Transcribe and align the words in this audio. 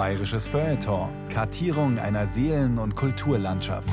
Bayerisches 0.00 0.48
Feuilleton. 0.48 1.10
Kartierung 1.28 1.98
einer 1.98 2.26
Seelen- 2.26 2.78
und 2.78 2.96
Kulturlandschaft. 2.96 3.92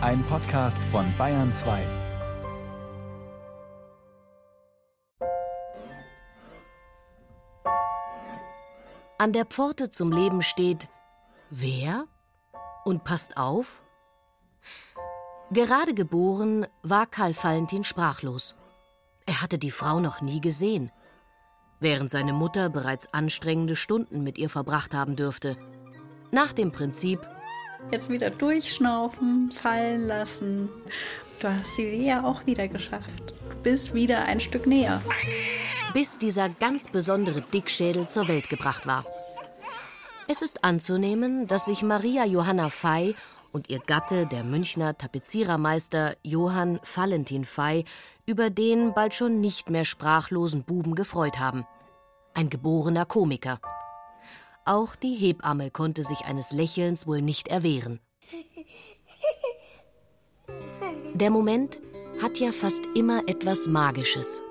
Ein 0.00 0.24
Podcast 0.24 0.82
von 0.82 1.06
Bayern 1.16 1.52
2. 1.52 1.80
An 9.18 9.32
der 9.32 9.44
Pforte 9.44 9.88
zum 9.88 10.10
Leben 10.10 10.42
steht 10.42 10.88
Wer? 11.50 12.06
Und 12.84 13.04
passt 13.04 13.36
auf? 13.36 13.84
Gerade 15.52 15.94
geboren 15.94 16.66
war 16.82 17.06
Karl 17.06 17.36
Valentin 17.40 17.84
sprachlos. 17.84 18.56
Er 19.26 19.40
hatte 19.42 19.58
die 19.58 19.70
Frau 19.70 20.00
noch 20.00 20.22
nie 20.22 20.40
gesehen, 20.40 20.90
während 21.80 22.10
seine 22.10 22.32
Mutter 22.32 22.70
bereits 22.70 23.12
anstrengende 23.12 23.76
Stunden 23.76 24.22
mit 24.22 24.38
ihr 24.38 24.48
verbracht 24.48 24.94
haben 24.94 25.16
dürfte. 25.16 25.56
Nach 26.30 26.52
dem 26.52 26.70
Prinzip 26.70 27.20
Jetzt 27.90 28.10
wieder 28.10 28.30
durchschnaufen, 28.30 29.50
fallen 29.50 30.06
lassen. 30.06 30.68
Du 31.40 31.48
hast 31.48 31.76
die 31.78 31.84
Lea 31.84 32.20
auch 32.22 32.44
wieder 32.46 32.68
geschafft. 32.68 33.32
Du 33.48 33.56
bist 33.62 33.94
wieder 33.94 34.24
ein 34.24 34.40
Stück 34.40 34.66
näher. 34.66 35.00
bis 35.94 36.18
dieser 36.18 36.48
ganz 36.50 36.88
besondere 36.88 37.40
Dickschädel 37.40 38.06
zur 38.06 38.28
Welt 38.28 38.48
gebracht 38.48 38.86
war. 38.86 39.04
Es 40.28 40.42
ist 40.42 40.62
anzunehmen, 40.62 41.46
dass 41.48 41.64
sich 41.64 41.82
Maria 41.82 42.24
Johanna 42.24 42.70
Fey 42.70 43.16
und 43.52 43.70
ihr 43.70 43.78
Gatte, 43.78 44.26
der 44.26 44.44
Münchner 44.44 44.96
Tapezierermeister 44.96 46.16
Johann 46.22 46.80
Valentin 46.94 47.44
Fey, 47.44 47.84
über 48.26 48.50
den 48.50 48.94
bald 48.94 49.14
schon 49.14 49.40
nicht 49.40 49.70
mehr 49.70 49.84
sprachlosen 49.84 50.64
Buben 50.64 50.94
gefreut 50.94 51.38
haben. 51.38 51.66
Ein 52.34 52.50
geborener 52.50 53.06
Komiker. 53.06 53.60
Auch 54.64 54.94
die 54.94 55.14
Hebamme 55.14 55.70
konnte 55.70 56.02
sich 56.02 56.24
eines 56.26 56.52
Lächelns 56.52 57.06
wohl 57.06 57.22
nicht 57.22 57.48
erwehren. 57.48 58.00
Der 61.14 61.30
Moment 61.30 61.80
hat 62.22 62.38
ja 62.38 62.52
fast 62.52 62.82
immer 62.94 63.22
etwas 63.26 63.66
Magisches. 63.66 64.42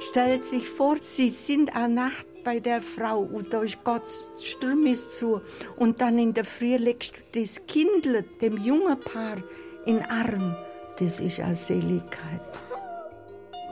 Stellt 0.00 0.44
sich 0.44 0.68
vor, 0.68 0.96
Sie 1.02 1.28
sind 1.28 1.74
eine 1.74 1.92
Nacht 1.92 2.26
bei 2.48 2.60
der 2.60 2.80
Frau 2.80 3.20
und 3.20 3.52
da 3.52 3.62
ist 3.62 3.84
Gott 3.84 4.08
Sturm 4.40 4.86
ist 4.86 5.18
zu 5.18 5.42
und 5.76 6.00
dann 6.00 6.18
in 6.18 6.32
der 6.32 6.46
Früh 6.46 6.76
legst 6.76 7.18
du 7.18 7.40
das 7.42 7.66
Kindle 7.66 8.24
dem 8.40 8.56
jungen 8.56 8.98
Paar 8.98 9.36
in 9.84 9.96
den 9.96 10.06
Arm. 10.06 10.56
Das 10.98 11.20
ist 11.20 11.40
eine 11.40 11.54
Seligkeit. 11.54 12.40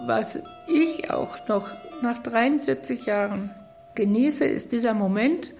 Was 0.04 0.38
ich 0.68 1.10
auch 1.10 1.48
noch 1.48 1.70
nach 2.02 2.22
43 2.22 3.06
Jahren 3.06 3.50
genieße, 3.94 4.44
ist 4.44 4.72
dieser 4.72 4.92
Moment, 4.92 5.54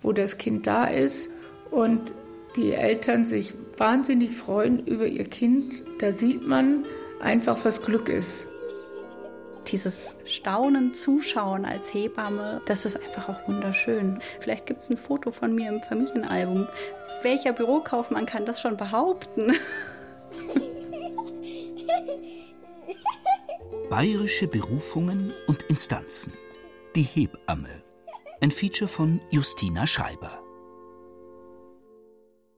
wo 0.00 0.12
das 0.12 0.36
Kind 0.36 0.66
da 0.66 0.86
ist 0.86 1.28
und 1.70 2.12
die 2.56 2.72
Eltern 2.72 3.24
sich 3.24 3.54
wahnsinnig 3.76 4.32
freuen 4.32 4.84
über 4.84 5.06
ihr 5.06 5.26
Kind. 5.26 5.84
Da 6.00 6.10
sieht 6.10 6.44
man 6.44 6.82
einfach, 7.20 7.64
was 7.64 7.82
Glück 7.82 8.08
ist. 8.08 8.48
Dieses 9.70 10.16
Staunen, 10.24 10.94
Zuschauen 10.94 11.64
als 11.66 11.92
Hebamme, 11.92 12.62
das 12.66 12.84
ist 12.86 12.96
einfach 12.96 13.28
auch 13.28 13.46
wunderschön. 13.48 14.20
Vielleicht 14.40 14.66
gibt 14.66 14.80
es 14.80 14.88
ein 14.88 14.96
Foto 14.96 15.30
von 15.30 15.54
mir 15.54 15.68
im 15.68 15.82
Familienalbum. 15.82 16.66
Welcher 17.22 17.52
Bürokaufmann 17.52 18.24
kann 18.24 18.46
das 18.46 18.60
schon 18.60 18.76
behaupten? 18.76 19.52
Bayerische 23.90 24.46
Berufungen 24.46 25.32
und 25.46 25.62
Instanzen. 25.64 26.32
Die 26.94 27.02
Hebamme. 27.02 27.82
Ein 28.40 28.50
Feature 28.50 28.88
von 28.88 29.20
Justina 29.30 29.86
Schreiber. 29.86 30.42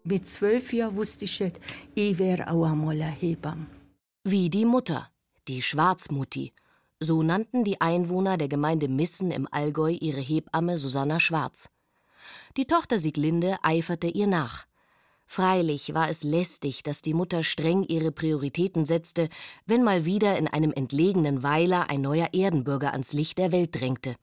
Mit 0.05 0.29
zwölf 0.29 0.73
Jahren 0.73 0.97
wusste 0.97 1.25
ich 1.25 1.37
schon, 1.37 1.53
ich 1.95 2.19
wäre 2.19 2.51
auch 2.51 2.65
einmal 2.67 2.95
eine 2.95 3.11
Hebamme. 3.11 3.67
Wie 4.25 4.51
die 4.51 4.65
Mutter, 4.65 5.09
die 5.49 5.63
Schwarzmutti. 5.63 6.53
So 7.03 7.23
nannten 7.23 7.65
die 7.65 7.81
Einwohner 7.81 8.37
der 8.37 8.49
Gemeinde 8.49 8.87
Missen 8.87 9.31
im 9.31 9.49
Allgäu 9.51 9.97
ihre 9.99 10.21
Hebamme 10.21 10.77
Susanna 10.77 11.19
Schwarz. 11.19 11.71
Die 12.59 12.67
Tochter 12.67 12.99
Sieglinde 12.99 13.57
eiferte 13.63 14.07
ihr 14.07 14.27
nach. 14.27 14.67
Freilich 15.25 15.95
war 15.95 16.11
es 16.11 16.25
lästig, 16.25 16.83
dass 16.83 17.01
die 17.01 17.15
Mutter 17.15 17.43
streng 17.43 17.85
ihre 17.85 18.13
Prioritäten 18.13 18.85
setzte, 18.85 19.31
wenn 19.65 19.83
mal 19.83 20.05
wieder 20.05 20.37
in 20.37 20.47
einem 20.47 20.73
entlegenen 20.73 21.43
Weiler 21.43 21.89
ein 21.89 22.03
neuer 22.03 22.29
Erdenbürger 22.35 22.93
ans 22.93 23.15
Licht 23.15 23.39
der 23.39 23.51
Welt 23.51 23.81
drängte. 23.81 24.17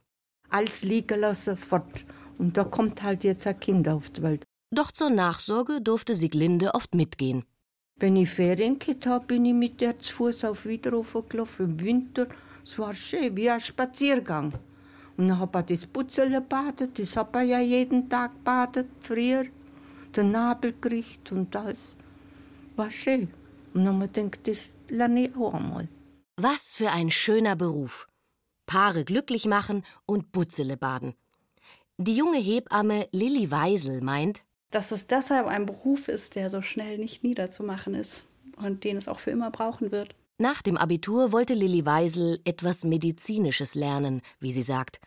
Alles 0.50 0.84
liegen 0.84 1.20
lassen, 1.20 1.58
fort. 1.58 2.06
Und 2.38 2.58
da 2.58 2.64
kommt 2.64 3.02
halt 3.02 3.24
jetzt 3.24 3.48
ein 3.48 3.60
Kind 3.60 3.88
auf 3.88 4.12
die 4.12 4.22
Welt. 4.22 4.44
Doch 4.70 4.92
zur 4.92 5.10
Nachsorge 5.10 5.82
durfte 5.82 6.14
Sieglinde 6.14 6.76
oft 6.76 6.94
mitgehen. 6.94 7.44
Wenn 8.00 8.16
ich 8.18 8.30
Ferien 8.30 8.78
gehabt 8.78 9.08
habe, 9.08 9.26
bin 9.26 9.46
ich 9.46 9.54
mit 9.56 9.82
der 9.82 9.98
zu 9.98 10.14
Fuß 10.14 10.46
auf 10.46 10.66
Wiederhofen 10.66 11.28
gelaufen 11.28 11.66
im 11.66 11.80
Winter. 11.80 12.28
Es 12.68 12.78
war 12.78 12.94
schön, 12.94 13.38
wie 13.38 13.50
ein 13.50 13.62
Spaziergang. 13.62 14.52
Und 15.16 15.30
dann 15.30 15.40
habe 15.40 15.64
ich 15.70 15.80
das 15.80 15.88
Putzele 15.90 16.42
gebadet, 16.42 17.00
das 17.00 17.16
habe 17.16 17.46
ich 17.46 17.52
ja 17.52 17.62
jeden 17.62 18.10
Tag 18.10 18.34
gebadet, 18.34 18.88
früher. 19.00 19.46
Den 20.14 20.32
Nabel 20.32 20.74
gekriegt 20.74 21.32
und 21.32 21.56
alles. 21.56 21.96
War 22.76 22.92
schön. 22.92 23.30
Und 23.74 23.86
dann 23.86 23.96
habe 23.96 24.06
ich 24.08 24.12
gedacht, 24.12 24.46
das 24.46 24.74
lerne 24.90 25.28
ich 25.28 25.36
auch 25.38 25.54
einmal. 25.54 25.88
Was 26.36 26.76
für 26.76 26.92
ein 26.92 27.10
schöner 27.10 27.56
Beruf. 27.56 28.06
Paare 28.66 29.06
glücklich 29.06 29.46
machen 29.46 29.84
und 30.06 30.34
Butzele 30.34 30.76
baden. 30.76 31.14
Die 31.98 32.18
junge 32.18 32.40
Hebamme 32.40 33.08
Lilly 33.14 33.50
Weisel 33.50 34.02
meint, 34.02 34.44
Dass 34.72 34.92
es 34.92 35.08
deshalb 35.08 35.48
ein 35.48 35.66
Beruf 35.66 36.10
ist, 36.10 36.36
der 36.36 36.50
so 36.50 36.62
schnell 36.62 36.98
nicht 36.98 37.24
niederzumachen 37.24 37.96
ist 37.96 38.26
und 38.58 38.84
den 38.84 38.98
es 38.98 39.08
auch 39.08 39.20
für 39.20 39.32
immer 39.32 39.52
brauchen 39.52 39.92
wird. 39.92 40.16
Nach 40.40 40.62
dem 40.62 40.78
Abitur 40.78 41.32
wollte 41.32 41.56
Lilly 41.56 41.86
Weisel 41.86 42.40
etwas 42.46 42.84
Medizinisches 42.84 43.74
lernen, 43.74 44.22
wie 44.40 44.52
sie 44.52 44.62
sagt. 44.62 45.00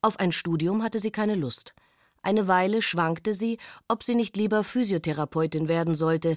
Auf 0.00 0.18
ein 0.18 0.32
Studium 0.32 0.82
hatte 0.82 0.98
sie 0.98 1.12
keine 1.12 1.36
Lust. 1.36 1.74
Eine 2.22 2.48
Weile 2.48 2.82
schwankte 2.82 3.32
sie, 3.32 3.58
ob 3.86 4.02
sie 4.02 4.16
nicht 4.16 4.36
lieber 4.36 4.64
Physiotherapeutin 4.64 5.68
werden 5.68 5.94
sollte, 5.94 6.36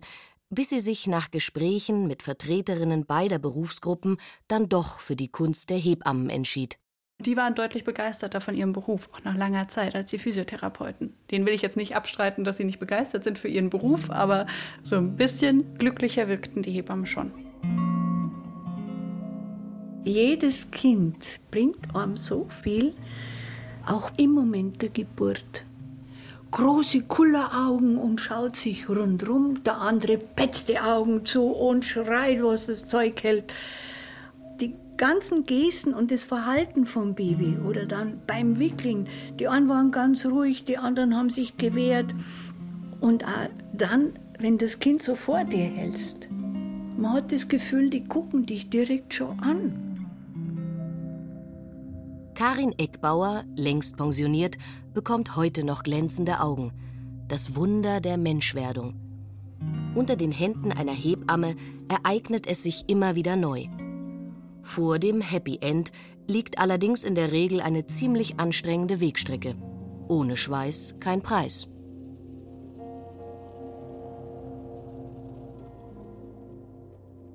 bis 0.49 0.69
sie 0.69 0.79
sich 0.79 1.07
nach 1.07 1.31
Gesprächen 1.31 2.07
mit 2.07 2.21
Vertreterinnen 2.21 3.05
beider 3.05 3.39
Berufsgruppen 3.39 4.17
dann 4.47 4.69
doch 4.69 4.99
für 4.99 5.15
die 5.15 5.29
Kunst 5.29 5.71
der 5.71 5.77
Hebammen 5.77 6.29
entschied. 6.29 6.77
Die 7.19 7.37
waren 7.37 7.55
deutlich 7.55 7.83
begeisterter 7.83 8.41
von 8.41 8.55
ihrem 8.55 8.73
Beruf, 8.73 9.09
auch 9.13 9.23
nach 9.23 9.35
langer 9.35 9.67
Zeit, 9.69 9.95
als 9.95 10.09
die 10.11 10.19
Physiotherapeuten. 10.19 11.15
Den 11.31 11.45
will 11.45 11.53
ich 11.53 11.61
jetzt 11.61 11.77
nicht 11.77 11.95
abstreiten, 11.95 12.43
dass 12.43 12.57
sie 12.57 12.65
nicht 12.65 12.79
begeistert 12.79 13.23
sind 13.23 13.39
für 13.39 13.47
ihren 13.47 13.69
Beruf, 13.69 14.09
aber 14.11 14.47
so 14.83 14.97
ein 14.97 15.15
bisschen 15.15 15.77
glücklicher 15.77 16.27
wirkten 16.27 16.61
die 16.61 16.71
Hebammen 16.71 17.05
schon. 17.05 17.33
Jedes 20.07 20.69
Kind 20.69 21.39
bringt 21.49 21.95
einem 21.95 22.15
so 22.15 22.45
viel, 22.47 22.93
auch 23.87 24.11
im 24.17 24.33
Moment 24.33 24.79
der 24.83 24.89
Geburt. 24.89 25.65
Große 26.51 27.01
Kulleraugen 27.01 27.97
und 27.97 28.21
schaut 28.21 28.55
sich 28.55 28.87
rundrum, 28.87 29.63
der 29.63 29.81
andere 29.81 30.19
petzt 30.19 30.69
die 30.69 30.77
Augen 30.77 31.25
zu 31.25 31.47
und 31.47 31.85
schreit, 31.85 32.43
was 32.43 32.67
das 32.67 32.87
Zeug 32.87 33.23
hält. 33.23 33.51
Die 34.61 34.75
ganzen 34.95 35.43
Gesten 35.47 35.95
und 35.95 36.11
das 36.11 36.23
Verhalten 36.23 36.85
vom 36.85 37.15
Baby 37.15 37.57
oder 37.67 37.87
dann 37.87 38.21
beim 38.27 38.59
Wickeln, 38.59 39.07
die 39.39 39.47
einen 39.47 39.67
waren 39.69 39.89
ganz 39.89 40.23
ruhig, 40.27 40.65
die 40.65 40.77
anderen 40.77 41.17
haben 41.17 41.31
sich 41.31 41.57
gewehrt. 41.57 42.13
Und 42.99 43.25
auch 43.25 43.49
dann, 43.73 44.13
wenn 44.37 44.59
das 44.59 44.77
Kind 44.77 45.01
so 45.01 45.15
vor 45.15 45.45
dir 45.45 45.65
hältst, 45.65 46.29
man 46.95 47.13
hat 47.13 47.31
das 47.31 47.47
Gefühl, 47.47 47.89
die 47.89 48.03
gucken 48.03 48.45
dich 48.45 48.69
direkt 48.69 49.15
schon 49.15 49.39
an. 49.39 49.94
Karin 52.35 52.73
Eckbauer, 52.77 53.45
längst 53.55 53.95
pensioniert, 53.95 54.57
bekommt 54.93 55.37
heute 55.37 55.63
noch 55.63 55.83
glänzende 55.83 56.41
Augen. 56.41 56.73
Das 57.29 57.55
Wunder 57.55 58.01
der 58.01 58.17
Menschwerdung. 58.17 58.95
Unter 59.95 60.17
den 60.17 60.33
Händen 60.33 60.73
einer 60.73 60.91
Hebamme 60.91 61.55
ereignet 61.87 62.45
es 62.45 62.61
sich 62.61 62.89
immer 62.89 63.15
wieder 63.15 63.37
neu. 63.37 63.67
Vor 64.63 64.99
dem 64.99 65.21
Happy 65.21 65.59
End 65.61 65.93
liegt 66.27 66.59
allerdings 66.59 67.05
in 67.05 67.15
der 67.15 67.31
Regel 67.31 67.61
eine 67.61 67.87
ziemlich 67.87 68.37
anstrengende 68.37 68.99
Wegstrecke. 68.99 69.55
Ohne 70.09 70.35
Schweiß 70.35 70.95
kein 70.99 71.21
Preis. 71.21 71.69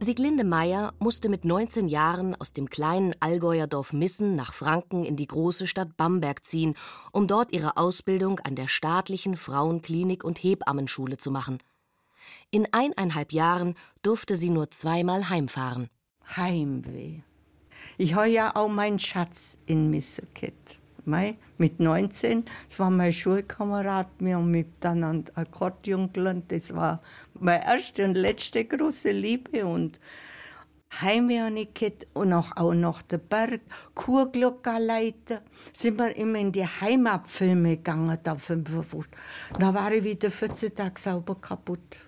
Sieglinde 0.02 0.44
Meyer 0.44 0.94
musste 0.98 1.28
mit 1.28 1.44
19 1.44 1.86
Jahren 1.86 2.34
aus 2.34 2.54
dem 2.54 2.70
kleinen 2.70 3.14
Allgäuer 3.20 3.66
Dorf 3.66 3.92
Missen 3.92 4.34
nach 4.34 4.54
Franken 4.54 5.04
in 5.04 5.14
die 5.14 5.26
große 5.26 5.66
Stadt 5.66 5.98
Bamberg 5.98 6.42
ziehen, 6.46 6.74
um 7.12 7.26
dort 7.26 7.52
ihre 7.52 7.76
Ausbildung 7.76 8.40
an 8.40 8.56
der 8.56 8.66
staatlichen 8.66 9.36
Frauenklinik 9.36 10.24
und 10.24 10.42
Hebammenschule 10.42 11.18
zu 11.18 11.30
machen. 11.30 11.58
In 12.50 12.66
eineinhalb 12.72 13.34
Jahren 13.34 13.74
durfte 14.00 14.38
sie 14.38 14.48
nur 14.48 14.70
zweimal 14.70 15.28
heimfahren. 15.28 15.90
Heimweh. 16.34 17.20
Ich 17.98 18.14
habe 18.14 18.28
ja 18.28 18.56
auch 18.56 18.68
meinen 18.68 18.98
Schatz 18.98 19.58
in 19.66 19.90
Misse 19.90 20.22
gehabt. 20.32 20.79
Mei, 21.04 21.36
mit 21.58 21.80
19, 21.80 22.44
das 22.68 22.78
war 22.78 22.90
mein 22.90 23.12
Schulkamerad, 23.12 24.08
wir 24.18 24.36
haben 24.36 24.50
miteinander 24.50 25.32
Akkordeon 25.36 26.12
gelernt. 26.12 26.52
Das 26.52 26.74
war 26.74 27.00
meine 27.38 27.64
erste 27.64 28.04
und 28.04 28.14
letzte 28.14 28.64
große 28.64 29.10
Liebe. 29.10 29.64
Und 29.64 30.00
gehabt 31.02 32.06
und 32.14 32.32
auch, 32.32 32.56
auch 32.56 32.74
noch 32.74 33.02
der 33.02 33.18
Berg, 33.18 33.60
Kurglockerleiter. 33.94 35.42
Sind 35.72 35.98
wir 35.98 36.14
immer 36.16 36.38
in 36.38 36.52
die 36.52 36.66
Heimatfilme 36.66 37.76
gegangen, 37.76 38.18
da 38.22 38.36
55. 38.36 39.10
Da 39.58 39.72
war 39.72 39.92
ich 39.92 40.04
wieder 40.04 40.30
14 40.30 40.74
Tage 40.74 41.00
sauber 41.00 41.36
kaputt 41.36 42.00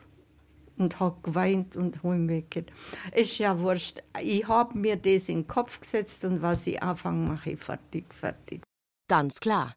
und 0.79 0.99
habe 1.01 1.17
geweint 1.23 1.77
und 1.77 2.03
Heimweh 2.03 2.45
gehabt. 2.49 2.73
Ist 3.15 3.39
ja 3.39 3.59
wurscht. 3.59 4.03
Ich 4.21 4.47
habe 4.49 4.77
mir 4.77 4.97
das 4.97 5.29
in 5.29 5.43
den 5.43 5.49
Kopf 5.49 5.81
gesetzt 5.81 6.25
und 6.25 6.43
was 6.43 6.67
ich 6.67 6.83
anfange, 6.83 7.29
mache 7.29 7.53
ich 7.53 7.61
fertig, 7.61 8.13
fertig. 8.13 8.63
Ganz 9.09 9.41
klar. 9.41 9.75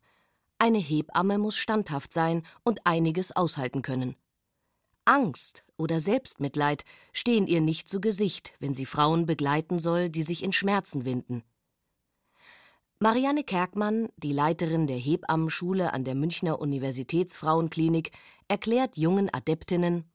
Eine 0.57 0.77
Hebamme 0.77 1.37
muss 1.37 1.57
standhaft 1.57 2.13
sein 2.13 2.43
und 2.63 2.85
einiges 2.85 3.35
aushalten 3.35 3.81
können. 3.81 4.15
Angst 5.03 5.63
oder 5.77 5.99
Selbstmitleid 5.99 6.83
stehen 7.13 7.47
ihr 7.47 7.61
nicht 7.61 7.87
zu 7.87 8.01
Gesicht, 8.01 8.53
wenn 8.59 8.73
sie 8.73 8.85
Frauen 8.85 9.25
begleiten 9.25 9.77
soll, 9.79 10.09
die 10.09 10.23
sich 10.23 10.43
in 10.43 10.51
Schmerzen 10.51 11.05
winden. 11.05 11.43
Marianne 12.99 13.43
Kerkmann, 13.43 14.09
die 14.17 14.31
Leiterin 14.31 14.87
der 14.87 14.97
Hebammenschule 14.97 15.93
an 15.93 16.05
der 16.05 16.15
Münchner 16.15 16.59
Universitätsfrauenklinik, 16.59 18.11
erklärt 18.47 18.97
jungen 18.97 19.31
Adeptinnen, 19.31 20.05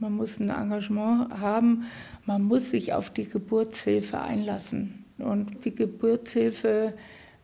man 0.00 0.14
muss 0.14 0.40
ein 0.40 0.48
Engagement 0.48 1.30
haben, 1.30 1.84
man 2.24 2.42
muss 2.42 2.70
sich 2.70 2.94
auf 2.94 3.10
die 3.10 3.28
Geburtshilfe 3.28 4.18
einlassen 4.18 5.04
und 5.18 5.66
die 5.66 5.74
Geburtshilfe 5.74 6.94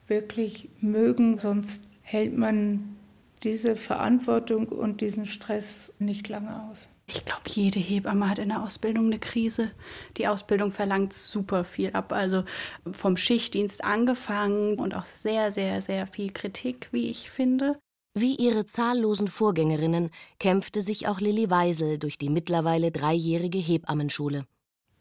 wirklich 0.09 0.69
mögen, 0.81 1.39
sonst 1.39 1.83
hält 2.03 2.37
man 2.37 2.97
diese 3.43 3.77
Verantwortung 3.77 4.69
und 4.69 5.01
diesen 5.01 5.27
Stress 5.27 5.93
nicht 5.99 6.29
lange 6.29 6.69
aus. 6.71 6.89
Ich 7.09 7.25
glaube, 7.25 7.43
jede 7.47 7.79
Hebamme 7.79 8.29
hat 8.29 8.39
in 8.39 8.49
der 8.49 8.63
Ausbildung 8.63 9.07
eine 9.07 9.21
Krise. 9.21 9.71
Die 10.17 10.27
Ausbildung 10.27 10.73
verlangt 10.73 11.13
super 11.13 11.63
viel 11.63 11.91
ab. 11.91 12.13
Also 12.13 12.43
vom 12.91 13.17
Schichtdienst 13.17 13.85
angefangen 13.85 14.81
und 14.81 14.95
auch 14.95 15.05
sehr, 15.05 15.53
sehr, 15.53 15.83
sehr 15.83 16.09
viel 16.09 16.33
Kritik, 16.33 16.89
wie 16.91 17.09
ich 17.09 17.31
finde. 17.31 17.79
Wie 18.19 18.35
ihre 18.35 18.67
zahllosen 18.67 19.29
Vorgängerinnen 19.29 20.11
kämpfte 20.41 20.81
sich 20.81 21.07
auch 21.07 21.21
Lilly 21.21 21.49
Weisel 21.49 21.99
durch 21.99 22.19
die 22.19 22.31
mittlerweile 22.31 22.91
dreijährige 22.91 23.59
Hebammenschule. 23.59 24.47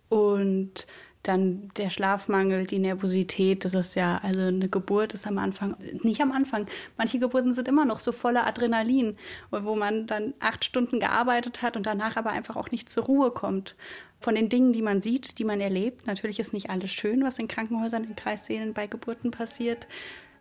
Und 0.09 0.85
dann 1.27 1.69
der 1.77 1.89
Schlafmangel, 1.89 2.65
die 2.65 2.79
Nervosität, 2.79 3.65
das 3.65 3.73
ist 3.73 3.95
ja, 3.95 4.19
also 4.23 4.41
eine 4.41 4.69
Geburt 4.69 5.13
ist 5.13 5.27
am 5.27 5.37
Anfang, 5.37 5.75
nicht 6.03 6.21
am 6.21 6.31
Anfang, 6.31 6.67
manche 6.97 7.19
Geburten 7.19 7.53
sind 7.53 7.67
immer 7.67 7.85
noch 7.85 7.99
so 7.99 8.11
voller 8.11 8.45
Adrenalin, 8.45 9.17
wo 9.51 9.75
man 9.75 10.07
dann 10.07 10.33
acht 10.39 10.65
Stunden 10.65 10.99
gearbeitet 10.99 11.61
hat 11.61 11.77
und 11.77 11.85
danach 11.85 12.17
aber 12.17 12.31
einfach 12.31 12.55
auch 12.55 12.71
nicht 12.71 12.89
zur 12.89 13.03
Ruhe 13.05 13.31
kommt. 13.31 13.75
Von 14.19 14.35
den 14.35 14.49
Dingen, 14.49 14.71
die 14.71 14.81
man 14.81 15.01
sieht, 15.01 15.39
die 15.39 15.43
man 15.43 15.61
erlebt, 15.61 16.07
natürlich 16.07 16.39
ist 16.39 16.53
nicht 16.53 16.69
alles 16.69 16.91
schön, 16.91 17.23
was 17.23 17.39
in 17.39 17.47
Krankenhäusern, 17.47 18.03
in 18.03 18.15
Kreissälen 18.15 18.73
bei 18.73 18.87
Geburten 18.87 19.31
passiert. 19.31 19.87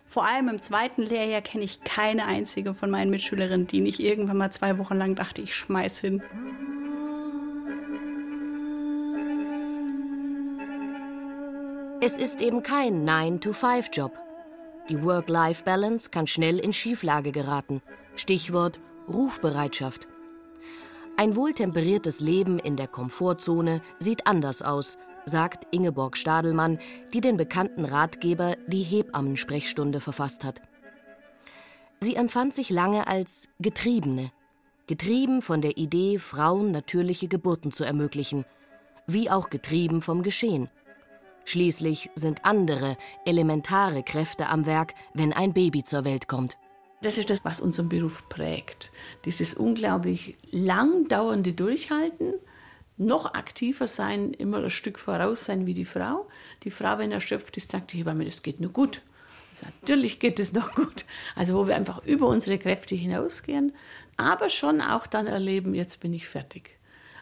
Vor 0.07 0.27
allem 0.27 0.49
im 0.49 0.63
zweiten 0.63 1.03
Lehrjahr 1.03 1.43
kenne 1.43 1.65
ich 1.65 1.83
keine 1.83 2.27
einzige 2.27 2.75
von 2.75 2.91
meinen 2.91 3.11
Mitschülerinnen, 3.11 3.67
die 3.67 3.81
nicht 3.81 4.01
irgendwann 4.01 4.37
mal 4.37 4.53
zwei 4.53 4.79
Wochen 4.79 4.97
lang 4.97 5.17
dachte, 5.17 5.43
ich 5.43 5.55
schmeiß 5.55 5.99
hin. 5.99 6.23
Es 12.07 12.19
ist 12.19 12.43
eben 12.43 12.63
kein 12.63 13.09
9-to-5-Job. 13.09 14.13
Die 14.91 15.03
Work-Life-Balance 15.03 16.11
kann 16.11 16.27
schnell 16.27 16.59
in 16.59 16.75
Schieflage 16.75 17.33
geraten. 17.33 17.81
Stichwort 18.15 18.79
Rufbereitschaft. 19.09 20.07
Ein 21.17 21.35
wohltemperiertes 21.35 22.21
Leben 22.21 22.59
in 22.59 22.77
der 22.77 22.89
Komfortzone 22.89 23.81
sieht 24.01 24.27
anders 24.27 24.61
aus, 24.61 24.99
sagt 25.25 25.67
Ingeborg 25.75 26.19
Stadelmann, 26.19 26.79
die 27.15 27.23
den 27.23 27.39
bekannten 27.39 27.87
Ratgeber 27.87 28.57
Die 28.67 28.83
Hebammensprechstunde 28.83 29.99
verfasst 29.99 30.45
hat. 30.45 30.61
Sie 32.03 32.17
empfand 32.17 32.53
sich 32.53 32.69
lange 32.69 33.07
als 33.07 33.49
Getriebene, 33.61 34.31
getrieben 34.87 35.41
von 35.41 35.63
der 35.63 35.79
Idee, 35.79 36.19
Frauen 36.19 36.71
natürliche 36.71 37.29
Geburten 37.29 37.73
zu 37.73 37.83
ermöglichen, 37.83 38.45
wie 39.07 39.31
auch 39.31 39.49
getrieben 39.49 40.03
vom 40.03 40.23
Geschehen. 40.23 40.69
Schließlich 41.45 42.11
sind 42.15 42.45
andere, 42.45 42.97
elementare 43.27 44.03
Kräfte 44.03 44.49
am 44.49 44.67
Werk, 44.67 44.95
wenn 45.13 45.33
ein 45.33 45.53
Baby 45.53 45.85
zur 45.85 46.05
Welt 46.05 46.27
kommt. 46.27 46.57
Das 47.03 47.19
ist 47.19 47.29
das, 47.29 47.45
was 47.45 47.61
unseren 47.61 47.91
Beruf 47.91 48.29
prägt. 48.31 48.91
Dieses 49.27 49.53
unglaublich 49.53 50.37
lang 50.51 51.07
dauernde 51.09 51.53
Durchhalten, 51.53 52.33
noch 52.97 53.35
aktiver 53.35 53.87
sein, 53.87 54.33
immer 54.33 54.63
ein 54.63 54.71
Stück 54.71 54.99
voraus 54.99 55.45
sein 55.45 55.67
wie 55.67 55.75
die 55.75 55.85
Frau. 55.85 56.27
Die 56.63 56.71
Frau, 56.71 56.99
wenn 56.99 57.13
erschöpft 57.13 57.57
ist, 57.57 57.71
sagt 57.71 57.93
die 57.93 57.99
Hebamme, 57.99 58.25
das 58.25 58.43
geht 58.43 58.61
nur 58.61 58.71
gut. 58.73 59.03
Also 59.53 59.67
natürlich 59.81 60.19
geht 60.19 60.41
es 60.41 60.53
noch 60.53 60.75
gut. 60.75 61.05
Also 61.37 61.57
wo 61.57 61.67
wir 61.67 61.77
einfach 61.77 62.05
über 62.07 62.27
unsere 62.27 62.59
Kräfte 62.59 62.95
hinausgehen, 62.95 63.73
aber 64.17 64.49
schon 64.49 64.81
auch 64.81 65.07
dann 65.07 65.27
erleben, 65.27 65.75
jetzt 65.75 66.01
bin 66.01 66.13
ich 66.13 66.27
fertig. 66.27 66.74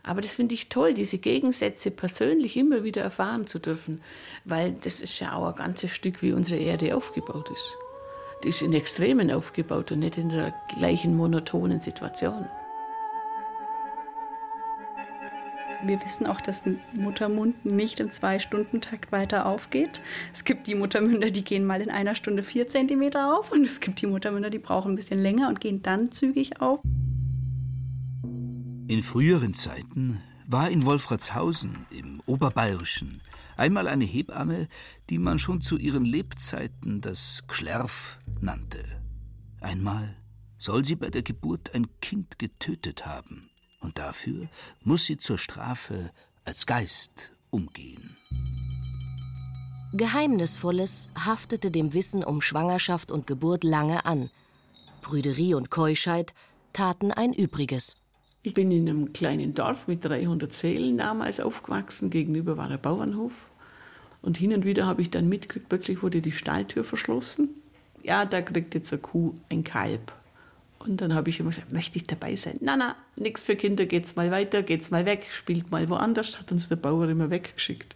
Aber 0.05 0.21
das 0.21 0.35
finde 0.35 0.55
ich 0.55 0.69
toll, 0.69 0.95
diese 0.95 1.19
Gegensätze 1.19 1.91
persönlich 1.91 2.57
immer 2.57 2.83
wieder 2.83 3.03
erfahren 3.03 3.47
zu 3.47 3.59
dürfen, 3.59 4.01
weil 4.45 4.73
das 4.83 5.01
ist 5.01 5.21
ja 5.21 5.35
auch 5.35 5.49
ein 5.49 5.55
ganzes 5.55 5.93
Stück, 5.93 6.23
wie 6.23 6.33
unsere 6.33 6.61
Erde 6.61 6.97
aufgebaut 6.97 7.51
ist. 7.51 7.77
Die 8.43 8.49
ist 8.49 8.63
in 8.63 8.73
Extremen 8.73 9.31
aufgebaut 9.31 9.93
und 9.93 10.01
nicht 10.01 10.19
in 10.19 10.29
der 10.29 10.53
gleichen 10.77 11.17
monotonen 11.17 11.81
Situation. 11.81 12.47
Wir 15.85 16.01
wissen 16.05 16.27
auch, 16.27 16.41
dass 16.41 16.65
ein 16.65 16.81
Muttermund 16.93 17.65
nicht 17.65 17.99
im 17.99 18.11
Zwei-Stunden-Takt 18.11 19.11
weiter 19.11 19.47
aufgeht. 19.47 20.01
Es 20.33 20.45
gibt 20.45 20.69
die 20.69 20.77
Muttermünder, 20.77 21.31
die 21.31 21.43
gehen 21.43 21.65
mal 21.65 21.81
in 21.81 21.91
einer 21.91 22.15
Stunde 22.15 22.45
vier 22.45 22.69
Zentimeter 22.69 23.37
auf 23.37 23.51
und 23.51 23.67
es 23.67 23.81
gibt 23.81 24.01
die 24.01 24.07
Muttermünder, 24.07 24.51
die 24.51 24.61
brauchen 24.61 24.93
ein 24.93 24.97
bisschen 24.97 25.21
länger 25.21 25.49
und 25.49 25.61
gehen 25.61 25.83
dann 25.83 26.13
zügig 26.13 26.61
auf. 26.61 26.81
In 28.93 29.03
früheren 29.03 29.55
Zeiten 29.55 30.21
war 30.47 30.69
in 30.69 30.85
Wolfratshausen 30.85 31.87
im 31.89 32.21
Oberbayerischen 32.27 33.23
einmal 33.57 33.89
eine 33.89 34.05
Hebamme, 34.05 34.69
die 35.09 35.17
man 35.17 35.39
schon 35.39 35.63
zu 35.63 35.79
ihren 35.79 36.05
Lebzeiten 36.05 37.01
das 37.01 37.43
Gschlerf 37.49 38.19
nannte. 38.43 38.85
Einmal 39.63 40.15
soll 40.59 40.85
sie 40.85 40.97
bei 40.97 41.09
der 41.09 41.23
Geburt 41.23 41.75
ein 41.75 41.87
Kind 42.03 42.39
getötet 42.39 43.07
haben 43.07 43.49
und 43.81 43.97
dafür 43.97 44.43
muss 44.83 45.07
sie 45.07 45.17
zur 45.17 45.39
Strafe 45.39 46.11
als 46.45 46.67
Geist 46.67 47.33
umgehen. 47.49 48.15
Geheimnisvolles 49.95 51.09
haftete 51.19 51.71
dem 51.71 51.95
Wissen 51.95 52.23
um 52.23 52.43
Schwangerschaft 52.43 53.11
und 53.11 53.27
Geburt 53.27 53.65
lange 53.65 54.05
an. 54.05 54.29
Prüderie 55.01 55.55
und 55.55 55.71
Keuschheit 55.71 56.35
taten 56.75 57.11
ein 57.11 57.33
Übriges. 57.33 57.97
Ich 58.45 58.55
bin 58.55 58.73
in 58.73 58.89
einem 58.89 59.13
kleinen 59.13 59.55
Dorf 59.55 59.87
mit 59.87 60.05
300 60.05 60.53
Seelen 60.53 60.99
damals 60.99 61.39
aufgewachsen. 61.39 62.11
Gegenüber 62.11 62.57
war 62.57 62.69
der 62.69 62.79
Bauernhof. 62.79 63.33
Und 64.21 64.37
hin 64.37 64.53
und 64.53 64.65
wieder 64.65 64.87
habe 64.87 65.03
ich 65.03 65.11
dann 65.11 65.29
mitgekriegt, 65.29 65.69
plötzlich 65.69 66.03
wurde 66.03 66.21
die 66.21 66.33
Stalltür 66.33 66.83
verschlossen. 66.83 67.51
Ja, 68.03 68.25
da 68.25 68.43
kriegt 68.43 68.75
jetzt 68.75 68.93
eine 68.93 69.01
Kuh 69.01 69.35
ein 69.49 69.63
Kalb. 69.63 70.13
Und 70.81 71.01
dann 71.01 71.15
habe 71.15 71.31
ich 71.31 71.39
immer 71.39 71.51
gesagt, 71.51 71.73
möchte 71.73 71.97
ich 71.97 72.05
dabei 72.05 72.35
sein? 72.35 72.57
Na, 72.61 72.77
na, 72.77 72.97
nichts 73.17 73.43
für 73.43 73.55
Kinder, 73.55 73.87
geht's 73.87 74.17
mal 74.17 74.33
weiter, 74.33 74.65
geht's 74.65 74.91
mal 74.91 75.07
weg, 75.07 75.29
spielt 75.31 75.71
mal 75.71 75.89
woanders, 75.89 76.39
hat 76.41 76.51
uns 76.51 76.69
der 76.69 76.77
Bauer 76.77 77.09
immer 77.09 77.31
weggeschickt. 77.31 77.95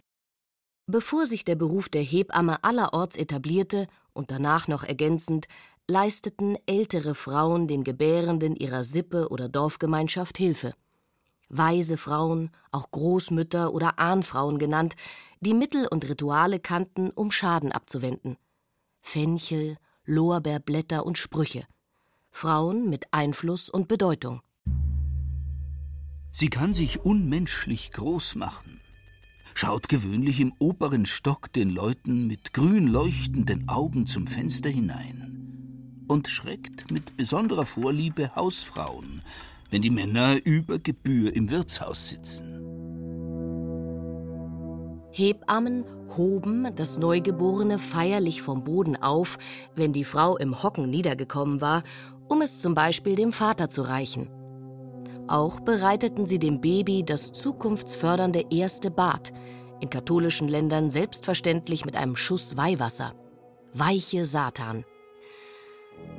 Bevor 0.89 1.25
sich 1.25 1.43
der 1.43 1.55
Beruf 1.55 1.89
der 1.89 2.01
Hebamme 2.01 2.63
allerorts 2.63 3.17
etablierte 3.17 3.87
und 4.13 4.31
danach 4.31 4.69
noch 4.69 4.85
ergänzend, 4.85 5.47
leisteten 5.89 6.57
ältere 6.65 7.15
Frauen 7.15 7.67
den 7.67 7.83
Gebärenden 7.83 8.55
ihrer 8.55 8.83
Sippe 8.83 9.29
oder 9.29 9.47
Dorfgemeinschaft 9.47 10.37
Hilfe. 10.37 10.73
Weise 11.49 11.95
Frauen, 11.95 12.51
auch 12.71 12.91
Großmütter 12.91 13.73
oder 13.73 13.97
Ahnfrauen 13.97 14.57
genannt, 14.57 14.95
die 15.39 15.53
Mittel 15.53 15.87
und 15.87 16.07
Rituale 16.09 16.59
kannten, 16.59 17.09
um 17.11 17.31
Schaden 17.31 17.71
abzuwenden. 17.71 18.35
Fenchel, 19.01 19.77
Lorbeerblätter 20.05 21.05
und 21.05 21.17
Sprüche– 21.17 21.65
Frauen 22.31 22.89
mit 22.89 23.13
Einfluss 23.13 23.69
und 23.69 23.87
Bedeutung. 23.87 24.41
Sie 26.31 26.49
kann 26.49 26.73
sich 26.73 26.99
unmenschlich 26.99 27.91
groß 27.93 28.35
machen, 28.35 28.79
schaut 29.55 29.87
gewöhnlich 29.87 30.41
im 30.41 30.53
oberen 30.59 31.05
Stock 31.05 31.51
den 31.53 31.69
Leuten 31.69 32.27
mit 32.27 32.53
grün 32.53 32.87
leuchtenden 32.87 33.69
Augen 33.69 34.05
zum 34.05 34.27
Fenster 34.27 34.69
hinein 34.69 35.46
und 36.07 36.27
schreckt 36.27 36.89
mit 36.91 37.17
besonderer 37.17 37.65
Vorliebe 37.65 38.35
Hausfrauen, 38.35 39.21
wenn 39.69 39.81
die 39.81 39.89
Männer 39.89 40.37
über 40.45 40.79
Gebühr 40.79 41.35
im 41.35 41.49
Wirtshaus 41.49 42.09
sitzen. 42.09 42.57
Hebammen 45.11 45.83
hoben 46.15 46.69
das 46.75 46.99
Neugeborene 46.99 47.79
feierlich 47.79 48.41
vom 48.41 48.63
Boden 48.63 48.95
auf, 48.95 49.37
wenn 49.75 49.91
die 49.91 50.03
Frau 50.03 50.37
im 50.37 50.61
Hocken 50.61 50.89
niedergekommen 50.89 51.59
war, 51.59 51.83
um 52.27 52.41
es 52.41 52.59
zum 52.59 52.75
Beispiel 52.75 53.15
dem 53.15 53.33
Vater 53.33 53.69
zu 53.69 53.81
reichen. 53.81 54.29
Auch 55.27 55.59
bereiteten 55.59 56.27
sie 56.27 56.39
dem 56.39 56.61
Baby 56.61 57.03
das 57.03 57.33
zukunftsfördernde 57.33 58.45
erste 58.49 58.91
Bad, 58.91 59.33
in 59.79 59.89
katholischen 59.89 60.47
Ländern 60.47 60.89
selbstverständlich 60.89 61.85
mit 61.85 61.95
einem 61.95 62.15
Schuss 62.15 62.55
Weihwasser. 62.55 63.13
Weiche 63.73 64.25
Satan. 64.25 64.85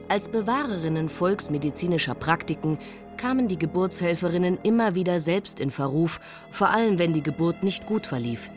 Als 0.09 0.29
Bewahrerinnen 0.29 1.09
volksmedizinischer 1.09 2.15
Praktiken 2.15 2.79
kamen 3.19 3.49
die 3.49 3.59
Geburtshelferinnen 3.59 4.59
immer 4.63 4.95
wieder 4.95 5.21
selbst 5.21 5.61
in 5.61 5.71
Verruf, 5.71 6.21
vor 6.51 6.71
allem 6.71 6.99
wenn 6.99 7.13
die 7.13 7.23
Geburt 7.23 7.63
nicht 7.63 7.85
gut 7.85 8.07
verlief. 8.07 8.51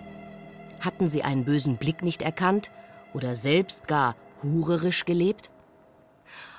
Hatten 0.80 1.08
sie 1.10 1.24
einen 1.24 1.44
bösen 1.44 1.78
Blick 1.78 2.04
nicht 2.04 2.22
erkannt 2.22 2.72
oder 3.14 3.36
selbst 3.36 3.88
gar 3.88 4.16
hurerisch 4.42 5.04
gelebt? 5.04 5.52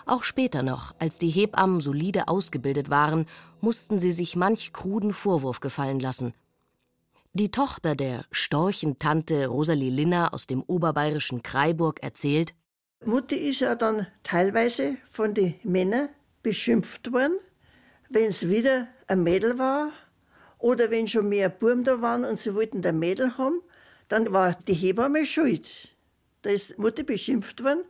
Auch 0.04 0.24
später 0.24 0.62
noch, 0.62 0.94
als 0.98 1.18
die 1.18 1.30
Hebammen 1.30 1.80
solide 1.80 2.28
ausgebildet 2.28 2.90
waren, 2.90 3.26
mussten 3.60 3.98
sie 3.98 4.12
sich 4.12 4.36
manch 4.36 4.72
kruden 4.72 5.12
Vorwurf 5.12 5.60
gefallen 5.60 6.00
lassen. 6.00 6.34
Die 7.34 7.50
Tochter 7.50 7.94
der 7.94 8.26
Storchentante 8.30 9.46
Rosalie 9.46 9.90
Linner 9.90 10.34
aus 10.34 10.46
dem 10.46 10.62
oberbayerischen 10.62 11.42
Kreiburg 11.42 12.02
erzählt, 12.02 12.52
Mutti 13.04 13.34
ist 13.34 13.60
ja 13.60 13.74
dann 13.74 14.06
teilweise 14.22 14.96
von 15.08 15.34
den 15.34 15.54
Männern 15.64 16.08
beschimpft 16.42 17.12
worden, 17.12 17.38
wenn 18.08 18.26
es 18.26 18.48
wieder 18.48 18.88
ein 19.08 19.22
Mädel 19.22 19.58
war 19.58 19.92
oder 20.58 20.90
wenn 20.90 21.08
schon 21.08 21.28
mehr 21.28 21.48
Burm 21.48 21.84
da 21.84 22.00
waren 22.00 22.24
und 22.24 22.38
sie 22.38 22.54
wollten 22.54 22.84
ein 22.86 22.98
Mädel 22.98 23.36
haben, 23.38 23.60
dann 24.08 24.32
war 24.32 24.54
die 24.54 24.74
Hebamme 24.74 25.26
schuld. 25.26 25.96
Da 26.42 26.50
ist 26.50 26.78
Mutter 26.78 27.02
beschimpft 27.02 27.64
worden, 27.64 27.84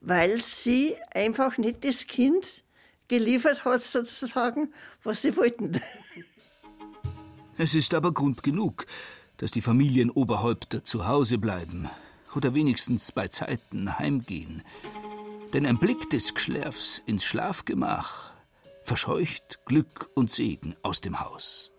weil 0.00 0.40
sie 0.40 0.94
einfach 1.12 1.58
nicht 1.58 1.84
das 1.84 2.06
Kind 2.06 2.64
geliefert 3.08 3.64
hat, 3.64 3.82
sozusagen, 3.82 4.72
was 5.02 5.22
sie 5.22 5.36
wollten. 5.36 5.80
Es 7.58 7.74
ist 7.74 7.94
aber 7.94 8.12
Grund 8.12 8.42
genug, 8.42 8.86
dass 9.38 9.50
die 9.50 9.60
Familienoberhäupter 9.60 10.84
zu 10.84 11.06
Hause 11.06 11.38
bleiben 11.38 11.90
oder 12.36 12.54
wenigstens 12.54 13.12
bei 13.12 13.28
Zeiten 13.28 13.98
heimgehen. 13.98 14.62
Denn 15.52 15.66
ein 15.66 15.78
Blick 15.78 16.10
des 16.10 16.34
Geschlärfs 16.34 17.02
ins 17.06 17.24
Schlafgemach 17.24 18.32
verscheucht 18.82 19.60
Glück 19.66 20.10
und 20.14 20.30
Segen 20.30 20.74
aus 20.82 21.00
dem 21.00 21.20
Haus. 21.20 21.72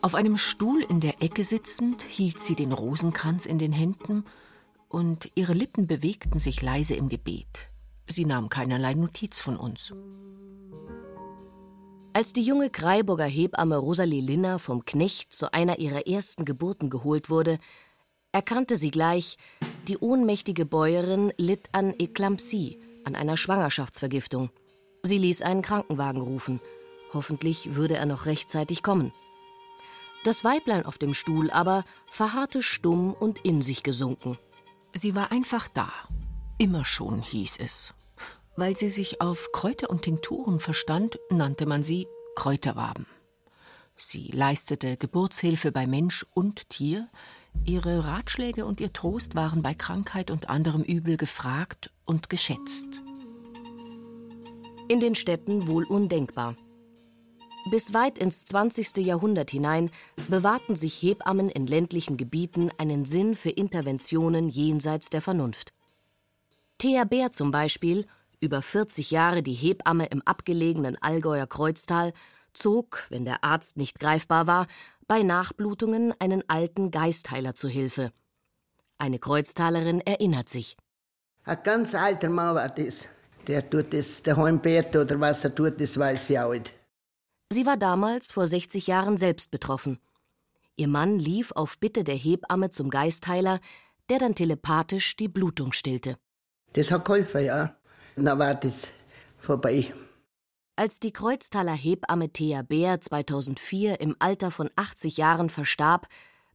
Auf 0.00 0.14
einem 0.14 0.36
Stuhl 0.36 0.82
in 0.82 1.00
der 1.00 1.22
Ecke 1.22 1.42
sitzend 1.42 2.02
hielt 2.02 2.38
sie 2.38 2.54
den 2.54 2.72
Rosenkranz 2.72 3.46
in 3.46 3.58
den 3.58 3.72
Händen 3.72 4.24
und 4.88 5.30
ihre 5.34 5.54
Lippen 5.54 5.86
bewegten 5.86 6.38
sich 6.38 6.62
leise 6.62 6.94
im 6.94 7.08
Gebet. 7.08 7.68
Sie 8.06 8.24
nahm 8.24 8.48
keinerlei 8.48 8.94
Notiz 8.94 9.40
von 9.40 9.56
uns. 9.56 9.92
Als 12.18 12.32
die 12.32 12.42
junge 12.42 12.68
Kreiburger 12.68 13.26
Hebamme 13.26 13.76
Rosalie 13.76 14.20
Linner 14.20 14.58
vom 14.58 14.84
Knecht 14.84 15.32
zu 15.32 15.52
einer 15.52 15.78
ihrer 15.78 16.08
ersten 16.08 16.44
Geburten 16.44 16.90
geholt 16.90 17.30
wurde, 17.30 17.60
erkannte 18.32 18.74
sie 18.74 18.90
gleich, 18.90 19.36
die 19.86 19.98
ohnmächtige 19.98 20.66
Bäuerin 20.66 21.32
litt 21.36 21.68
an 21.70 21.94
Eklampsie, 21.96 22.80
an 23.04 23.14
einer 23.14 23.36
Schwangerschaftsvergiftung. 23.36 24.50
Sie 25.04 25.16
ließ 25.16 25.42
einen 25.42 25.62
Krankenwagen 25.62 26.20
rufen. 26.20 26.60
Hoffentlich 27.14 27.76
würde 27.76 27.94
er 27.94 28.06
noch 28.06 28.26
rechtzeitig 28.26 28.82
kommen. 28.82 29.12
Das 30.24 30.42
Weiblein 30.42 30.84
auf 30.84 30.98
dem 30.98 31.14
Stuhl 31.14 31.52
aber 31.52 31.84
verharrte 32.08 32.64
stumm 32.64 33.14
und 33.14 33.44
in 33.44 33.62
sich 33.62 33.84
gesunken. 33.84 34.36
Sie 34.92 35.14
war 35.14 35.30
einfach 35.30 35.68
da. 35.72 35.92
Immer 36.58 36.84
schon 36.84 37.22
hieß 37.22 37.58
es. 37.60 37.94
Weil 38.58 38.74
sie 38.74 38.90
sich 38.90 39.20
auf 39.20 39.52
Kräuter 39.52 39.88
und 39.88 40.02
Tinkturen 40.02 40.58
verstand, 40.58 41.20
nannte 41.30 41.64
man 41.64 41.84
sie 41.84 42.08
Kräuterwaben. 42.34 43.06
Sie 43.96 44.32
leistete 44.32 44.96
Geburtshilfe 44.96 45.70
bei 45.70 45.86
Mensch 45.86 46.26
und 46.34 46.68
Tier. 46.68 47.08
Ihre 47.64 48.04
Ratschläge 48.04 48.66
und 48.66 48.80
ihr 48.80 48.92
Trost 48.92 49.36
waren 49.36 49.62
bei 49.62 49.74
Krankheit 49.74 50.32
und 50.32 50.50
anderem 50.50 50.82
Übel 50.82 51.16
gefragt 51.16 51.92
und 52.04 52.30
geschätzt. 52.30 53.00
In 54.88 54.98
den 54.98 55.14
Städten 55.14 55.68
wohl 55.68 55.84
undenkbar. 55.84 56.56
Bis 57.70 57.94
weit 57.94 58.18
ins 58.18 58.44
20. 58.44 58.96
Jahrhundert 58.96 59.52
hinein 59.52 59.88
bewahrten 60.26 60.74
sich 60.74 61.00
Hebammen 61.00 61.48
in 61.48 61.68
ländlichen 61.68 62.16
Gebieten 62.16 62.70
einen 62.76 63.04
Sinn 63.04 63.36
für 63.36 63.50
Interventionen 63.50 64.48
jenseits 64.48 65.10
der 65.10 65.22
Vernunft. 65.22 65.72
Thea 66.78 67.04
Bär 67.04 67.30
zum 67.30 67.52
Beispiel, 67.52 68.06
über 68.40 68.62
40 68.62 69.10
Jahre 69.10 69.42
die 69.42 69.52
Hebamme 69.52 70.06
im 70.06 70.22
abgelegenen 70.22 70.96
Allgäuer 71.00 71.46
Kreuztal, 71.46 72.12
zog, 72.52 73.04
wenn 73.08 73.24
der 73.24 73.44
Arzt 73.44 73.76
nicht 73.76 74.00
greifbar 74.00 74.46
war, 74.46 74.66
bei 75.06 75.22
Nachblutungen 75.22 76.14
einen 76.18 76.42
alten 76.48 76.90
Geistheiler 76.90 77.54
zu 77.54 77.68
Hilfe. 77.68 78.12
Eine 78.98 79.18
Kreuztalerin 79.18 80.00
erinnert 80.00 80.48
sich. 80.48 80.76
Ein 81.44 81.62
ganz 81.62 81.94
alter 81.94 82.28
Mann 82.28 82.54
war 82.54 82.68
das. 82.68 83.08
Der 83.46 83.68
tut 83.68 83.94
das 83.94 84.22
daheim 84.22 84.60
beten 84.60 84.98
oder 84.98 85.18
was 85.20 85.44
er 85.44 85.54
tut, 85.54 85.80
das 85.80 85.98
weiß 85.98 86.30
ich 86.30 86.38
auch 86.38 86.52
nicht. 86.52 86.74
Sie 87.50 87.64
war 87.64 87.78
damals 87.78 88.30
vor 88.30 88.46
60 88.46 88.86
Jahren 88.86 89.16
selbst 89.16 89.50
betroffen. 89.50 89.98
Ihr 90.76 90.88
Mann 90.88 91.18
lief 91.18 91.52
auf 91.52 91.78
Bitte 91.78 92.04
der 92.04 92.14
Hebamme 92.14 92.70
zum 92.70 92.90
Geistheiler, 92.90 93.60
der 94.10 94.18
dann 94.18 94.34
telepathisch 94.34 95.16
die 95.16 95.28
Blutung 95.28 95.72
stillte. 95.72 96.18
Das 96.74 96.90
hat 96.90 97.06
geholfen, 97.06 97.44
ja. 97.44 97.77
Dann 98.18 98.38
war 98.38 98.54
das 98.54 98.88
vorbei. 99.38 99.92
Als 100.76 101.00
die 101.00 101.12
Kreuztaler 101.12 101.72
Hebamme 101.72 102.30
Thea 102.30 102.62
Bär 102.62 103.00
2004 103.00 104.00
im 104.00 104.16
Alter 104.18 104.50
von 104.50 104.70
80 104.76 105.16
Jahren 105.16 105.50
verstarb, 105.50 106.08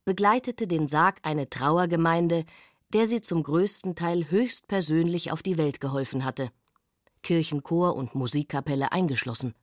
begleitete 0.05 0.67
den 0.67 0.88
Sarg 0.88 1.20
eine 1.24 1.50
Trauergemeinde, 1.50 2.46
der 2.93 3.08
sie 3.08 3.22
zum 3.22 3.43
größten 3.43 3.96
Teil 3.96 4.29
höchstpersönlich 4.29 5.32
auf 5.32 5.41
die 5.41 5.58
Welt 5.58 5.82
geholfen 5.82 6.25
hatte. 6.25 6.50
Kirchenchor 7.22 7.96
und 7.96 8.15
Musikkapelle 8.15 8.91
eingeschlossen. 8.91 9.53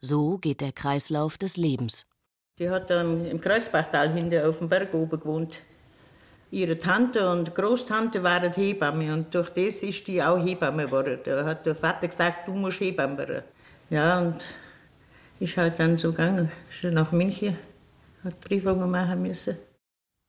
So 0.00 0.38
geht 0.38 0.60
der 0.60 0.72
Kreislauf 0.72 1.38
des 1.38 1.56
Lebens. 1.56 2.06
Die 2.58 2.68
hat 2.68 2.90
ähm, 2.90 3.24
im 3.24 3.40
Kreuzbachtal 3.40 4.12
hinter 4.12 4.48
auf 4.48 4.58
dem 4.58 4.68
Berg 4.68 4.94
oben 4.94 5.18
gewohnt. 5.18 5.60
Ihre 6.54 6.78
Tante 6.78 7.28
und 7.28 7.52
Großtante 7.52 8.22
waren 8.22 8.52
Hebamme 8.52 9.12
und 9.12 9.34
durch 9.34 9.50
das 9.50 9.82
ist 9.82 10.06
die 10.06 10.22
auch 10.22 10.38
Hebamme 10.38 10.86
geworden. 10.86 11.18
Da 11.24 11.44
hat 11.44 11.66
der 11.66 11.74
Vater 11.74 12.06
gesagt, 12.06 12.46
du 12.46 12.52
musst 12.52 12.78
Hebamme 12.78 13.18
werden. 13.18 13.42
Ja, 13.90 14.20
und 14.20 14.36
ist 15.40 15.56
halt 15.56 15.80
dann 15.80 15.98
so 15.98 16.12
gegangen. 16.12 16.52
Ist 16.70 16.84
nach 16.92 17.10
München, 17.10 17.58
hat 18.22 18.40
Prüfungen 18.40 18.88
machen 18.88 19.22
müssen. 19.22 19.56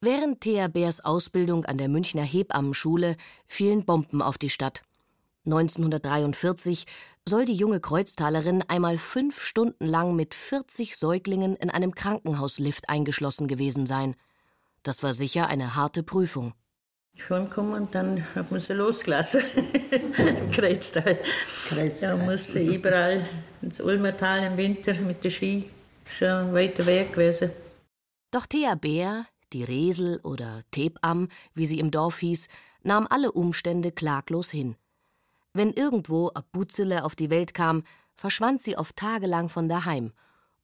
Während 0.02 0.42
Thea 0.42 0.68
Bärs 0.68 1.06
Ausbildung 1.06 1.64
an 1.66 1.78
der 1.78 1.90
Münchner 1.90 2.24
Hebammenschule 2.24 3.18
fielen 3.46 3.86
Bomben 3.86 4.24
auf 4.24 4.40
die 4.40 4.50
Stadt. 4.50 4.82
1943 5.46 6.86
soll 7.30 7.46
die 7.46 7.54
junge 7.54 7.80
Kreuztalerin 7.80 8.64
einmal 8.68 8.98
fünf 8.98 9.42
Stunden 9.42 9.86
lang 9.86 10.16
mit 10.16 10.34
40 10.34 10.98
Säuglingen 10.98 11.56
in 11.56 11.70
einem 11.70 11.94
Krankenhauslift 11.94 12.90
eingeschlossen 12.90 13.48
gewesen 13.48 13.86
sein. 13.86 14.16
Das 14.86 15.02
war 15.02 15.14
sicher 15.14 15.48
eine 15.48 15.76
harte 15.76 16.04
Prüfung. 16.04 16.54
Schon 17.18 17.50
kommen 17.50 17.74
und 17.74 17.96
dann 17.96 18.24
hat 18.36 18.52
man 18.52 18.60
sie 18.60 18.74
losgelassen. 18.74 19.42
Kreuztal. 20.52 21.18
Kreuztal. 21.68 21.92
Da 22.02 22.16
muss 22.18 22.54
sie 22.54 22.76
überall 22.76 23.28
ins 23.64 23.82
Ulmertal 23.82 24.44
im 24.44 24.58
Winter 24.58 24.94
mit 24.94 25.24
der 25.24 25.32
Ski. 25.32 25.72
Schon 26.20 26.54
weiter 26.54 26.86
weg 26.86 27.14
gewesen. 27.14 27.50
Doch 28.30 28.46
Thea 28.46 28.76
Bär, 28.76 29.26
die 29.54 29.64
Resel 29.64 30.20
oder 30.22 30.62
Tebam, 30.70 31.30
wie 31.56 31.66
sie 31.66 31.80
im 31.80 31.90
Dorf 31.90 32.20
hieß, 32.20 32.48
nahm 32.84 33.08
alle 33.10 33.32
Umstände 33.32 33.92
klaglos 33.92 34.52
hin. 34.52 34.76
Wenn 35.52 35.74
irgendwo 35.74 36.30
a 36.36 36.44
Butzele 36.52 37.06
auf 37.06 37.16
die 37.16 37.32
Welt 37.32 37.56
kam, 37.56 37.84
verschwand 38.14 38.62
sie 38.62 38.78
oft 38.78 38.96
tagelang 38.98 39.50
von 39.50 39.68
daheim 39.68 40.14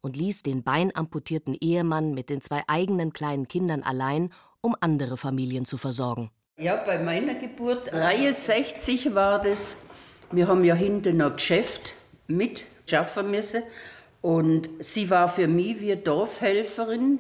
und 0.02 0.18
ließ 0.18 0.44
den 0.44 0.64
beinamputierten 0.64 1.56
Ehemann 1.60 2.14
mit 2.14 2.30
den 2.30 2.42
zwei 2.42 2.64
eigenen 2.68 3.14
kleinen 3.14 3.48
Kindern 3.48 3.84
allein, 3.84 4.32
um 4.62 4.76
andere 4.80 5.18
Familien 5.18 5.66
zu 5.66 5.78
versorgen. 5.78 6.32
Ja, 6.58 6.76
bei 6.76 7.00
meiner 7.00 7.36
Geburt, 7.36 7.94
Reihe 7.94 8.34
60 8.34 9.16
war 9.16 9.42
das. 9.42 9.76
Wir 10.32 10.48
haben 10.48 10.64
ja 10.64 10.76
hinten 10.76 11.18
noch 11.18 11.36
Geschäft 11.36 11.96
mit 12.28 12.66
schaffen 12.88 13.32
müssen. 13.32 13.64
Und 14.22 14.70
sie 14.80 15.10
war 15.10 15.28
für 15.30 15.48
mich 15.48 15.82
wie 15.82 15.96
Dorfhelferin. 15.96 17.20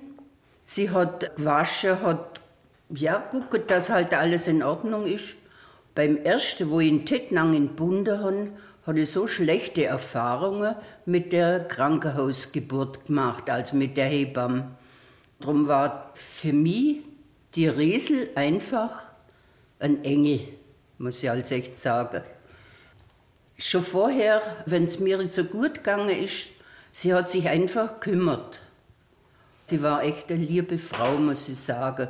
Sie 0.61 0.91
hat 0.91 1.35
gewaschen, 1.35 2.01
hat 2.01 2.41
ja, 2.89 3.17
guckt, 3.31 3.71
dass 3.71 3.89
halt 3.89 4.13
alles 4.13 4.47
in 4.47 4.61
Ordnung 4.61 5.05
ist. 5.05 5.35
Beim 5.95 6.17
ersten, 6.17 6.69
wo 6.69 6.79
ich 6.79 6.89
in 6.89 7.05
Tettnang 7.05 7.53
in 7.53 7.75
Bunde 7.75 8.19
habe, 8.19 8.51
hatte 8.85 9.05
so 9.05 9.27
schlechte 9.27 9.85
Erfahrungen 9.85 10.75
mit 11.05 11.33
der 11.33 11.67
Krankenhausgeburt 11.67 13.05
gemacht, 13.05 13.49
also 13.49 13.75
mit 13.75 13.97
der 13.97 14.07
Hebamme. 14.07 14.71
Darum 15.39 15.67
war 15.67 16.11
für 16.15 16.53
mich 16.53 16.97
die 17.55 17.67
Riesel 17.67 18.29
einfach 18.35 19.03
ein 19.79 20.03
Engel, 20.03 20.41
muss 20.97 21.21
ich 21.21 21.29
als 21.29 21.51
echt 21.51 21.77
sagen. 21.77 22.23
Schon 23.57 23.83
vorher, 23.83 24.41
wenn 24.65 24.85
es 24.85 24.99
mir 24.99 25.17
nicht 25.17 25.33
so 25.33 25.43
gut 25.43 25.75
gegangen 25.75 26.09
ist, 26.09 26.47
sie 26.91 27.13
hat 27.13 27.29
sich 27.29 27.47
einfach 27.47 27.99
gekümmert. 27.99 28.61
Sie 29.67 29.81
war 29.81 30.03
echt 30.03 30.31
eine 30.31 30.43
liebe 30.43 30.77
Frau, 30.77 31.13
muss 31.15 31.47
ich 31.47 31.59
sagen. 31.59 32.07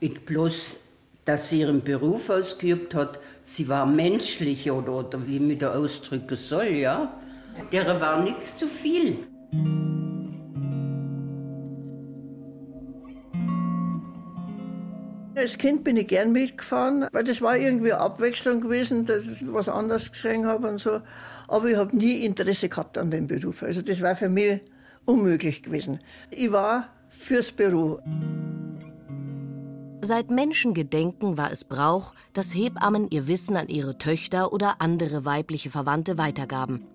Nicht 0.00 0.26
bloß, 0.26 0.76
dass 1.28 1.50
sie 1.50 1.60
ihren 1.60 1.82
Beruf 1.82 2.30
ausgeübt 2.30 2.94
hat, 2.94 3.20
sie 3.42 3.68
war 3.68 3.84
menschlich 3.84 4.70
oder, 4.70 4.92
oder 4.92 5.26
wie 5.26 5.36
ich 5.52 5.58
da 5.58 5.74
ausdrücken 5.74 6.38
soll, 6.38 6.68
ja. 6.68 7.12
Der 7.70 8.00
war 8.00 8.22
nichts 8.22 8.56
zu 8.56 8.66
viel. 8.66 9.18
Als 15.34 15.58
Kind 15.58 15.84
bin 15.84 15.98
ich 15.98 16.08
gern 16.08 16.32
mitgefahren, 16.32 17.06
weil 17.12 17.24
das 17.24 17.42
war 17.42 17.58
irgendwie 17.58 17.92
eine 17.92 18.00
Abwechslung 18.00 18.62
gewesen, 18.62 19.04
dass 19.04 19.28
ich 19.28 19.44
was 19.52 19.68
anderes 19.68 20.10
gesehen 20.10 20.46
habe 20.46 20.66
und 20.66 20.80
so. 20.80 21.02
Aber 21.46 21.68
ich 21.68 21.76
habe 21.76 21.94
nie 21.94 22.24
Interesse 22.24 22.70
gehabt 22.70 22.96
an 22.96 23.10
dem 23.10 23.26
Beruf. 23.26 23.62
Also 23.62 23.82
das 23.82 24.00
war 24.00 24.16
für 24.16 24.30
mich 24.30 24.62
unmöglich 25.04 25.62
gewesen. 25.62 26.00
Ich 26.30 26.50
war 26.50 26.88
fürs 27.10 27.52
Büro. 27.52 28.00
Seit 30.00 30.30
Menschengedenken 30.30 31.36
war 31.36 31.50
es 31.50 31.64
Brauch, 31.64 32.14
dass 32.32 32.54
Hebammen 32.54 33.10
ihr 33.10 33.26
Wissen 33.26 33.56
an 33.56 33.68
ihre 33.68 33.98
Töchter 33.98 34.52
oder 34.52 34.80
andere 34.80 35.24
weibliche 35.24 35.70
Verwandte 35.70 36.18
weitergaben. 36.18 36.86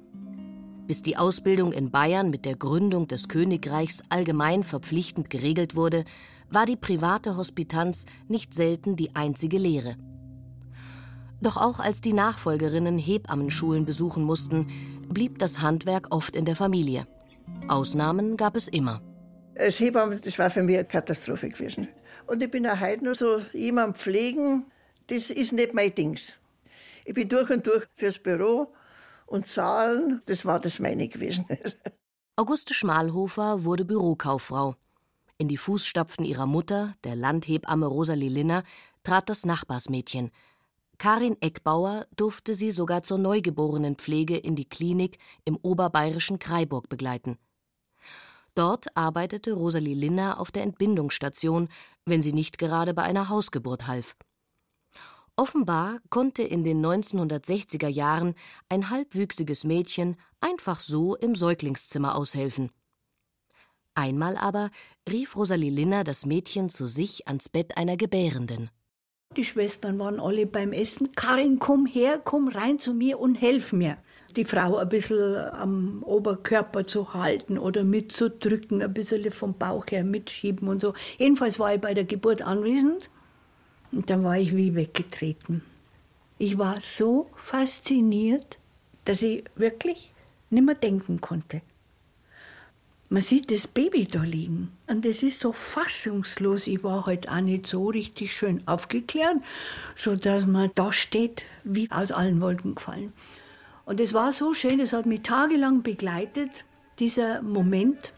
Bis 0.87 1.01
die 1.01 1.17
Ausbildung 1.17 1.73
in 1.73 1.91
Bayern 1.91 2.29
mit 2.29 2.45
der 2.45 2.55
Gründung 2.55 3.07
des 3.07 3.27
Königreichs 3.27 4.03
allgemein 4.09 4.63
verpflichtend 4.63 5.29
geregelt 5.29 5.75
wurde, 5.75 6.05
war 6.49 6.65
die 6.65 6.77
private 6.77 7.35
Hospitanz 7.35 8.05
nicht 8.29 8.53
selten 8.53 8.95
die 8.95 9.15
einzige 9.15 9.57
Lehre. 9.57 9.95
Doch 11.41 11.57
auch 11.57 11.79
als 11.81 11.99
die 11.99 12.13
Nachfolgerinnen 12.13 12.97
Hebammenschulen 12.97 13.85
besuchen 13.85 14.23
mussten, 14.23 14.67
blieb 15.09 15.39
das 15.39 15.61
Handwerk 15.61 16.07
oft 16.11 16.37
in 16.37 16.45
der 16.45 16.55
Familie. 16.55 17.05
Ausnahmen 17.67 18.37
gab 18.37 18.55
es 18.55 18.69
immer. 18.69 19.01
Als 19.57 19.79
Hebamme, 19.79 20.19
das 20.19 20.39
war 20.39 20.49
für 20.49 20.63
mich 20.63 20.77
eine 20.77 20.85
Katastrophe 20.85 21.49
gewesen. 21.49 21.89
Und 22.27 22.41
ich 22.41 22.49
bin 22.49 22.67
auch 22.67 22.79
heute 22.79 23.03
nur 23.03 23.15
so 23.15 23.39
jemand 23.53 23.97
pflegen, 23.97 24.65
das 25.07 25.29
ist 25.29 25.51
nicht 25.53 25.73
mein 25.73 25.93
Dings. 25.93 26.33
Ich 27.05 27.13
bin 27.13 27.27
durch 27.27 27.49
und 27.49 27.67
durch 27.67 27.85
fürs 27.93 28.19
Büro 28.19 28.73
und 29.25 29.47
Zahlen, 29.47 30.21
das 30.25 30.45
war 30.45 30.59
das 30.59 30.79
meine 30.79 31.07
gewesen. 31.07 31.45
Auguste 32.35 32.73
Schmalhofer 32.73 33.63
wurde 33.63 33.85
Bürokauffrau. 33.85 34.75
In 35.37 35.47
die 35.47 35.57
Fußstapfen 35.57 36.25
ihrer 36.25 36.47
Mutter, 36.47 36.95
der 37.03 37.15
Landhebamme 37.15 37.85
Rosalie 37.85 38.29
Linner, 38.29 38.63
trat 39.03 39.29
das 39.29 39.45
Nachbarsmädchen. 39.45 40.31
Karin 40.97 41.35
Eckbauer 41.41 42.07
durfte 42.15 42.55
sie 42.55 42.71
sogar 42.71 43.03
zur 43.03 43.17
Neugeborenenpflege 43.17 44.37
in 44.37 44.55
die 44.55 44.69
Klinik 44.69 45.17
im 45.43 45.57
oberbayerischen 45.61 46.39
Kreiburg 46.39 46.87
begleiten. 46.87 47.37
Dort 48.55 48.95
arbeitete 48.95 49.53
Rosalie 49.53 49.95
Linner 49.95 50.39
auf 50.39 50.51
der 50.51 50.63
Entbindungsstation, 50.63 51.69
wenn 52.05 52.21
sie 52.21 52.33
nicht 52.33 52.57
gerade 52.57 52.93
bei 52.93 53.03
einer 53.03 53.29
Hausgeburt 53.29 53.87
half. 53.87 54.15
Offenbar 55.35 55.99
konnte 56.09 56.43
in 56.43 56.63
den 56.63 56.85
1960er 56.85 57.87
Jahren 57.87 58.35
ein 58.69 58.91
halbwüchsiges 58.91 59.63
Mädchen 59.63 60.15
einfach 60.39 60.79
so 60.79 61.15
im 61.15 61.33
Säuglingszimmer 61.33 62.15
aushelfen. 62.15 62.69
Einmal 63.95 64.37
aber 64.37 64.69
rief 65.09 65.35
Rosalie 65.35 65.71
Linner 65.71 66.03
das 66.03 66.25
Mädchen 66.25 66.69
zu 66.69 66.85
sich 66.85 67.27
ans 67.27 67.49
Bett 67.49 67.77
einer 67.77 67.97
Gebärenden. 67.97 68.69
Die 69.35 69.45
Schwestern 69.45 69.97
waren 69.97 70.19
alle 70.19 70.45
beim 70.45 70.73
Essen. 70.73 71.11
Karin, 71.13 71.57
komm 71.57 71.87
her, 71.87 72.19
komm 72.23 72.47
rein 72.47 72.77
zu 72.77 72.93
mir 72.93 73.19
und 73.19 73.33
helf 73.33 73.73
mir. 73.73 73.97
Die 74.35 74.45
Frau 74.45 74.77
ein 74.77 74.89
bisschen 74.89 75.35
am 75.51 76.01
Oberkörper 76.03 76.87
zu 76.87 77.13
halten 77.13 77.59
oder 77.59 77.83
mitzudrücken, 77.83 78.81
ein 78.81 78.93
bisschen 78.93 79.29
vom 79.31 79.55
Bauch 79.57 79.85
her 79.91 80.03
mitschieben 80.03 80.67
und 80.67 80.81
so. 80.81 80.93
Jedenfalls 81.17 81.59
war 81.59 81.75
ich 81.75 81.81
bei 81.81 81.93
der 81.93 82.05
Geburt 82.05 82.41
anwesend 82.41 83.09
und 83.91 84.09
dann 84.09 84.23
war 84.23 84.37
ich 84.37 84.55
wie 84.55 84.75
weggetreten. 84.75 85.61
Ich 86.39 86.57
war 86.57 86.81
so 86.81 87.29
fasziniert, 87.35 88.57
dass 89.05 89.21
ich 89.21 89.43
wirklich 89.55 90.11
nicht 90.49 90.65
mehr 90.65 90.75
denken 90.75 91.21
konnte. 91.21 91.61
Man 93.09 93.21
sieht 93.21 93.51
das 93.51 93.67
Baby 93.67 94.05
da 94.05 94.23
liegen 94.23 94.71
und 94.87 95.05
das 95.05 95.21
ist 95.21 95.39
so 95.39 95.51
fassungslos. 95.51 96.65
Ich 96.65 96.83
war 96.83 97.05
halt 97.05 97.29
auch 97.29 97.41
nicht 97.41 97.67
so 97.67 97.89
richtig 97.89 98.33
schön 98.33 98.67
aufgeklärt, 98.67 99.37
so 99.95 100.15
dass 100.15 100.47
man 100.47 100.71
da 100.73 100.91
steht 100.91 101.43
wie 101.63 101.91
aus 101.91 102.11
allen 102.11 102.41
Wolken 102.41 102.73
gefallen. 102.73 103.13
Und 103.85 103.99
es 103.99 104.13
war 104.13 104.31
so 104.31 104.53
schön, 104.53 104.79
es 104.79 104.93
hat 104.93 105.05
mich 105.05 105.23
tagelang 105.23 105.83
begleitet, 105.83 106.65
dieser 106.99 107.41
Moment, 107.41 108.13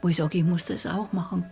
wo 0.00 0.08
ich 0.08 0.16
sage, 0.16 0.38
ich 0.38 0.44
muss 0.44 0.64
das 0.66 0.86
auch 0.86 1.12
machen. 1.12 1.44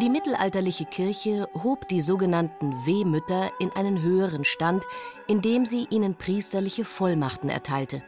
Die 0.00 0.08
mittelalterliche 0.08 0.86
Kirche 0.86 1.46
hob 1.62 1.86
die 1.88 2.00
sogenannten 2.00 2.86
Wehmütter 2.86 3.50
in 3.58 3.70
einen 3.72 4.00
höheren 4.00 4.44
Stand, 4.44 4.84
indem 5.26 5.66
sie 5.66 5.86
ihnen 5.90 6.14
priesterliche 6.14 6.84
Vollmachten 6.84 7.50
erteilte. 7.50 8.02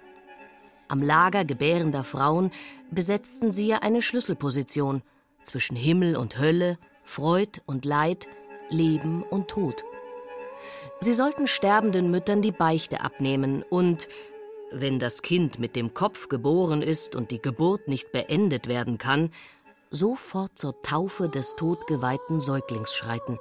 Am 0.88 1.02
Lager 1.02 1.44
gebärender 1.44 2.02
Frauen 2.02 2.50
besetzten 2.90 3.52
sie 3.52 3.74
eine 3.74 4.00
Schlüsselposition 4.00 5.02
zwischen 5.42 5.76
Himmel 5.76 6.16
und 6.16 6.38
Hölle, 6.38 6.78
Freud 7.02 7.60
und 7.66 7.84
Leid, 7.84 8.26
Leben 8.70 9.22
und 9.22 9.48
Tod. 9.48 9.84
Sie 11.02 11.14
sollten 11.14 11.48
sterbenden 11.48 12.12
Müttern 12.12 12.42
die 12.42 12.52
Beichte 12.52 13.00
abnehmen 13.00 13.64
und, 13.68 14.06
wenn 14.70 15.00
das 15.00 15.22
Kind 15.22 15.58
mit 15.58 15.74
dem 15.74 15.94
Kopf 15.94 16.28
geboren 16.28 16.80
ist 16.80 17.16
und 17.16 17.32
die 17.32 17.42
Geburt 17.42 17.88
nicht 17.88 18.12
beendet 18.12 18.68
werden 18.68 18.98
kann, 18.98 19.30
sofort 19.90 20.56
zur 20.56 20.80
Taufe 20.82 21.28
des 21.28 21.56
todgeweihten 21.56 22.38
Säuglings 22.38 22.94
schreiten. 22.94 23.40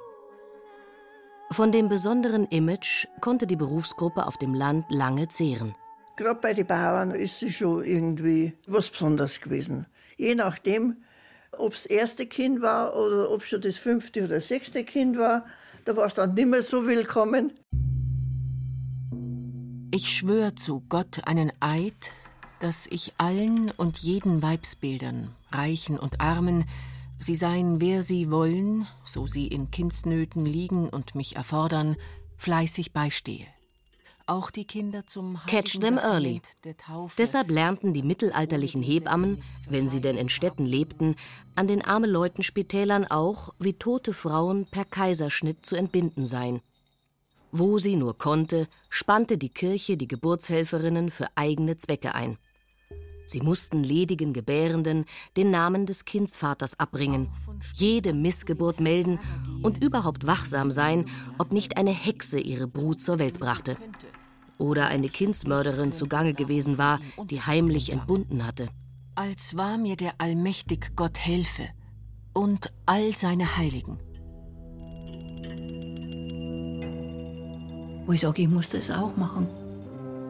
Von 1.52 1.70
dem 1.70 1.88
besonderen 1.88 2.48
Image 2.48 3.06
konnte 3.20 3.46
die 3.46 3.54
Berufsgruppe 3.54 4.26
auf 4.26 4.38
dem 4.38 4.54
Land 4.54 4.86
lange 4.88 5.28
zehren. 5.28 5.76
Gerade 6.16 6.40
bei 6.40 6.54
den 6.54 6.66
Bauern 6.66 7.12
ist 7.12 7.38
sie 7.38 7.52
schon 7.52 7.84
irgendwie 7.84 8.54
was 8.66 8.88
Besonderes 8.88 9.40
gewesen. 9.40 9.86
Je 10.16 10.34
nachdem, 10.34 10.96
ob 11.52 11.74
das 11.74 11.86
erste 11.86 12.26
Kind 12.26 12.60
war 12.60 12.96
oder 12.96 13.30
ob 13.30 13.44
schon 13.44 13.60
das 13.60 13.76
fünfte 13.76 14.24
oder 14.24 14.40
sechste 14.40 14.82
Kind 14.82 15.16
war, 15.16 15.46
da 15.84 15.96
war 15.96 16.06
es 16.06 16.14
dann 16.14 16.34
nicht 16.34 16.46
mehr 16.48 16.62
so 16.62 16.86
willkommen. 16.86 17.52
Ich 19.90 20.16
schwöre 20.16 20.54
zu 20.54 20.82
Gott 20.88 21.26
einen 21.26 21.52
Eid, 21.60 22.12
dass 22.60 22.86
ich 22.86 23.12
allen 23.18 23.70
und 23.72 23.98
jeden 23.98 24.42
Weibsbildern, 24.42 25.34
Reichen 25.50 25.98
und 25.98 26.20
Armen, 26.20 26.64
sie 27.18 27.34
seien 27.34 27.80
wer 27.80 28.02
sie 28.02 28.30
wollen, 28.30 28.86
so 29.04 29.26
sie 29.26 29.48
in 29.48 29.70
Kindsnöten 29.70 30.46
liegen 30.46 30.88
und 30.88 31.14
mich 31.14 31.36
erfordern, 31.36 31.96
fleißig 32.38 32.92
beistehe. 32.92 33.46
Auch 34.11 34.11
die 34.11 34.11
Kinder 34.11 34.11
zum 34.11 34.11
Catch 35.46 35.80
them 35.80 35.98
early. 35.98 36.42
Deshalb 37.18 37.50
lernten 37.50 37.92
die 37.92 38.02
mittelalterlichen 38.02 38.82
Hebammen, 38.82 39.42
wenn 39.68 39.88
sie 39.88 40.00
denn 40.00 40.16
in 40.16 40.28
Städten 40.28 40.66
lebten, 40.66 41.16
an 41.54 41.66
den 41.66 41.82
armen 41.82 42.10
Leutenspitälern 42.10 43.06
auch, 43.06 43.50
wie 43.58 43.74
tote 43.74 44.12
Frauen 44.12 44.66
per 44.66 44.84
Kaiserschnitt 44.84 45.64
zu 45.66 45.76
entbinden 45.76 46.26
seien. 46.26 46.60
Wo 47.50 47.78
sie 47.78 47.96
nur 47.96 48.16
konnte, 48.16 48.66
spannte 48.88 49.36
die 49.36 49.50
Kirche 49.50 49.96
die 49.96 50.08
Geburtshelferinnen 50.08 51.10
für 51.10 51.28
eigene 51.34 51.76
Zwecke 51.76 52.14
ein. 52.14 52.38
Sie 53.32 53.40
mussten 53.40 53.82
ledigen 53.82 54.34
Gebärenden 54.34 55.06
den 55.38 55.50
Namen 55.50 55.86
des 55.86 56.04
Kindsvaters 56.04 56.78
abbringen, 56.78 57.28
jede 57.72 58.12
Missgeburt 58.12 58.78
melden 58.78 59.18
und 59.62 59.82
überhaupt 59.82 60.26
wachsam 60.26 60.70
sein, 60.70 61.06
ob 61.38 61.50
nicht 61.50 61.78
eine 61.78 61.92
Hexe 61.92 62.38
ihre 62.38 62.68
Brut 62.68 63.00
zur 63.00 63.18
Welt 63.18 63.40
brachte. 63.40 63.78
Oder 64.58 64.88
eine 64.88 65.08
Kindsmörderin 65.08 65.92
zugange 65.92 66.34
gewesen 66.34 66.76
war, 66.76 67.00
die 67.24 67.40
heimlich 67.40 67.90
entbunden 67.90 68.46
hatte. 68.46 68.68
Als 69.14 69.56
war 69.56 69.78
mir 69.78 69.96
der 69.96 70.12
allmächtig 70.18 70.94
Gott 70.94 71.18
helfe 71.18 71.68
und 72.34 72.70
all 72.84 73.16
seine 73.16 73.56
Heiligen. 73.56 73.98
Wo 78.04 78.12
ich 78.12 78.20
sage, 78.20 78.42
ich 78.42 78.48
muss 78.48 78.68
das 78.68 78.90
auch 78.90 79.16
machen. 79.16 79.48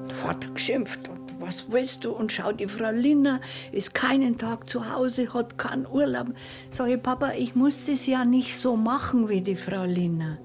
Der 0.08 0.14
Vater 0.14 0.48
geschimpft 0.50 1.08
was 1.42 1.70
willst 1.70 2.04
du? 2.04 2.12
Und 2.12 2.32
schau, 2.32 2.52
die 2.52 2.68
Frau 2.68 2.90
Linner 2.90 3.40
ist 3.72 3.94
keinen 3.94 4.38
Tag 4.38 4.68
zu 4.68 4.92
Hause, 4.92 5.34
hat 5.34 5.58
keinen 5.58 5.86
Urlaub. 5.86 6.28
Sag 6.70 6.88
ich, 6.88 7.02
Papa, 7.02 7.32
ich 7.36 7.54
muss 7.54 7.86
das 7.86 8.06
ja 8.06 8.24
nicht 8.24 8.56
so 8.56 8.76
machen 8.76 9.28
wie 9.28 9.40
die 9.40 9.56
Frau 9.56 9.84
Linner. 9.84 10.38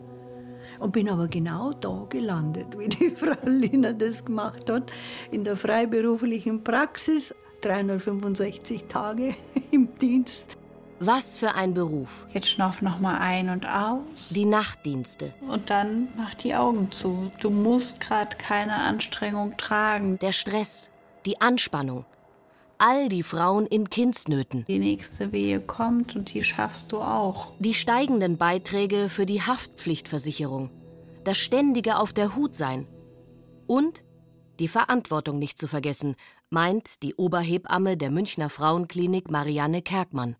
und 0.79 0.91
bin 0.91 1.09
aber 1.09 1.27
genau 1.27 1.73
da 1.73 2.05
gelandet, 2.09 2.77
wie 2.77 2.87
die 2.87 3.09
Frau 3.15 3.49
Lina 3.49 3.93
das 3.93 4.23
gemacht 4.23 4.69
hat, 4.69 4.91
in 5.31 5.43
der 5.43 5.55
freiberuflichen 5.55 6.63
Praxis, 6.63 7.33
365 7.61 8.85
Tage 8.87 9.35
im 9.71 9.97
Dienst. 9.99 10.57
Was 10.99 11.37
für 11.37 11.53
ein 11.53 11.75
Beruf. 11.75 12.25
Jetzt 12.33 12.49
schnauf 12.49 12.81
noch 12.81 12.99
mal 12.99 13.19
ein 13.19 13.49
und 13.49 13.67
aus. 13.67 14.29
Die 14.29 14.45
Nachtdienste. 14.45 15.31
Und 15.47 15.69
dann 15.69 16.07
mach 16.17 16.33
die 16.33 16.55
Augen 16.55 16.91
zu. 16.91 17.31
Du 17.39 17.51
musst 17.51 17.99
gerade 17.99 18.35
keine 18.37 18.73
Anstrengung 18.73 19.55
tragen. 19.57 20.17
Der 20.19 20.31
Stress, 20.31 20.89
die 21.27 21.39
Anspannung. 21.39 22.05
All 22.79 23.09
die 23.09 23.21
Frauen 23.21 23.67
in 23.67 23.89
Kindsnöten. 23.89 24.65
Die 24.65 24.79
nächste 24.79 25.31
Wehe 25.31 25.59
kommt 25.59 26.15
und 26.15 26.33
die 26.33 26.43
schaffst 26.43 26.91
du 26.91 26.97
auch. 26.97 27.51
Die 27.59 27.75
steigenden 27.75 28.37
Beiträge 28.37 29.09
für 29.09 29.27
die 29.27 29.41
Haftpflichtversicherung. 29.41 30.71
Das 31.23 31.37
ständige 31.37 31.97
Auf 31.97 32.13
der 32.13 32.35
Hut 32.35 32.55
sein. 32.55 32.87
Und 33.67 34.03
die 34.59 34.67
Verantwortung 34.67 35.37
nicht 35.37 35.59
zu 35.59 35.67
vergessen, 35.67 36.15
meint 36.49 37.03
die 37.03 37.13
Oberhebamme 37.13 37.97
der 37.97 38.09
Münchner 38.09 38.49
Frauenklinik 38.49 39.29
Marianne 39.29 39.83
Kerkmann. 39.83 40.35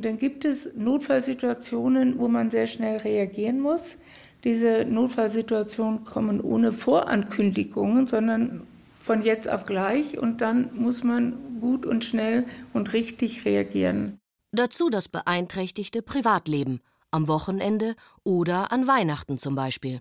Dann 0.00 0.16
gibt 0.16 0.46
es 0.46 0.70
Notfallsituationen, 0.74 2.18
wo 2.18 2.26
man 2.26 2.50
sehr 2.50 2.66
schnell 2.66 2.96
reagieren 2.98 3.60
muss. 3.60 3.96
Diese 4.44 4.86
Notfallsituationen 4.86 6.04
kommen 6.04 6.40
ohne 6.40 6.72
Vorankündigungen, 6.72 8.06
sondern 8.06 8.66
von 8.98 9.22
jetzt 9.22 9.48
auf 9.50 9.66
gleich 9.66 10.18
und 10.18 10.40
dann 10.40 10.70
muss 10.74 11.04
man 11.04 11.60
gut 11.60 11.84
und 11.84 12.02
schnell 12.04 12.46
und 12.72 12.94
richtig 12.94 13.44
reagieren. 13.44 14.18
Dazu 14.52 14.88
das 14.88 15.08
beeinträchtigte 15.08 16.00
Privatleben, 16.00 16.80
am 17.10 17.28
Wochenende 17.28 17.94
oder 18.24 18.72
an 18.72 18.86
Weihnachten 18.86 19.36
zum 19.36 19.54
Beispiel. 19.54 20.00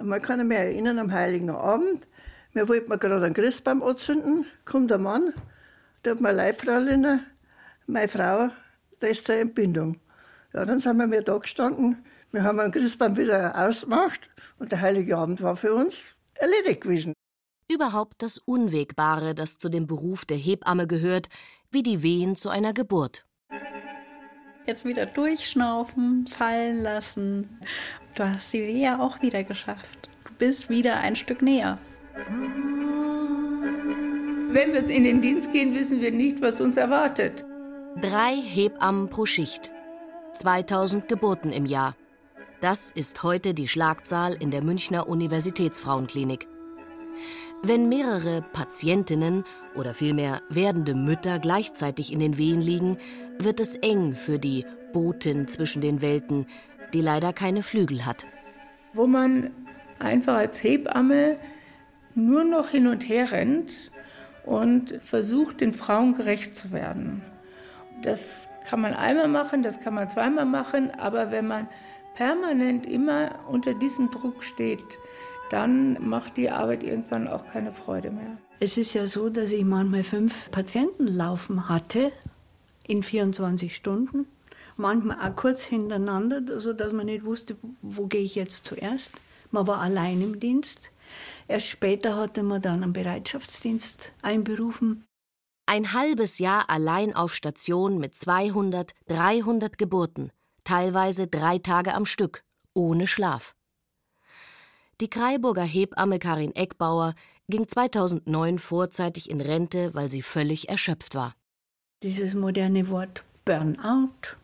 Man 0.00 0.20
kann 0.20 0.46
mich 0.46 0.58
erinnern, 0.58 0.98
am 0.98 1.12
Heiligen 1.12 1.50
Abend, 1.50 2.08
wir 2.52 2.68
wollten 2.68 2.90
gerade 2.98 3.24
einen 3.24 3.34
Christbaum 3.34 3.82
anzünden, 3.82 4.46
kommt 4.64 4.90
der 4.90 4.98
Mann, 4.98 5.32
da 6.02 6.12
hat 6.12 6.20
mir 6.20 6.32
Leibfräulein, 6.32 7.20
meine 7.86 8.08
Frau, 8.08 8.50
da 9.00 9.06
ist 9.08 9.26
seine 9.26 9.40
Entbindung. 9.40 9.98
Ja, 10.52 10.64
dann 10.64 10.80
sind 10.80 10.96
wir 10.96 11.06
mir 11.06 11.22
da 11.22 11.38
gestanden, 11.38 12.04
wir 12.32 12.44
haben 12.44 12.60
einen 12.60 12.70
Christbaum 12.70 13.16
wieder 13.16 13.52
ausgemacht 13.56 14.30
und 14.58 14.70
der 14.70 14.80
Heilige 14.80 15.16
Abend 15.16 15.42
war 15.42 15.56
für 15.56 15.74
uns 15.74 15.96
erledigt 16.34 16.82
gewesen. 16.82 17.12
Überhaupt 17.68 18.22
das 18.22 18.38
Unwegbare, 18.38 19.34
das 19.34 19.58
zu 19.58 19.68
dem 19.68 19.86
Beruf 19.86 20.24
der 20.24 20.36
Hebamme 20.36 20.86
gehört, 20.86 21.28
wie 21.70 21.82
die 21.82 22.02
Wehen 22.02 22.36
zu 22.36 22.48
einer 22.48 22.72
Geburt. 22.72 23.26
Jetzt 24.66 24.84
wieder 24.84 25.06
durchschnaufen, 25.06 26.26
fallen 26.26 26.82
lassen. 26.82 27.60
Du 28.14 28.24
hast 28.24 28.52
die 28.52 28.62
Wehe 28.62 29.00
auch 29.00 29.20
wieder 29.22 29.42
geschafft. 29.42 30.08
Du 30.24 30.32
bist 30.34 30.68
wieder 30.68 30.98
ein 30.98 31.16
Stück 31.16 31.42
näher. 31.42 31.78
Wenn 34.52 34.72
wir 34.72 34.88
in 34.88 35.04
den 35.04 35.22
Dienst 35.22 35.52
gehen, 35.52 35.74
wissen 35.74 36.00
wir 36.00 36.10
nicht, 36.12 36.40
was 36.42 36.60
uns 36.60 36.76
erwartet. 36.76 37.44
Drei 37.96 38.36
Hebammen 38.36 39.10
pro 39.10 39.26
Schicht. 39.26 39.72
2000 40.34 41.08
Geburten 41.08 41.52
im 41.52 41.66
Jahr. 41.66 41.96
Das 42.60 42.92
ist 42.92 43.24
heute 43.24 43.52
die 43.52 43.66
Schlagzahl 43.66 44.34
in 44.34 44.52
der 44.52 44.62
Münchner 44.62 45.08
Universitätsfrauenklinik. 45.08 46.46
Wenn 47.62 47.88
mehrere 47.88 48.42
Patientinnen 48.52 49.44
oder 49.74 49.92
vielmehr 49.92 50.40
werdende 50.48 50.94
Mütter 50.94 51.40
gleichzeitig 51.40 52.12
in 52.12 52.20
den 52.20 52.38
Wehen 52.38 52.60
liegen, 52.60 52.96
wird 53.38 53.58
es 53.58 53.76
eng 53.76 54.12
für 54.12 54.38
die 54.38 54.64
Botin 54.92 55.48
zwischen 55.48 55.82
den 55.82 56.00
Welten, 56.00 56.46
die 56.94 57.02
leider 57.02 57.32
keine 57.32 57.64
Flügel 57.64 58.06
hat. 58.06 58.24
Wo 58.94 59.08
man 59.08 59.50
einfach 59.98 60.36
als 60.36 60.62
Hebamme 60.62 61.38
nur 62.14 62.44
noch 62.44 62.70
hin 62.70 62.86
und 62.86 63.08
her 63.08 63.32
rennt 63.32 63.90
und 64.46 65.00
versucht, 65.02 65.60
den 65.60 65.74
Frauen 65.74 66.14
gerecht 66.14 66.56
zu 66.56 66.72
werden. 66.72 67.22
Das 68.02 68.48
kann 68.68 68.80
man 68.80 68.94
einmal 68.94 69.28
machen, 69.28 69.62
das 69.62 69.80
kann 69.80 69.94
man 69.94 70.08
zweimal 70.08 70.46
machen, 70.46 70.90
aber 70.92 71.30
wenn 71.30 71.46
man 71.46 71.68
permanent 72.14 72.86
immer 72.86 73.30
unter 73.48 73.74
diesem 73.74 74.10
Druck 74.10 74.42
steht, 74.42 74.98
dann 75.50 76.08
macht 76.08 76.36
die 76.36 76.50
Arbeit 76.50 76.82
irgendwann 76.82 77.28
auch 77.28 77.46
keine 77.46 77.72
Freude 77.72 78.10
mehr. 78.10 78.38
Es 78.60 78.76
ist 78.76 78.94
ja 78.94 79.06
so, 79.06 79.30
dass 79.30 79.52
ich 79.52 79.64
manchmal 79.64 80.02
fünf 80.02 80.50
Patienten 80.50 81.06
laufen 81.06 81.68
hatte 81.68 82.12
in 82.86 83.02
24 83.02 83.74
Stunden, 83.74 84.26
manchmal 84.76 85.16
auch 85.18 85.34
kurz 85.34 85.64
hintereinander, 85.64 86.60
sodass 86.60 86.92
man 86.92 87.06
nicht 87.06 87.24
wusste, 87.24 87.56
wo 87.82 88.06
gehe 88.06 88.22
ich 88.22 88.34
jetzt 88.34 88.64
zuerst. 88.64 89.12
Man 89.50 89.66
war 89.66 89.80
allein 89.80 90.20
im 90.20 90.38
Dienst. 90.38 90.90
Erst 91.48 91.66
später 91.66 92.16
hatte 92.16 92.42
man 92.42 92.62
dann 92.62 92.82
einen 92.82 92.92
Bereitschaftsdienst 92.92 94.12
einberufen. 94.22 95.04
Ein 95.72 95.92
halbes 95.92 96.40
Jahr 96.40 96.68
allein 96.68 97.14
auf 97.14 97.32
Station 97.32 97.98
mit 97.98 98.16
200, 98.16 98.90
300 99.06 99.78
Geburten, 99.78 100.32
teilweise 100.64 101.28
drei 101.28 101.58
Tage 101.58 101.94
am 101.94 102.06
Stück, 102.06 102.42
ohne 102.74 103.06
Schlaf. 103.06 103.54
Die 105.00 105.08
Kreiburger 105.08 105.62
Hebamme 105.62 106.18
Karin 106.18 106.56
Eckbauer 106.56 107.14
ging 107.48 107.68
2009 107.68 108.58
vorzeitig 108.58 109.30
in 109.30 109.40
Rente, 109.40 109.94
weil 109.94 110.10
sie 110.10 110.22
völlig 110.22 110.68
erschöpft 110.68 111.14
war. 111.14 111.36
Dieses 112.02 112.34
moderne 112.34 112.88
Wort 112.88 113.22
Burnout. 113.44 114.38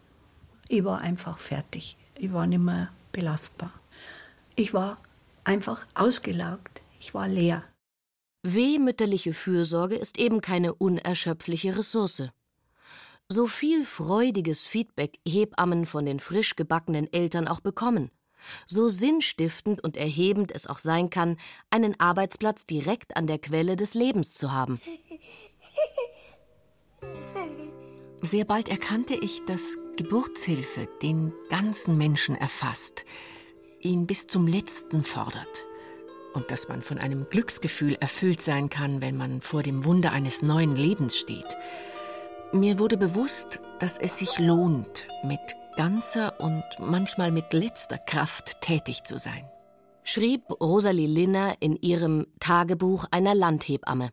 Ich 0.69 0.85
war 0.85 1.01
einfach 1.01 1.41
fertig. 1.41 1.97
Ich 2.15 2.33
war 2.33 2.47
nicht 2.47 2.61
mehr 2.61 2.93
belastbar. 3.11 3.73
Ich 4.55 4.73
war 4.73 4.99
einfach 5.43 5.89
ausgelaugt. 5.97 6.83
Ich 7.01 7.15
war 7.15 7.27
leer. 7.27 7.65
Wehmütterliche 8.55 9.35
Fürsorge 9.35 9.97
ist 9.97 10.21
eben 10.21 10.41
keine 10.41 10.73
unerschöpfliche 10.73 11.77
Ressource. 11.77 12.23
So 13.29 13.49
viel 13.49 13.85
freudiges 13.85 14.63
Feedback 14.65 15.19
Hebammen 15.27 15.85
von 15.85 16.07
den 16.07 16.21
frisch 16.21 16.55
gebackenen 16.55 17.13
Eltern 17.13 17.49
auch 17.49 17.59
bekommen, 17.59 18.13
so 18.65 18.87
sinnstiftend 18.87 19.83
und 19.83 19.97
erhebend 19.97 20.53
es 20.55 20.69
auch 20.69 20.79
sein 20.79 21.11
kann, 21.11 21.39
einen 21.71 21.99
Arbeitsplatz 21.99 22.67
direkt 22.67 23.17
an 23.17 23.27
der 23.27 23.41
Quelle 23.41 23.75
des 23.75 23.95
Lebens 23.95 24.35
zu 24.35 24.53
haben. 24.53 24.81
Sehr 28.23 28.45
bald 28.45 28.69
erkannte 28.69 29.15
ich, 29.15 29.45
dass 29.47 29.77
Geburtshilfe 29.97 30.89
den 31.03 31.33
ganzen 31.51 31.99
Menschen 31.99 32.37
erfasst, 32.37 33.05
ihn 33.81 34.07
bis 34.07 34.29
zum 34.29 34.47
Letzten 34.47 35.03
fordert 35.03 35.65
und 36.37 36.51
dass 36.51 36.69
man 36.69 36.83
von 36.83 36.99
einem 36.99 37.29
Glücksgefühl 37.31 37.95
erfüllt 37.95 38.43
sein 38.43 38.69
kann, 38.69 39.01
wenn 39.01 39.17
man 39.17 39.41
vor 39.41 39.63
dem 39.63 39.87
Wunder 39.87 40.13
eines 40.13 40.43
neuen 40.43 40.77
Lebens 40.77 41.17
steht. 41.17 41.47
Mir 42.53 42.79
wurde 42.79 42.99
bewusst, 42.99 43.59
dass 43.81 43.97
es 43.97 44.19
sich 44.19 44.39
lohnt, 44.39 45.09
mit 45.25 45.41
ganzer 45.77 46.39
und 46.39 46.63
manchmal 46.79 47.33
mit 47.33 47.55
letzter 47.55 47.97
Kraft 47.97 48.61
tätig 48.61 49.05
zu 49.05 49.19
sein. 49.19 49.49
Schrieb 50.05 50.43
Rosalie 50.61 51.07
Linner 51.07 51.55
in 51.61 51.75
ihrem 51.75 52.27
Tagebuch 52.39 53.07
einer 53.11 53.35
Landhebamme. 53.35 54.11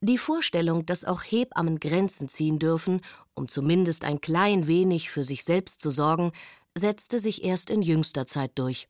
Die 0.00 0.18
Vorstellung, 0.18 0.86
dass 0.86 1.04
auch 1.04 1.22
Hebammen 1.22 1.78
Grenzen 1.78 2.28
ziehen 2.28 2.58
dürfen, 2.58 3.00
um 3.34 3.46
zumindest 3.46 4.04
ein 4.04 4.20
klein 4.20 4.66
wenig 4.66 5.10
für 5.10 5.22
sich 5.22 5.44
selbst 5.44 5.80
zu 5.80 5.90
sorgen, 5.90 6.32
setzte 6.76 7.20
sich 7.20 7.44
erst 7.44 7.70
in 7.70 7.80
jüngster 7.80 8.26
Zeit 8.26 8.52
durch. 8.56 8.88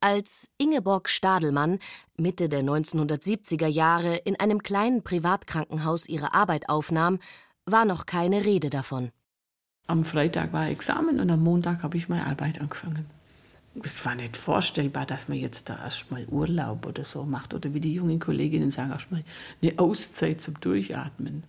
Als 0.00 0.48
Ingeborg 0.58 1.08
Stadelmann 1.08 1.80
Mitte 2.16 2.48
der 2.48 2.62
1970er 2.62 3.66
Jahre 3.66 4.16
in 4.16 4.38
einem 4.38 4.62
kleinen 4.62 5.02
Privatkrankenhaus 5.02 6.08
ihre 6.08 6.34
Arbeit 6.34 6.68
aufnahm, 6.68 7.18
war 7.66 7.84
noch 7.84 8.06
keine 8.06 8.44
Rede 8.44 8.70
davon. 8.70 9.10
Am 9.88 10.04
Freitag 10.04 10.52
war 10.52 10.68
Examen 10.68 11.18
und 11.18 11.30
am 11.30 11.42
Montag 11.42 11.82
habe 11.82 11.96
ich 11.96 12.08
meine 12.08 12.26
Arbeit 12.26 12.60
angefangen. 12.60 13.06
Es 13.82 14.04
war 14.04 14.14
nicht 14.14 14.36
vorstellbar, 14.36 15.04
dass 15.04 15.28
man 15.28 15.38
jetzt 15.38 15.68
da 15.68 15.76
erstmal 15.78 16.26
Urlaub 16.26 16.86
oder 16.86 17.04
so 17.04 17.24
macht 17.24 17.52
oder 17.52 17.74
wie 17.74 17.80
die 17.80 17.94
jungen 17.94 18.20
Kolleginnen 18.20 18.70
sagen, 18.70 18.92
erstmal 18.92 19.24
eine 19.60 19.78
Auszeit 19.78 20.40
zum 20.40 20.60
Durchatmen. 20.60 21.42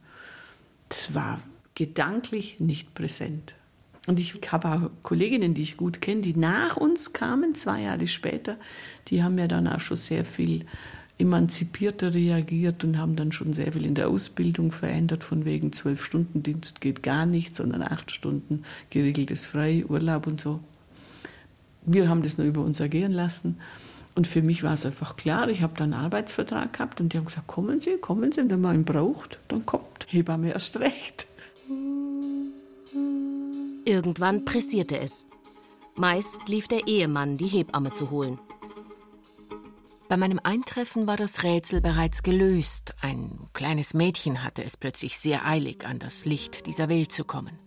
Das 0.90 1.14
war 1.14 1.40
gedanklich 1.76 2.60
nicht 2.60 2.96
präsent. 2.96 3.56
Und 4.10 4.20
ich 4.20 4.34
habe 4.52 4.68
auch 4.72 4.90
Kolleginnen, 5.04 5.54
die 5.54 5.62
ich 5.62 5.78
gut 5.78 6.02
kenne, 6.02 6.22
die 6.22 6.36
nach 6.36 6.78
uns 6.78 7.14
kamen, 7.14 7.54
zwei 7.54 7.84
Jahre 7.84 8.08
später, 8.08 8.58
die 9.08 9.22
haben 9.22 9.38
ja 9.38 9.48
dann 9.48 9.68
auch 9.68 9.82
schon 9.82 9.98
sehr 9.98 10.26
viel 10.26 10.66
emanzipierter 11.20 12.16
reagiert 12.16 12.84
und 12.84 12.98
haben 12.98 13.16
dann 13.16 13.32
schon 13.32 13.54
sehr 13.54 13.72
viel 13.72 13.86
in 13.86 13.94
der 13.94 14.08
Ausbildung 14.08 14.72
verändert, 14.72 15.24
von 15.24 15.46
wegen 15.46 15.74
zwölf 15.74 16.04
Stunden 16.04 16.42
Dienst 16.42 16.82
geht 16.82 17.04
gar 17.04 17.28
nicht, 17.28 17.56
sondern 17.56 17.84
acht 17.84 18.10
Stunden 18.10 18.64
geregeltes 18.90 19.46
Frei, 19.46 19.86
Urlaub 19.88 20.26
und 20.26 20.42
so. 20.42 20.60
Wir 21.86 22.10
haben 22.10 22.24
das 22.24 22.40
nur 22.40 22.48
über 22.48 22.64
uns 22.64 22.80
ergehen 22.80 23.12
lassen. 23.12 23.60
Und 24.16 24.26
für 24.26 24.42
mich 24.42 24.64
war 24.64 24.74
es 24.74 24.88
einfach 24.88 25.18
klar, 25.18 25.50
ich 25.50 25.62
habe 25.62 25.74
dann 25.78 25.94
einen 25.94 26.06
Arbeitsvertrag 26.06 26.74
gehabt 26.74 27.00
und 27.00 27.14
die 27.14 27.20
haben 27.20 27.26
gesagt, 27.26 27.46
kommen 27.46 27.80
Sie, 27.80 27.98
kommen 27.98 28.32
Sie, 28.32 28.50
wenn 28.50 28.60
man 28.60 28.74
ihn 28.74 28.86
braucht, 28.86 29.38
dann 29.50 29.68
kommt 29.68 30.08
Hebamme 30.08 30.52
erst 30.52 30.80
recht. 30.80 31.28
Irgendwann 33.86 34.46
pressierte 34.46 35.00
es. 35.00 35.26
Meist 35.96 36.48
lief 36.48 36.68
der 36.68 36.88
Ehemann, 36.88 37.38
die 37.38 37.48
Hebamme 37.48 37.92
zu 37.92 38.10
holen. 38.10 38.40
Bei 40.08 40.18
meinem 40.18 40.40
Eintreffen 40.44 41.06
war 41.06 41.18
das 41.18 41.44
Rätsel 41.44 41.82
bereits 41.82 42.24
gelöst. 42.24 42.96
Ein 43.02 43.48
kleines 43.54 43.94
Mädchen 43.94 44.44
hatte 44.44 44.64
es 44.64 44.76
plötzlich 44.76 45.20
sehr 45.20 45.46
eilig, 45.46 45.86
an 45.86 46.00
das 46.00 46.26
Licht 46.26 46.66
dieser 46.66 46.90
Welt 46.90 47.12
zu 47.12 47.26
kommen. 47.26 47.60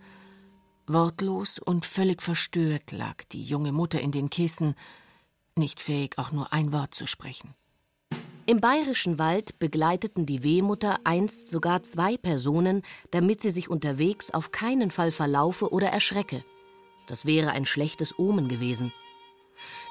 Wortlos 0.85 1.59
und 1.59 1.85
völlig 1.85 2.21
verstört 2.21 2.91
lag 2.91 3.23
die 3.31 3.43
junge 3.43 3.71
Mutter 3.71 4.01
in 4.01 4.11
den 4.11 4.29
Kissen, 4.29 4.75
nicht 5.55 5.79
fähig, 5.79 6.17
auch 6.17 6.31
nur 6.31 6.51
ein 6.51 6.73
Wort 6.73 6.93
zu 6.93 7.07
sprechen. 7.07 7.55
Im 8.45 8.59
bayerischen 8.59 9.19
Wald 9.19 9.57
begleiteten 9.59 10.25
die 10.25 10.43
Wehmutter 10.43 10.99
einst 11.05 11.47
sogar 11.47 11.83
zwei 11.83 12.17
Personen, 12.17 12.81
damit 13.11 13.41
sie 13.41 13.51
sich 13.51 13.69
unterwegs 13.69 14.31
auf 14.31 14.51
keinen 14.51 14.91
Fall 14.91 15.11
verlaufe 15.11 15.71
oder 15.71 15.87
erschrecke. 15.87 16.43
Das 17.07 17.25
wäre 17.25 17.51
ein 17.51 17.65
schlechtes 17.65 18.19
Omen 18.19 18.49
gewesen. 18.49 18.91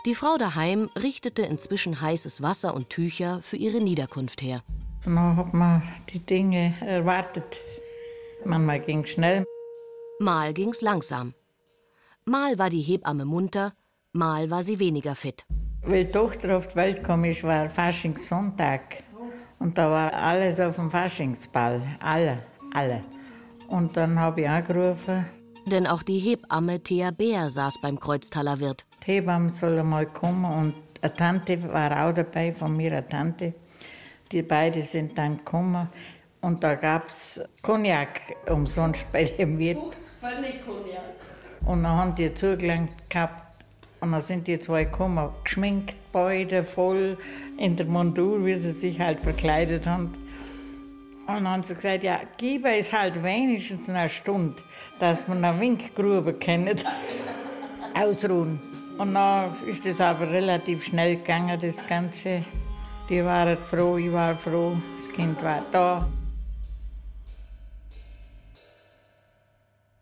Die 0.05 0.15
Frau 0.15 0.37
daheim 0.37 0.91
richtete 1.01 1.43
inzwischen 1.43 2.03
heißes 2.03 2.43
Wasser 2.43 2.75
und 2.75 2.91
Tücher 2.91 3.41
für 3.43 3.57
ihre 3.57 3.81
Niederkunft 3.81 4.43
her. 4.43 4.63
Dann 5.05 5.37
hat 5.37 5.55
man 5.55 5.83
die 6.13 6.19
Dinge 6.19 6.77
erwartet. 6.83 7.61
Manchmal 8.45 8.81
ging 8.81 9.05
es 9.05 9.11
schnell. 9.11 9.45
Mal 10.19 10.53
ging's 10.53 10.83
langsam. 10.83 11.33
Mal 12.27 12.59
war 12.59 12.69
die 12.69 12.83
Hebamme 12.83 13.25
munter, 13.25 13.73
mal 14.13 14.51
war 14.51 14.63
sie 14.63 14.79
weniger 14.79 15.15
fit. 15.15 15.47
Weil 15.85 16.05
die 16.05 16.13
Tochter 16.13 16.57
auf 16.57 16.69
die 16.69 16.77
Welt 16.77 16.99
gekommen 16.99 17.25
ist, 17.25 17.43
war 17.43 17.69
Faschingssonntag. 17.69 19.03
Und 19.59 19.77
da 19.77 19.91
war 19.91 20.13
alles 20.13 20.61
auf 20.61 20.77
dem 20.77 20.91
Faschingsball. 20.91 21.83
Alle, 22.01 22.39
alle. 22.73 23.03
Und 23.69 23.97
dann 23.97 24.19
habe 24.19 24.43
ich 24.43 24.49
angerufen. 24.49 25.27
Denn 25.67 25.87
auch 25.87 26.03
die 26.03 26.19
Hebamme 26.19 26.81
Thea 26.81 27.11
Bär 27.11 27.51
saß 27.51 27.81
beim 27.81 27.99
Kreuztaler 27.99 28.61
Wirt. 28.61 28.85
Die 29.07 29.13
Hebamme 29.13 29.51
soll 29.51 29.83
mal 29.83 30.07
kommen 30.07 30.45
und 30.45 30.75
eine 31.01 31.15
Tante 31.15 31.73
war 31.73 32.05
auch 32.05 32.13
dabei, 32.13 32.53
von 32.53 32.77
mir 32.77 32.93
eine 32.93 33.09
Tante. 33.09 33.55
Die 34.31 34.43
beiden 34.43 34.83
sind 34.83 35.19
dann 35.19 35.39
gekommen 35.39 35.89
und 36.41 36.63
da 36.63 36.75
gab 36.75 37.09
es 37.09 37.41
Cognac 37.61 38.21
umsonst 38.49 39.11
bei 39.13 39.25
dem 39.25 39.59
Wirt. 39.59 39.79
50 39.79 40.13
Pfennig 40.21 40.65
Cognac. 40.65 41.03
Und 41.65 41.83
dann 41.83 41.97
haben 41.97 42.15
die 42.15 42.33
zugelangt 42.35 43.09
gehabt 43.09 43.52
und 44.03 44.11
dann 44.11 44.21
sind 44.21 44.49
die 44.49 44.59
zwei 44.59 44.85
gekommen, 44.85 45.29
geschminkt, 45.45 45.95
beide 46.11 46.65
voll 46.65 47.17
in 47.57 47.77
der 47.77 47.87
Montur, 47.87 48.45
wie 48.45 48.57
sie 48.57 48.73
sich 48.73 48.99
halt 48.99 49.21
verkleidet 49.21 49.87
haben. 49.87 50.13
Und 51.29 51.35
dann 51.35 51.49
haben 51.49 51.63
sie 51.63 51.77
gesagt, 51.77 52.03
ja, 52.03 52.21
gib 52.37 52.67
es 52.67 52.93
halt 52.93 53.23
wenigstens 53.23 53.89
eine 53.89 54.09
Stunde, 54.09 54.57
dass 54.99 55.29
man 55.29 55.45
eine 55.45 55.59
Winkgrube 55.61 56.33
kennt. 56.35 56.85
Ausruhen. 57.95 58.61
Und 58.99 59.15
dann 59.15 59.53
ist 59.67 59.87
es 59.87 60.01
aber 60.01 60.29
relativ 60.29 60.85
schnell 60.85 61.17
gegangen, 61.17 61.59
das 61.61 61.87
Ganze. 61.87 62.45
Die 63.09 63.25
waren 63.25 63.57
froh, 63.57 63.99
ich 63.99 64.13
war 64.13 64.37
froh, 64.37 64.77
das 64.99 65.13
Kind 65.15 65.41
war 65.45 65.65
da. 65.71 66.09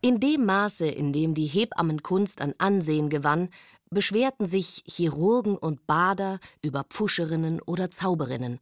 In 0.02 0.18
dem 0.18 0.46
Maße, 0.46 0.86
in 0.86 1.12
dem 1.12 1.34
die 1.34 1.46
Hebammenkunst 1.46 2.40
an 2.40 2.54
Ansehen 2.56 3.10
gewann, 3.10 3.50
beschwerten 3.90 4.46
sich 4.46 4.82
Chirurgen 4.86 5.58
und 5.58 5.86
Bader 5.86 6.40
über 6.62 6.84
Pfuscherinnen 6.84 7.60
oder 7.60 7.90
Zauberinnen. 7.90 8.60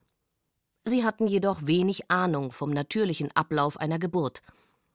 Sie 0.84 1.04
hatten 1.04 1.26
jedoch 1.26 1.66
wenig 1.66 2.10
Ahnung 2.10 2.50
vom 2.50 2.70
natürlichen 2.70 3.30
Ablauf 3.36 3.78
einer 3.78 3.98
Geburt. 3.98 4.42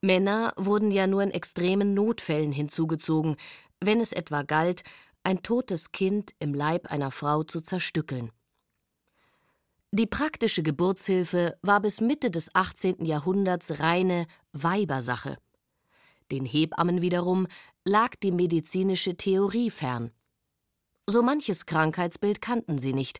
Männer 0.02 0.54
wurden 0.58 0.92
ja 0.92 1.08
nur 1.08 1.24
in 1.24 1.32
extremen 1.32 1.94
Notfällen 1.94 2.52
hinzugezogen, 2.52 3.38
wenn 3.80 4.02
es 4.02 4.12
etwa 4.12 4.42
galt, 4.42 4.84
ein 5.24 5.44
totes 5.44 5.94
Kind 5.94 6.32
im 6.40 6.54
Leib 6.54 6.92
einer 6.92 7.12
Frau 7.12 7.44
zu 7.44 7.62
zerstückeln. 7.62 8.32
Die 9.92 10.08
praktische 10.08 10.64
Geburtshilfe 10.64 11.56
war 11.62 11.80
bis 11.80 12.02
Mitte 12.02 12.32
des 12.32 12.54
18. 12.54 13.06
Jahrhunderts 13.06 13.80
reine 13.80 14.26
Weibersache. 14.52 15.38
Den 16.32 16.46
Hebammen 16.46 17.02
wiederum 17.02 17.48
lag 17.86 18.16
die 18.16 18.32
medizinische 18.32 19.16
Theorie 19.16 19.70
fern. 19.70 20.12
So 21.08 21.22
manches 21.22 21.66
Krankheitsbild 21.66 22.42
kannten 22.42 22.78
sie 22.78 22.94
nicht, 22.94 23.20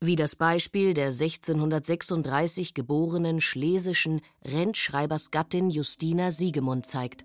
wie 0.00 0.16
das 0.16 0.34
Beispiel 0.34 0.94
der 0.94 1.08
1636 1.08 2.72
geborenen 2.72 3.42
schlesischen 3.42 4.22
Rentschreibersgattin 4.42 5.68
Justina 5.68 6.30
Siegemund 6.30 6.86
zeigt. 6.86 7.24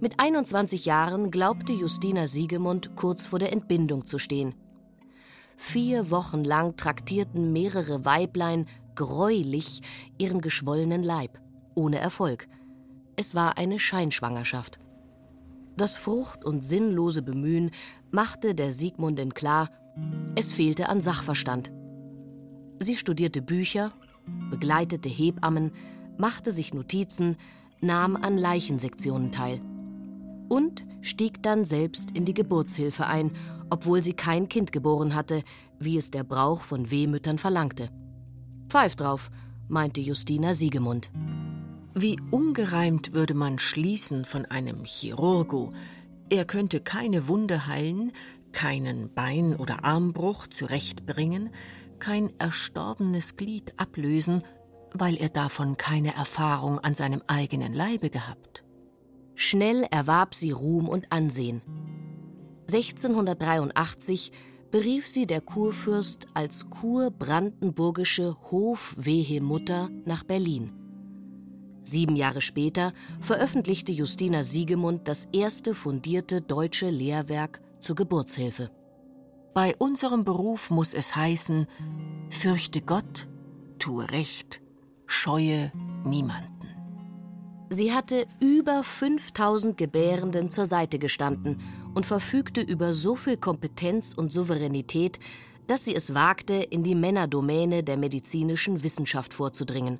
Mit 0.00 0.20
21 0.20 0.84
Jahren 0.84 1.30
glaubte 1.30 1.72
Justina 1.72 2.26
Siegemund 2.26 2.94
kurz 2.94 3.26
vor 3.26 3.38
der 3.38 3.52
Entbindung 3.52 4.04
zu 4.04 4.18
stehen. 4.18 4.54
Vier 5.56 6.10
Wochen 6.10 6.44
lang 6.44 6.76
traktierten 6.76 7.52
mehrere 7.52 8.04
Weiblein 8.04 8.66
greulich 8.94 9.80
ihren 10.18 10.40
geschwollenen 10.40 11.02
Leib, 11.02 11.40
ohne 11.74 11.98
Erfolg. 11.98 12.48
Es 13.20 13.34
war 13.34 13.58
eine 13.58 13.80
Scheinschwangerschaft. 13.80 14.78
Das 15.76 15.96
frucht- 15.96 16.44
und 16.44 16.62
sinnlose 16.62 17.20
Bemühen 17.20 17.72
machte 18.12 18.54
der 18.54 18.70
Siegmundin 18.70 19.34
klar, 19.34 19.70
es 20.36 20.52
fehlte 20.52 20.88
an 20.88 21.00
Sachverstand. 21.00 21.72
Sie 22.78 22.96
studierte 22.96 23.42
Bücher, 23.42 23.92
begleitete 24.50 25.08
Hebammen, 25.08 25.72
machte 26.16 26.52
sich 26.52 26.72
Notizen, 26.72 27.36
nahm 27.80 28.14
an 28.14 28.38
Leichensektionen 28.38 29.32
teil. 29.32 29.60
Und 30.48 30.86
stieg 31.00 31.42
dann 31.42 31.64
selbst 31.64 32.12
in 32.12 32.24
die 32.24 32.34
Geburtshilfe 32.34 33.08
ein, 33.08 33.32
obwohl 33.68 34.00
sie 34.00 34.14
kein 34.14 34.48
Kind 34.48 34.70
geboren 34.70 35.16
hatte, 35.16 35.42
wie 35.80 35.96
es 35.96 36.12
der 36.12 36.22
Brauch 36.22 36.62
von 36.62 36.92
Wehmüttern 36.92 37.38
verlangte. 37.38 37.90
Pfeif 38.68 38.94
drauf, 38.94 39.28
meinte 39.66 40.00
Justina 40.00 40.54
Siegemund. 40.54 41.10
Wie 41.94 42.18
ungereimt 42.30 43.12
würde 43.12 43.34
man 43.34 43.58
schließen 43.58 44.24
von 44.24 44.46
einem 44.46 44.84
Chirurgo, 44.84 45.72
er 46.30 46.44
könnte 46.44 46.80
keine 46.80 47.28
Wunde 47.28 47.66
heilen, 47.66 48.12
keinen 48.52 49.12
Bein- 49.14 49.56
oder 49.56 49.84
Armbruch 49.84 50.46
zurechtbringen, 50.46 51.50
kein 51.98 52.30
erstorbenes 52.38 53.36
Glied 53.36 53.72
ablösen, 53.76 54.42
weil 54.92 55.16
er 55.16 55.28
davon 55.28 55.76
keine 55.76 56.14
Erfahrung 56.14 56.78
an 56.78 56.94
seinem 56.94 57.22
eigenen 57.26 57.72
Leibe 57.72 58.10
gehabt. 58.10 58.64
Schnell 59.34 59.86
erwarb 59.90 60.34
sie 60.34 60.50
Ruhm 60.50 60.88
und 60.88 61.12
Ansehen. 61.12 61.62
1683 62.70 64.32
berief 64.70 65.06
sie 65.06 65.26
der 65.26 65.40
Kurfürst 65.40 66.26
als 66.34 66.68
kurbrandenburgische 66.68 68.36
Hofwehemutter 68.50 69.88
nach 70.04 70.24
Berlin. 70.24 70.77
Sieben 71.90 72.16
Jahre 72.16 72.42
später 72.42 72.92
veröffentlichte 73.20 73.92
Justina 73.92 74.42
Siegemund 74.42 75.08
das 75.08 75.26
erste 75.32 75.74
fundierte 75.74 76.42
deutsche 76.42 76.90
Lehrwerk 76.90 77.62
zur 77.80 77.96
Geburtshilfe. 77.96 78.70
Bei 79.54 79.74
unserem 79.76 80.22
Beruf 80.22 80.68
muss 80.68 80.92
es 80.92 81.16
heißen, 81.16 81.66
fürchte 82.28 82.82
Gott, 82.82 83.26
tue 83.78 84.10
Recht, 84.10 84.60
scheue 85.06 85.72
niemanden. 86.04 86.52
Sie 87.70 87.92
hatte 87.94 88.26
über 88.40 88.84
5000 88.84 89.78
Gebärenden 89.78 90.50
zur 90.50 90.66
Seite 90.66 90.98
gestanden 90.98 91.58
und 91.94 92.04
verfügte 92.04 92.60
über 92.60 92.92
so 92.92 93.16
viel 93.16 93.38
Kompetenz 93.38 94.12
und 94.12 94.30
Souveränität, 94.30 95.18
dass 95.66 95.86
sie 95.86 95.94
es 95.94 96.12
wagte, 96.12 96.54
in 96.54 96.82
die 96.82 96.94
Männerdomäne 96.94 97.82
der 97.82 97.96
medizinischen 97.96 98.82
Wissenschaft 98.82 99.32
vorzudringen. 99.32 99.98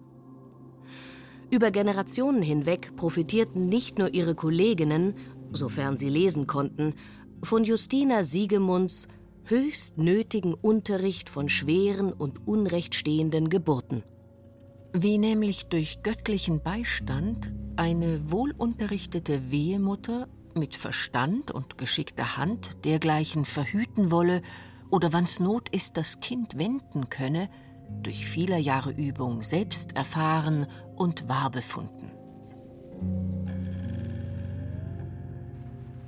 Über 1.51 1.71
Generationen 1.71 2.43
hinweg 2.43 2.95
profitierten 2.97 3.69
nicht 3.69 3.99
nur 3.99 4.13
ihre 4.13 4.35
Kolleginnen, 4.35 5.15
sofern 5.53 5.97
sie 5.97 6.11
lesen 6.11 6.47
konnten, 6.47 6.95
von 7.43 7.65
Justina 7.65 8.23
Siegemunds 8.23 9.09
höchst 9.45 9.97
nötigen 9.97 10.53
Unterricht 10.53 11.31
von 11.31 11.49
schweren 11.49 12.13
und 12.13 12.47
unrechtstehenden 12.47 13.49
Geburten. 13.49 14.03
Wie 14.93 15.17
nämlich 15.17 15.67
durch 15.67 16.03
göttlichen 16.03 16.61
Beistand 16.63 17.53
eine 17.77 18.31
wohlunterrichtete 18.31 19.51
Wehemutter 19.51 20.29
mit 20.55 20.75
Verstand 20.75 21.51
und 21.51 21.79
geschickter 21.79 22.37
Hand 22.37 22.85
dergleichen 22.85 23.47
verhüten 23.47 24.11
wolle 24.11 24.43
oder 24.91 25.15
wann's 25.15 25.41
Not 25.41 25.71
ist, 25.71 25.97
das 25.97 26.21
Kind 26.21 26.59
wenden 26.59 27.09
könne, 27.09 27.49
durch 28.03 28.27
vieler 28.27 28.59
Jahre 28.59 28.91
Übung 28.91 29.43
selbst 29.43 29.97
erfahren 29.97 30.67
und 30.99 31.29
wahr 31.29 31.51
befunden. 31.51 32.11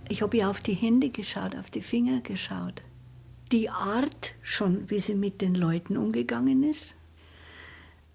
Ich 0.08 0.22
habe 0.22 0.36
ihr 0.36 0.50
auf 0.50 0.60
die 0.60 0.74
Hände 0.74 1.10
geschaut, 1.10 1.56
auf 1.56 1.70
die 1.70 1.82
Finger 1.82 2.20
geschaut. 2.20 2.82
Die 3.52 3.70
Art, 3.70 4.34
schon 4.42 4.90
wie 4.90 4.98
sie 4.98 5.14
mit 5.14 5.40
den 5.40 5.54
Leuten 5.54 5.96
umgegangen 5.96 6.64
ist, 6.64 6.94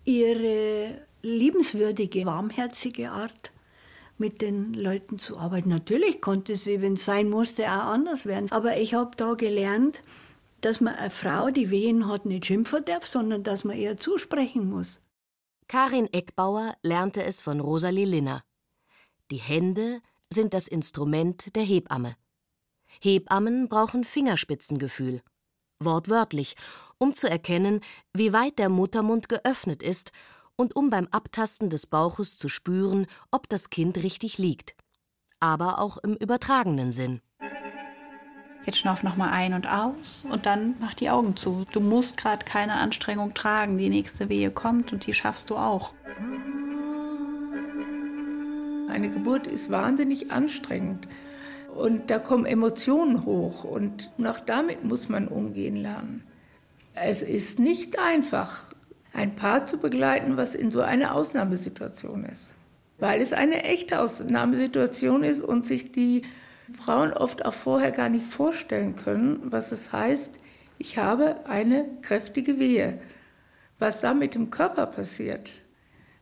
ihre 0.03 1.01
liebenswürdige, 1.21 2.25
warmherzige 2.25 3.11
Art 3.11 3.51
mit 4.17 4.41
den 4.41 4.73
Leuten 4.73 5.19
zu 5.19 5.37
arbeiten. 5.37 5.69
Natürlich 5.69 6.21
konnte 6.21 6.55
sie, 6.55 6.81
wenn 6.81 6.93
es 6.93 7.05
sein 7.05 7.29
musste, 7.29 7.63
auch 7.65 7.85
anders 7.93 8.25
werden. 8.25 8.51
Aber 8.51 8.77
ich 8.77 8.93
habe 8.93 9.11
da 9.17 9.33
gelernt, 9.33 10.01
dass 10.61 10.81
man 10.81 10.95
eine 10.95 11.09
Frau, 11.09 11.49
die 11.49 11.69
Wehen 11.69 12.07
hat, 12.07 12.25
nicht 12.25 12.45
schimpfen 12.45 12.83
darf, 12.85 13.05
sondern 13.05 13.43
dass 13.43 13.63
man 13.63 13.77
ihr 13.77 13.97
zusprechen 13.97 14.69
muss. 14.69 15.01
Karin 15.67 16.11
Eckbauer 16.13 16.75
lernte 16.83 17.23
es 17.23 17.41
von 17.41 17.59
Rosalie 17.59 18.05
Linner. 18.05 18.43
Die 19.31 19.37
Hände 19.37 20.01
sind 20.31 20.53
das 20.53 20.67
Instrument 20.67 21.55
der 21.55 21.63
Hebamme. 21.63 22.15
Hebammen 23.01 23.67
brauchen 23.67 24.03
Fingerspitzengefühl. 24.03 25.21
Wortwörtlich, 25.79 26.55
um 26.99 27.15
zu 27.15 27.29
erkennen, 27.29 27.81
wie 28.13 28.31
weit 28.31 28.59
der 28.59 28.69
Muttermund 28.69 29.27
geöffnet 29.27 29.81
ist 29.81 30.11
und 30.55 30.75
um 30.75 30.89
beim 30.89 31.07
Abtasten 31.07 31.69
des 31.69 31.87
Bauches 31.87 32.37
zu 32.37 32.47
spüren, 32.47 33.07
ob 33.31 33.49
das 33.49 33.71
Kind 33.71 33.97
richtig 33.97 34.37
liegt. 34.37 34.75
Aber 35.39 35.79
auch 35.79 35.97
im 35.97 36.15
übertragenen 36.15 36.91
Sinn. 36.91 37.21
Jetzt 38.65 38.79
schnauf 38.79 39.03
nochmal 39.03 39.31
ein 39.31 39.53
und 39.53 39.67
aus 39.67 40.25
und 40.29 40.47
dann 40.47 40.73
mach 40.79 40.95
die 40.95 41.11
Augen 41.11 41.35
zu. 41.35 41.65
Du 41.71 41.79
musst 41.79 42.17
gerade 42.17 42.43
keine 42.45 42.73
Anstrengung 42.73 43.35
tragen. 43.35 43.77
Die 43.77 43.89
nächste 43.89 44.27
Wehe 44.27 44.49
kommt 44.49 44.91
und 44.91 45.05
die 45.05 45.13
schaffst 45.13 45.51
du 45.51 45.55
auch. 45.55 45.93
Eine 48.89 49.09
Geburt 49.11 49.45
ist 49.45 49.69
wahnsinnig 49.69 50.31
anstrengend. 50.31 51.07
Und 51.75 52.09
da 52.09 52.17
kommen 52.17 52.45
Emotionen 52.45 53.25
hoch 53.25 53.65
und 53.65 54.09
auch 54.23 54.39
damit 54.39 54.83
muss 54.83 55.09
man 55.09 55.27
umgehen 55.27 55.75
lernen. 55.75 56.23
Es 56.93 57.21
ist 57.21 57.59
nicht 57.59 57.99
einfach, 57.99 58.63
ein 59.13 59.35
Paar 59.35 59.65
zu 59.65 59.77
begleiten, 59.77 60.37
was 60.37 60.55
in 60.55 60.71
so 60.71 60.81
einer 60.81 61.13
Ausnahmesituation 61.13 62.23
ist. 62.25 62.53
Weil 62.97 63.21
es 63.21 63.33
eine 63.33 63.63
echte 63.63 63.99
Ausnahmesituation 63.99 65.23
ist 65.23 65.41
und 65.41 65.65
sich 65.65 65.91
die 65.91 66.23
Frauen 66.73 67.13
oft 67.13 67.45
auch 67.45 67.53
vorher 67.53 67.91
gar 67.91 68.09
nicht 68.09 68.25
vorstellen 68.25 68.95
können, 68.95 69.39
was 69.43 69.71
es 69.71 69.91
heißt, 69.91 70.35
ich 70.77 70.97
habe 70.97 71.45
eine 71.47 71.87
kräftige 72.01 72.59
Wehe. 72.59 72.99
Was 73.77 74.01
da 74.01 74.13
mit 74.13 74.35
dem 74.35 74.51
Körper 74.51 74.85
passiert 74.87 75.51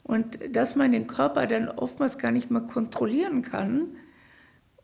und 0.04 0.40
dass 0.56 0.76
man 0.76 0.92
den 0.92 1.08
Körper 1.08 1.46
dann 1.46 1.70
oftmals 1.70 2.18
gar 2.18 2.32
nicht 2.32 2.50
mehr 2.50 2.62
kontrollieren 2.62 3.42
kann, 3.42 3.96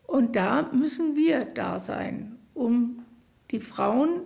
und 0.09 0.35
da 0.35 0.63
müssen 0.71 1.15
wir 1.15 1.45
da 1.45 1.77
sein, 1.77 2.39
um 2.55 3.05
die 3.51 3.59
Frauen 3.59 4.23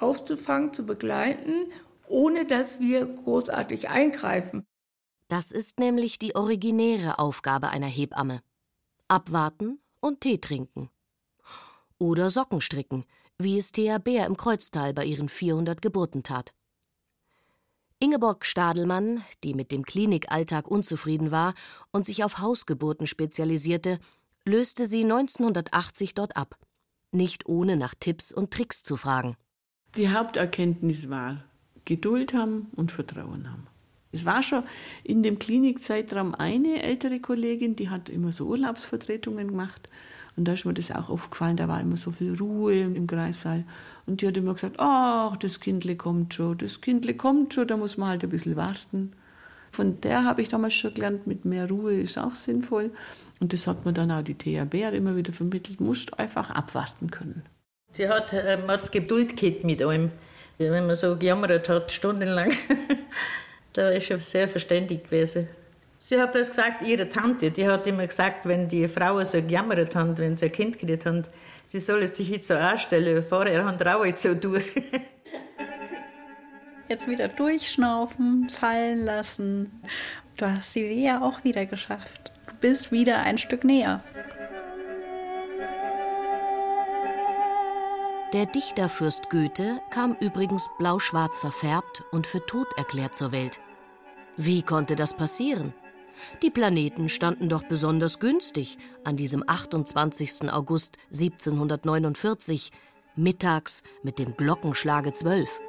aufzufangen, 0.00 0.72
zu 0.72 0.84
begleiten, 0.84 1.70
ohne 2.08 2.44
dass 2.44 2.80
wir 2.80 3.06
großartig 3.06 3.88
eingreifen. 3.88 4.66
Das 5.28 5.52
ist 5.52 5.78
nämlich 5.78 6.18
die 6.18 6.34
originäre 6.34 7.20
Aufgabe 7.20 7.68
einer 7.70 7.86
Hebamme. 7.86 8.40
Abwarten 9.06 9.78
und 10.00 10.20
Tee 10.20 10.38
trinken. 10.38 10.90
Oder 11.98 12.30
Socken 12.30 12.60
stricken, 12.60 13.04
wie 13.38 13.58
es 13.58 13.72
Thea 13.72 13.98
Bär 13.98 14.26
im 14.26 14.36
Kreuztal 14.36 14.94
bei 14.94 15.04
ihren 15.04 15.28
400 15.28 15.80
Geburten 15.80 16.22
tat. 16.22 16.52
Ingeborg 17.98 18.44
Stadelmann, 18.44 19.24
die 19.42 19.54
mit 19.54 19.72
dem 19.72 19.84
Klinikalltag 19.84 20.68
unzufrieden 20.68 21.30
war 21.30 21.54
und 21.92 22.04
sich 22.04 22.24
auf 22.24 22.38
Hausgeburten 22.38 23.06
spezialisierte, 23.06 23.98
löste 24.44 24.84
sie 24.84 25.02
1980 25.02 26.14
dort 26.14 26.36
ab, 26.36 26.58
nicht 27.10 27.46
ohne 27.46 27.76
nach 27.76 27.94
Tipps 27.98 28.32
und 28.32 28.52
Tricks 28.52 28.82
zu 28.82 28.96
fragen. 28.96 29.36
Die 29.96 30.10
Haupterkenntnis 30.10 31.08
war 31.08 31.44
Geduld 31.86 32.34
haben 32.34 32.68
und 32.76 32.92
Vertrauen 32.92 33.50
haben. 33.50 33.66
Es 34.12 34.24
war 34.24 34.42
schon 34.42 34.62
in 35.04 35.22
dem 35.22 35.38
Klinikzeitraum 35.38 36.34
eine 36.34 36.82
ältere 36.82 37.20
Kollegin, 37.20 37.76
die 37.76 37.90
hat 37.90 38.08
immer 38.08 38.32
so 38.32 38.46
Urlaubsvertretungen 38.46 39.48
gemacht. 39.48 39.88
Und 40.36 40.44
da 40.46 40.52
ist 40.52 40.64
mir 40.64 40.74
das 40.74 40.92
auch 40.92 41.08
aufgefallen, 41.08 41.56
da 41.56 41.66
war 41.66 41.80
immer 41.80 41.96
so 41.96 42.10
viel 42.10 42.36
Ruhe 42.36 42.80
im 42.80 43.06
Kreissaal. 43.06 43.64
Und 44.06 44.20
die 44.20 44.28
hat 44.28 44.36
immer 44.36 44.54
gesagt, 44.54 44.76
ach, 44.78 45.36
das 45.38 45.60
Kindle 45.60 45.96
kommt 45.96 46.34
schon, 46.34 46.58
das 46.58 46.80
Kindle 46.80 47.14
kommt 47.14 47.54
schon, 47.54 47.66
da 47.66 47.76
muss 47.76 47.96
man 47.96 48.10
halt 48.10 48.22
ein 48.22 48.30
bisschen 48.30 48.56
warten. 48.56 49.12
Von 49.72 50.00
der 50.00 50.24
habe 50.24 50.42
ich 50.42 50.48
damals 50.48 50.74
schon 50.74 50.94
gelernt, 50.94 51.26
mit 51.26 51.44
mehr 51.44 51.68
Ruhe 51.68 52.00
ist 52.00 52.18
auch 52.18 52.34
sinnvoll. 52.34 52.90
Und 53.40 53.52
das 53.52 53.66
hat 53.66 53.84
mir 53.84 53.92
dann 53.92 54.10
auch 54.10 54.22
die 54.22 54.34
Bär 54.34 54.92
immer 54.92 55.16
wieder 55.16 55.32
vermittelt, 55.32 55.80
musst 55.80 56.18
einfach 56.18 56.50
abwarten 56.50 57.10
können. 57.10 57.42
Sie 57.92 58.08
hat, 58.08 58.32
äh, 58.32 58.58
hat 58.68 58.92
Geduld 58.92 59.36
gehabt 59.36 59.64
mit 59.64 59.82
allem. 59.82 60.10
Wenn 60.58 60.86
man 60.86 60.96
so 60.96 61.16
gejammert 61.16 61.68
hat, 61.68 61.92
stundenlang, 61.92 62.52
da 63.76 63.90
ist 63.90 64.08
sie 64.08 64.16
sehr 64.18 64.48
verständig 64.48 65.04
gewesen. 65.04 65.48
Sie 65.98 66.20
hat 66.20 66.32
bloß 66.32 66.48
gesagt, 66.48 66.82
ihre 66.82 67.08
Tante, 67.08 67.50
die 67.50 67.66
hat 67.66 67.86
immer 67.86 68.06
gesagt, 68.06 68.46
wenn 68.46 68.68
die 68.68 68.86
Frauen 68.86 69.24
so 69.24 69.40
gejammert 69.40 69.94
haben, 69.94 70.16
wenn 70.18 70.36
sie 70.36 70.46
ein 70.46 70.52
Kind 70.52 70.78
gekriegt 70.78 71.06
haben, 71.06 71.22
sie 71.64 71.80
sollen 71.80 72.12
sich 72.12 72.28
jetzt 72.28 72.48
so 72.48 72.54
anstellen, 72.54 73.22
vorher 73.22 73.64
haben 73.64 73.80
auch 73.88 74.04
jetzt 74.04 74.22
so 74.22 74.34
durch. 74.34 74.64
Jetzt 76.88 77.08
wieder 77.08 77.26
durchschnaufen, 77.26 78.48
fallen 78.48 79.04
lassen. 79.04 79.82
Du 80.36 80.46
hast 80.46 80.72
die 80.76 80.84
Wehe 80.84 81.20
auch 81.20 81.42
wieder 81.42 81.66
geschafft 81.66 82.30
bist 82.60 82.92
wieder 82.92 83.20
ein 83.20 83.38
Stück 83.38 83.64
näher. 83.64 84.02
Der 88.32 88.46
Dichterfürst 88.46 89.30
Goethe 89.30 89.80
kam 89.90 90.16
übrigens 90.20 90.68
blau-schwarz 90.78 91.38
verfärbt 91.38 92.02
und 92.10 92.26
für 92.26 92.44
tot 92.44 92.66
erklärt 92.76 93.14
zur 93.14 93.32
Welt. 93.32 93.60
Wie 94.36 94.62
konnte 94.62 94.96
das 94.96 95.16
passieren? 95.16 95.72
Die 96.42 96.50
Planeten 96.50 97.08
standen 97.08 97.48
doch 97.48 97.62
besonders 97.64 98.18
günstig 98.18 98.78
an 99.04 99.16
diesem 99.16 99.44
28. 99.46 100.50
August 100.50 100.96
1749, 101.12 102.70
mittags 103.16 103.82
mit 104.02 104.18
dem 104.18 104.36
Glockenschlage 104.36 105.12
zwölf. 105.12 105.60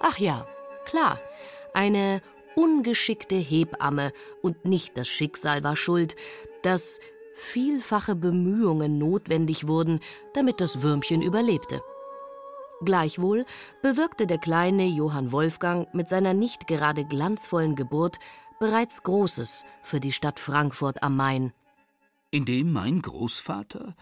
Ach 0.00 0.18
ja, 0.18 0.46
klar, 0.84 1.18
eine 1.74 2.20
ungeschickte 2.54 3.36
Hebamme 3.36 4.12
und 4.42 4.64
nicht 4.64 4.96
das 4.98 5.08
Schicksal 5.08 5.62
war 5.62 5.76
schuld, 5.76 6.16
dass 6.62 7.00
vielfache 7.34 8.14
Bemühungen 8.14 8.98
notwendig 8.98 9.66
wurden, 9.66 10.00
damit 10.34 10.60
das 10.60 10.82
Würmchen 10.82 11.22
überlebte. 11.22 11.82
Gleichwohl 12.82 13.44
bewirkte 13.82 14.26
der 14.26 14.38
kleine 14.38 14.86
Johann 14.86 15.32
Wolfgang 15.32 15.92
mit 15.94 16.08
seiner 16.08 16.32
nicht 16.32 16.66
gerade 16.66 17.04
glanzvollen 17.04 17.74
Geburt 17.74 18.18
bereits 18.58 19.02
Großes 19.02 19.64
für 19.82 20.00
die 20.00 20.12
Stadt 20.12 20.40
Frankfurt 20.40 21.02
am 21.02 21.16
Main. 21.16 21.52
Indem 22.30 22.72
mein 22.72 23.02
Großvater, 23.02 23.96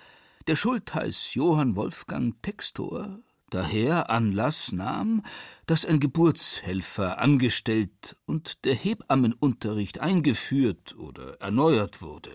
der 0.47 0.57
Schultheiß 0.57 1.35
Johann 1.35 1.75
Wolfgang 1.75 2.41
Textor, 2.43 3.19
daher 3.51 4.11
Anlass 4.11 4.71
nahm, 4.71 5.25
dass 5.67 5.85
ein 5.85 5.99
Geburtshelfer 5.99 7.19
angestellt 7.19 8.17
und 8.27 8.64
der 8.64 8.75
Hebammenunterricht 8.75 9.99
eingeführt 9.99 10.97
oder 10.97 11.41
erneuert 11.41 12.01
wurde, 12.01 12.33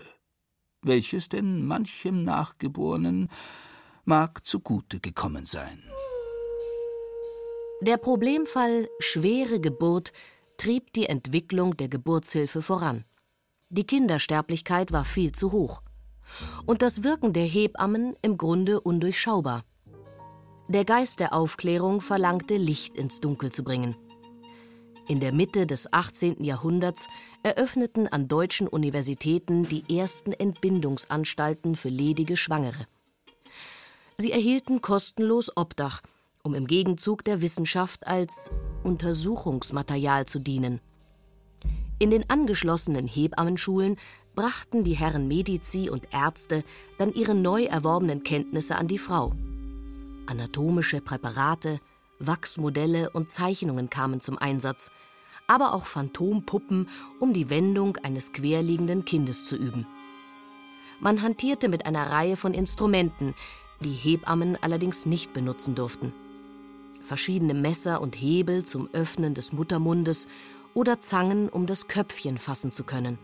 welches 0.82 1.30
denn 1.30 1.64
manchem 1.64 2.22
Nachgeborenen 2.22 3.30
mag 4.04 4.46
zugute 4.46 5.00
gekommen 5.00 5.46
sein. 5.46 5.82
Der 7.80 7.96
Problemfall 7.98 8.88
schwere 8.98 9.60
Geburt 9.60 10.12
trieb 10.56 10.92
die 10.92 11.06
Entwicklung 11.06 11.76
der 11.76 11.88
Geburtshilfe 11.88 12.62
voran. 12.62 13.04
Die 13.68 13.84
Kindersterblichkeit 13.84 14.92
war 14.92 15.04
viel 15.04 15.32
zu 15.32 15.52
hoch 15.52 15.82
und 16.66 16.82
das 16.82 17.02
Wirken 17.02 17.32
der 17.32 17.44
Hebammen 17.44 18.16
im 18.22 18.38
Grunde 18.38 18.80
undurchschaubar. 18.80 19.64
Der 20.68 20.84
Geist 20.84 21.20
der 21.20 21.34
Aufklärung 21.34 22.00
verlangte, 22.00 22.56
Licht 22.56 22.96
ins 22.96 23.20
Dunkel 23.20 23.52
zu 23.52 23.64
bringen. 23.64 23.96
In 25.06 25.20
der 25.20 25.32
Mitte 25.32 25.66
des 25.66 25.92
18. 25.92 26.42
Jahrhunderts 26.42 27.08
eröffneten 27.42 28.08
an 28.08 28.28
deutschen 28.28 28.66
Universitäten 28.66 29.68
die 29.68 29.98
ersten 29.98 30.32
Entbindungsanstalten 30.32 31.76
für 31.76 31.90
ledige 31.90 32.38
Schwangere. 32.38 32.86
Sie 34.16 34.32
erhielten 34.32 34.80
kostenlos 34.80 35.54
Obdach, 35.56 36.00
um 36.44 36.54
im 36.54 36.66
Gegenzug 36.66 37.24
der 37.24 37.40
Wissenschaft 37.40 38.06
als 38.06 38.50
Untersuchungsmaterial 38.82 40.26
zu 40.26 40.38
dienen. 40.38 40.80
In 41.98 42.10
den 42.10 42.28
angeschlossenen 42.28 43.06
Hebammenschulen 43.06 43.96
brachten 44.34 44.84
die 44.84 44.92
Herren 44.92 45.26
Medici 45.26 45.88
und 45.88 46.08
Ärzte 46.12 46.62
dann 46.98 47.14
ihre 47.14 47.34
neu 47.34 47.64
erworbenen 47.64 48.24
Kenntnisse 48.24 48.76
an 48.76 48.88
die 48.88 48.98
Frau. 48.98 49.32
Anatomische 50.26 51.00
Präparate, 51.00 51.80
Wachsmodelle 52.18 53.08
und 53.10 53.30
Zeichnungen 53.30 53.88
kamen 53.88 54.20
zum 54.20 54.36
Einsatz, 54.36 54.90
aber 55.46 55.72
auch 55.72 55.86
Phantompuppen, 55.86 56.88
um 57.20 57.32
die 57.32 57.48
Wendung 57.48 57.96
eines 57.98 58.32
querliegenden 58.32 59.06
Kindes 59.06 59.46
zu 59.46 59.56
üben. 59.56 59.86
Man 61.00 61.22
hantierte 61.22 61.70
mit 61.70 61.86
einer 61.86 62.10
Reihe 62.10 62.36
von 62.36 62.52
Instrumenten, 62.52 63.34
die 63.80 63.92
Hebammen 63.92 64.58
allerdings 64.60 65.06
nicht 65.06 65.32
benutzen 65.32 65.74
durften. 65.74 66.12
Verschiedene 67.04 67.52
Messer 67.52 68.00
und 68.00 68.16
Hebel 68.16 68.64
zum 68.64 68.88
Öffnen 68.94 69.34
des 69.34 69.52
Muttermundes 69.52 70.26
oder 70.72 71.02
Zangen, 71.02 71.50
um 71.50 71.66
das 71.66 71.86
Köpfchen 71.86 72.38
fassen 72.38 72.72
zu 72.72 72.82
können. 72.82 73.18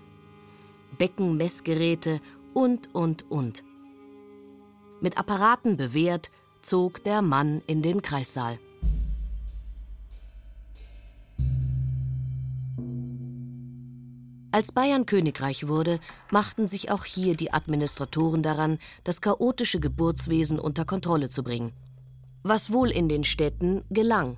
Beckenmessgeräte 0.98 2.20
und, 2.52 2.94
und, 2.94 3.30
und. 3.30 3.64
Mit 5.00 5.16
Apparaten 5.16 5.78
bewehrt, 5.78 6.30
zog 6.60 7.02
der 7.04 7.22
Mann 7.22 7.62
in 7.66 7.80
den 7.80 8.02
Kreissaal. 8.02 8.58
Als 14.52 14.72
Bayern 14.72 15.06
Königreich 15.06 15.68
wurde, 15.68 16.00
machten 16.30 16.68
sich 16.68 16.90
auch 16.90 17.04
hier 17.04 17.34
die 17.34 17.52
Administratoren 17.52 18.42
daran, 18.42 18.78
das 19.04 19.22
chaotische 19.22 19.80
Geburtswesen 19.80 20.58
unter 20.58 20.84
Kontrolle 20.84 21.30
zu 21.30 21.42
bringen. 21.42 21.72
Was 22.42 22.72
wohl 22.72 22.90
in 22.90 23.08
den 23.08 23.24
Städten 23.24 23.82
gelang. 23.90 24.36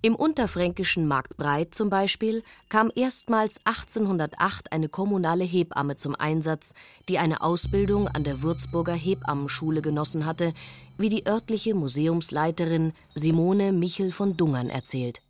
Im 0.00 0.14
unterfränkischen 0.14 1.08
Marktbreit 1.08 1.74
zum 1.74 1.90
Beispiel 1.90 2.44
kam 2.68 2.92
erstmals 2.94 3.60
1808 3.64 4.70
eine 4.70 4.88
kommunale 4.88 5.42
Hebamme 5.42 5.96
zum 5.96 6.14
Einsatz, 6.14 6.74
die 7.08 7.18
eine 7.18 7.42
Ausbildung 7.42 8.06
an 8.06 8.22
der 8.22 8.42
Würzburger 8.42 8.94
Hebammenschule 8.94 9.82
genossen 9.82 10.24
hatte, 10.24 10.52
wie 10.98 11.08
die 11.08 11.26
örtliche 11.26 11.74
Museumsleiterin 11.74 12.92
Simone 13.12 13.72
Michel 13.72 14.12
von 14.12 14.36
Dungern 14.36 14.68
erzählt. 14.68 15.20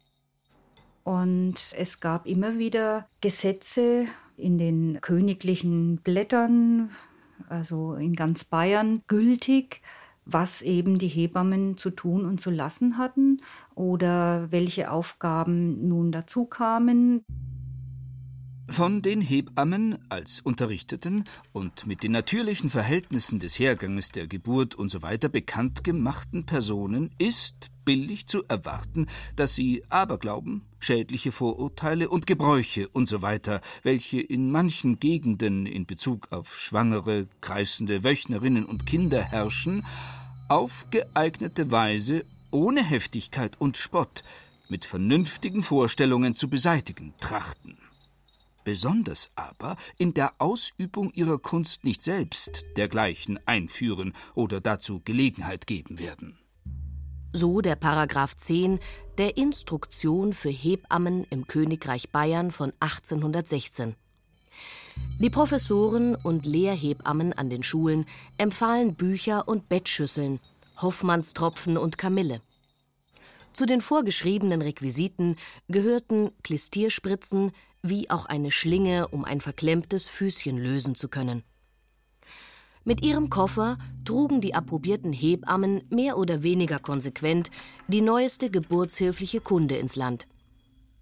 Und 1.02 1.54
es 1.74 2.00
gab 2.00 2.26
immer 2.26 2.58
wieder 2.58 3.08
Gesetze 3.22 4.04
in 4.36 4.58
den 4.58 4.98
königlichen 5.00 5.96
Blättern, 5.96 6.90
also 7.48 7.94
in 7.94 8.14
ganz 8.14 8.44
Bayern, 8.44 9.02
gültig, 9.08 9.80
was 10.28 10.60
eben 10.62 10.98
die 10.98 11.08
Hebammen 11.08 11.78
zu 11.78 11.90
tun 11.90 12.26
und 12.26 12.40
zu 12.40 12.50
lassen 12.50 12.98
hatten 12.98 13.40
oder 13.74 14.52
welche 14.52 14.90
Aufgaben 14.90 15.88
nun 15.88 16.12
dazu 16.12 16.44
kamen. 16.44 17.24
Von 18.70 19.00
den 19.00 19.22
Hebammen 19.22 19.96
als 20.10 20.42
Unterrichteten 20.42 21.24
und 21.52 21.86
mit 21.86 22.02
den 22.02 22.12
natürlichen 22.12 22.68
Verhältnissen 22.68 23.38
des 23.38 23.58
Herganges 23.58 24.10
der 24.10 24.26
Geburt 24.26 24.78
usw. 24.78 25.16
So 25.22 25.28
bekannt 25.30 25.84
gemachten 25.84 26.44
Personen 26.44 27.10
ist 27.16 27.70
billig 27.86 28.26
zu 28.26 28.44
erwarten, 28.46 29.06
dass 29.36 29.54
sie 29.54 29.82
Aberglauben, 29.88 30.66
schädliche 30.78 31.32
Vorurteile 31.32 32.10
und 32.10 32.26
Gebräuche 32.26 32.90
usw., 32.94 33.38
so 33.42 33.58
welche 33.82 34.20
in 34.20 34.50
manchen 34.50 35.00
Gegenden 35.00 35.64
in 35.64 35.86
Bezug 35.86 36.30
auf 36.30 36.60
Schwangere, 36.60 37.26
kreisende 37.40 38.04
Wöchnerinnen 38.04 38.66
und 38.66 38.84
Kinder 38.84 39.22
herrschen, 39.22 39.86
auf 40.48 40.86
geeignete 40.90 41.70
Weise 41.70 42.24
ohne 42.50 42.82
Heftigkeit 42.82 43.60
und 43.60 43.76
Spott 43.76 44.22
mit 44.68 44.84
vernünftigen 44.84 45.62
Vorstellungen 45.62 46.34
zu 46.34 46.48
beseitigen 46.48 47.14
trachten 47.20 47.78
besonders 48.68 49.30
aber 49.34 49.78
in 49.96 50.12
der 50.12 50.34
Ausübung 50.36 51.10
ihrer 51.14 51.38
Kunst 51.38 51.84
nicht 51.84 52.02
selbst 52.02 52.66
dergleichen 52.76 53.40
einführen 53.46 54.12
oder 54.34 54.60
dazu 54.60 55.00
Gelegenheit 55.06 55.66
geben 55.66 55.98
werden. 55.98 56.36
So 57.32 57.62
der 57.62 57.76
Paragraph 57.76 58.36
10 58.36 58.78
der 59.16 59.38
Instruktion 59.38 60.34
für 60.34 60.50
Hebammen 60.50 61.24
im 61.30 61.46
Königreich 61.46 62.10
Bayern 62.10 62.50
von 62.50 62.74
1816. 62.78 63.94
Die 65.16 65.30
Professoren 65.30 66.14
und 66.14 66.46
Lehrhebammen 66.46 67.32
an 67.32 67.50
den 67.50 67.62
Schulen 67.62 68.06
empfahlen 68.36 68.94
Bücher 68.94 69.48
und 69.48 69.68
Bettschüsseln, 69.68 70.38
Hoffmannstropfen 70.80 71.76
und 71.76 71.98
Kamille. 71.98 72.40
Zu 73.52 73.66
den 73.66 73.80
vorgeschriebenen 73.80 74.62
Requisiten 74.62 75.34
gehörten 75.68 76.30
Klistierspritzen, 76.44 77.50
wie 77.82 78.10
auch 78.10 78.26
eine 78.26 78.52
Schlinge, 78.52 79.08
um 79.08 79.24
ein 79.24 79.40
verklemmtes 79.40 80.04
Füßchen 80.04 80.56
lösen 80.56 80.94
zu 80.94 81.08
können. 81.08 81.42
Mit 82.84 83.02
ihrem 83.02 83.28
Koffer 83.28 83.76
trugen 84.04 84.40
die 84.40 84.54
approbierten 84.54 85.12
Hebammen 85.12 85.82
mehr 85.90 86.16
oder 86.16 86.42
weniger 86.42 86.78
konsequent 86.78 87.50
die 87.88 88.00
neueste 88.00 88.50
geburtshilfliche 88.50 89.40
Kunde 89.40 89.76
ins 89.76 89.96
Land. 89.96 90.26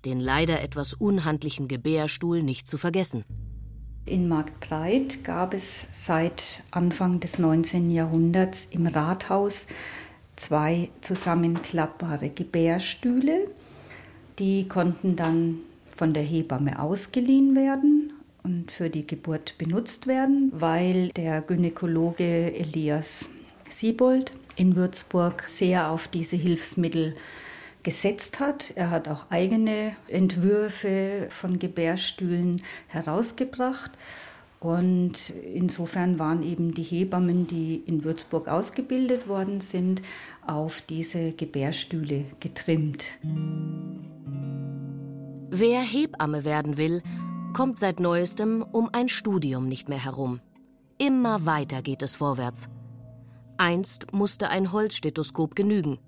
Den 0.04 0.18
leider 0.18 0.62
etwas 0.62 0.94
unhandlichen 0.94 1.68
Gebärstuhl 1.68 2.42
nicht 2.42 2.66
zu 2.66 2.78
vergessen. 2.78 3.24
In 4.06 4.28
Marktbreit 4.28 5.24
gab 5.24 5.52
es 5.52 5.88
seit 5.90 6.62
Anfang 6.70 7.18
des 7.18 7.40
19. 7.40 7.90
Jahrhunderts 7.90 8.68
im 8.70 8.86
Rathaus 8.86 9.66
zwei 10.36 10.90
zusammenklappbare 11.00 12.30
Gebärstühle. 12.30 13.50
Die 14.38 14.68
konnten 14.68 15.16
dann 15.16 15.58
von 15.88 16.14
der 16.14 16.22
Hebamme 16.22 16.78
ausgeliehen 16.78 17.56
werden 17.56 18.12
und 18.44 18.70
für 18.70 18.90
die 18.90 19.08
Geburt 19.08 19.58
benutzt 19.58 20.06
werden, 20.06 20.52
weil 20.54 21.08
der 21.08 21.42
Gynäkologe 21.42 22.54
Elias 22.54 23.28
Siebold 23.68 24.30
in 24.54 24.76
Würzburg 24.76 25.42
sehr 25.48 25.90
auf 25.90 26.06
diese 26.06 26.36
Hilfsmittel 26.36 27.16
gesetzt 27.86 28.40
hat. 28.40 28.72
Er 28.74 28.90
hat 28.90 29.06
auch 29.06 29.30
eigene 29.30 29.94
Entwürfe 30.08 31.28
von 31.30 31.60
Gebärstühlen 31.60 32.62
herausgebracht. 32.88 33.92
Und 34.58 35.30
insofern 35.30 36.18
waren 36.18 36.42
eben 36.42 36.74
die 36.74 36.82
Hebammen, 36.82 37.46
die 37.46 37.76
in 37.76 38.02
Würzburg 38.02 38.48
ausgebildet 38.48 39.28
worden 39.28 39.60
sind, 39.60 40.02
auf 40.44 40.80
diese 40.80 41.30
Gebärstühle 41.30 42.24
getrimmt. 42.40 43.04
Wer 45.48 45.80
Hebamme 45.80 46.44
werden 46.44 46.78
will, 46.78 47.02
kommt 47.52 47.78
seit 47.78 48.00
neuestem 48.00 48.62
um 48.72 48.90
ein 48.92 49.08
Studium 49.08 49.68
nicht 49.68 49.88
mehr 49.88 50.04
herum. 50.04 50.40
Immer 50.98 51.46
weiter 51.46 51.82
geht 51.82 52.02
es 52.02 52.16
vorwärts. 52.16 52.68
Einst 53.58 54.12
musste 54.12 54.48
ein 54.48 54.72
Holzstethoskop 54.72 55.54
genügen. 55.54 55.98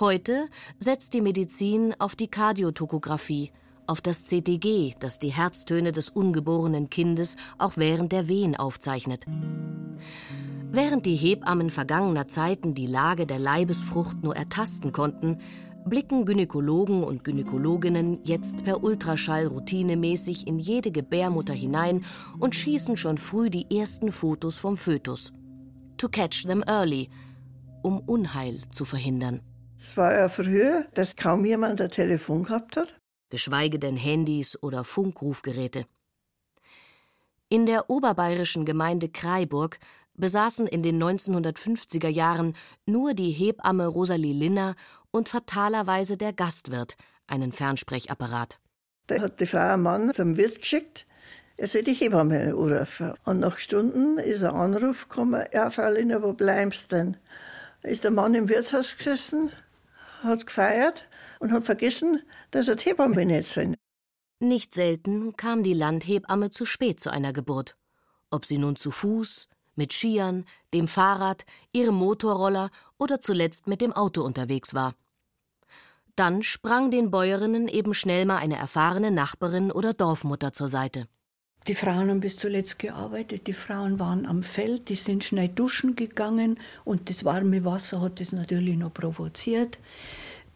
Heute 0.00 0.48
setzt 0.78 1.12
die 1.14 1.20
Medizin 1.20 1.92
auf 1.98 2.14
die 2.14 2.28
Kardiotokographie, 2.28 3.50
auf 3.88 4.00
das 4.00 4.26
CTG, 4.26 4.94
das 5.00 5.18
die 5.18 5.32
Herztöne 5.32 5.90
des 5.90 6.08
ungeborenen 6.08 6.88
Kindes 6.88 7.36
auch 7.58 7.72
während 7.74 8.12
der 8.12 8.28
Wehen 8.28 8.54
aufzeichnet. 8.54 9.26
Während 10.70 11.04
die 11.04 11.16
Hebammen 11.16 11.68
vergangener 11.68 12.28
Zeiten 12.28 12.74
die 12.74 12.86
Lage 12.86 13.26
der 13.26 13.40
Leibesfrucht 13.40 14.22
nur 14.22 14.36
ertasten 14.36 14.92
konnten, 14.92 15.40
blicken 15.84 16.26
Gynäkologen 16.26 17.02
und 17.02 17.24
Gynäkologinnen 17.24 18.20
jetzt 18.22 18.62
per 18.62 18.84
Ultraschall 18.84 19.48
routinemäßig 19.48 20.46
in 20.46 20.60
jede 20.60 20.92
Gebärmutter 20.92 21.54
hinein 21.54 22.04
und 22.38 22.54
schießen 22.54 22.96
schon 22.96 23.18
früh 23.18 23.50
die 23.50 23.66
ersten 23.76 24.12
Fotos 24.12 24.58
vom 24.58 24.76
Fötus. 24.76 25.32
To 25.96 26.08
catch 26.08 26.44
them 26.44 26.62
early, 26.68 27.08
um 27.82 27.98
Unheil 27.98 28.60
zu 28.70 28.84
verhindern. 28.84 29.40
Es 29.78 29.96
war 29.96 30.12
ja 30.12 30.28
früher, 30.28 30.86
dass 30.94 31.14
kaum 31.14 31.44
jemand 31.44 31.80
ein 31.80 31.88
Telefon 31.88 32.42
gehabt 32.42 32.76
hat. 32.76 32.98
Geschweige 33.30 33.78
denn 33.78 33.96
Handys 33.96 34.60
oder 34.60 34.82
Funkrufgeräte. 34.82 35.86
In 37.48 37.64
der 37.64 37.88
oberbayerischen 37.88 38.64
Gemeinde 38.64 39.08
Kreiburg 39.08 39.78
besaßen 40.14 40.66
in 40.66 40.82
den 40.82 41.00
1950er 41.00 42.08
Jahren 42.08 42.54
nur 42.86 43.14
die 43.14 43.30
Hebamme 43.30 43.86
Rosalie 43.86 44.34
Linner 44.34 44.74
und 45.12 45.28
fatalerweise 45.28 46.16
der 46.16 46.32
Gastwirt 46.32 46.96
einen 47.28 47.52
Fernsprechapparat. 47.52 48.58
Da 49.06 49.20
hat 49.20 49.40
die 49.40 49.46
Frau 49.46 49.58
einen 49.58 49.82
Mann 49.82 50.12
zum 50.12 50.36
Wirt 50.36 50.58
geschickt, 50.58 51.06
er 51.56 51.68
soll 51.68 51.82
die 51.82 51.94
Hebamme 51.94 52.40
anrufen. 52.40 53.14
Und 53.24 53.40
nach 53.40 53.58
Stunden 53.58 54.18
ist 54.18 54.42
ein 54.42 54.54
Anruf 54.54 55.08
gekommen, 55.08 55.44
ja, 55.52 55.70
Frau 55.70 55.90
Linner, 55.90 56.22
wo 56.22 56.32
bleibst 56.32 56.90
denn? 56.90 57.16
Ist 57.82 58.04
der 58.04 58.10
Mann 58.10 58.34
im 58.34 58.48
Wirtshaus 58.48 58.96
gesessen, 58.96 59.50
hat 60.22 60.46
gefeiert 60.46 61.08
und 61.40 61.52
hat 61.52 61.64
vergessen, 61.64 62.22
dass 62.50 62.68
er 62.68 62.76
die 62.76 62.86
Hebamme 62.86 63.24
nicht 63.24 63.48
sind. 63.48 63.76
Nicht 64.40 64.74
selten 64.74 65.36
kam 65.36 65.62
die 65.62 65.74
Landhebamme 65.74 66.50
zu 66.50 66.64
spät 66.64 67.00
zu 67.00 67.10
einer 67.10 67.32
Geburt. 67.32 67.76
Ob 68.30 68.44
sie 68.44 68.58
nun 68.58 68.76
zu 68.76 68.90
Fuß, 68.90 69.48
mit 69.74 69.92
Skiern, 69.92 70.44
dem 70.74 70.88
Fahrrad, 70.88 71.44
ihrem 71.72 71.94
Motorroller 71.94 72.70
oder 72.98 73.20
zuletzt 73.20 73.66
mit 73.66 73.80
dem 73.80 73.92
Auto 73.92 74.22
unterwegs 74.22 74.74
war. 74.74 74.94
Dann 76.14 76.42
sprang 76.42 76.90
den 76.90 77.10
Bäuerinnen 77.10 77.68
eben 77.68 77.94
schnell 77.94 78.26
mal 78.26 78.38
eine 78.38 78.56
erfahrene 78.56 79.10
Nachbarin 79.10 79.70
oder 79.70 79.94
Dorfmutter 79.94 80.52
zur 80.52 80.68
Seite. 80.68 81.08
Die 81.66 81.74
Frauen 81.74 82.08
haben 82.08 82.20
bis 82.20 82.38
zuletzt 82.38 82.78
gearbeitet, 82.78 83.46
die 83.46 83.52
Frauen 83.52 83.98
waren 83.98 84.24
am 84.24 84.42
Feld, 84.42 84.88
die 84.88 84.94
sind 84.94 85.24
schnell 85.24 85.48
duschen 85.48 85.96
gegangen 85.96 86.58
und 86.84 87.10
das 87.10 87.24
warme 87.24 87.64
Wasser 87.64 88.00
hat 88.00 88.20
das 88.20 88.32
natürlich 88.32 88.76
noch 88.76 88.94
provoziert. 88.94 89.78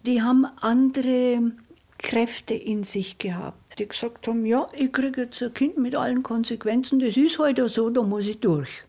Die 0.06 0.22
haben 0.22 0.46
andere 0.60 1.52
Kräfte 1.98 2.54
in 2.54 2.82
sich 2.82 3.18
gehabt, 3.18 3.78
die 3.78 3.88
gesagt 3.88 4.26
haben, 4.26 4.46
ja, 4.46 4.66
ich 4.72 4.92
kriege 4.92 5.22
jetzt 5.22 5.42
ein 5.42 5.54
Kind 5.54 5.76
mit 5.78 5.94
allen 5.96 6.22
Konsequenzen, 6.22 6.98
das 6.98 7.16
ist 7.16 7.38
heute 7.38 7.62
halt 7.62 7.72
so, 7.72 7.90
da 7.90 8.02
muss 8.02 8.26
ich 8.26 8.40
durch. 8.40 8.84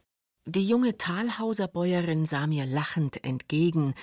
Die 0.45 0.67
junge 0.67 0.97
Talhauser 0.97 1.67
Bäuerin 1.67 2.25
sah 2.25 2.47
mir 2.47 2.65
lachend 2.65 3.23
entgegen, 3.23 3.93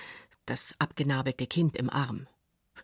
das 0.47 0.75
abgenabelte 0.79 1.47
Kind 1.47 1.77
im 1.77 1.91
Arm. 1.91 2.27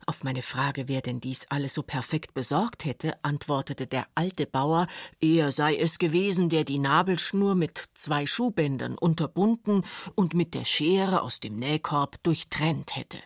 Auf 0.09 0.23
meine 0.23 0.43
Frage, 0.43 0.87
wer 0.87 1.03
denn 1.03 1.21
dies 1.21 1.47
alles 1.49 1.75
so 1.75 1.83
perfekt 1.83 2.33
besorgt 2.33 2.85
hätte, 2.85 3.25
antwortete 3.25 3.89
der 3.89 4.07
alte 4.15 4.47
Bauer, 4.47 4.87
er 5.21 5.51
sei 5.51 5.77
es 5.77 5.99
gewesen, 5.99 6.49
der 6.49 6.63
die 6.63 6.79
Nabelschnur 6.79 7.57
mit 7.57 7.89
zwei 7.95 8.25
Schuhbändern 8.25 8.97
unterbunden 8.97 9.85
und 10.15 10.33
mit 10.33 10.55
der 10.55 10.65
Schere 10.65 11.23
aus 11.23 11.41
dem 11.41 11.59
Nähkorb 11.59 12.23
durchtrennt 12.23 12.95
hätte. 12.95 13.19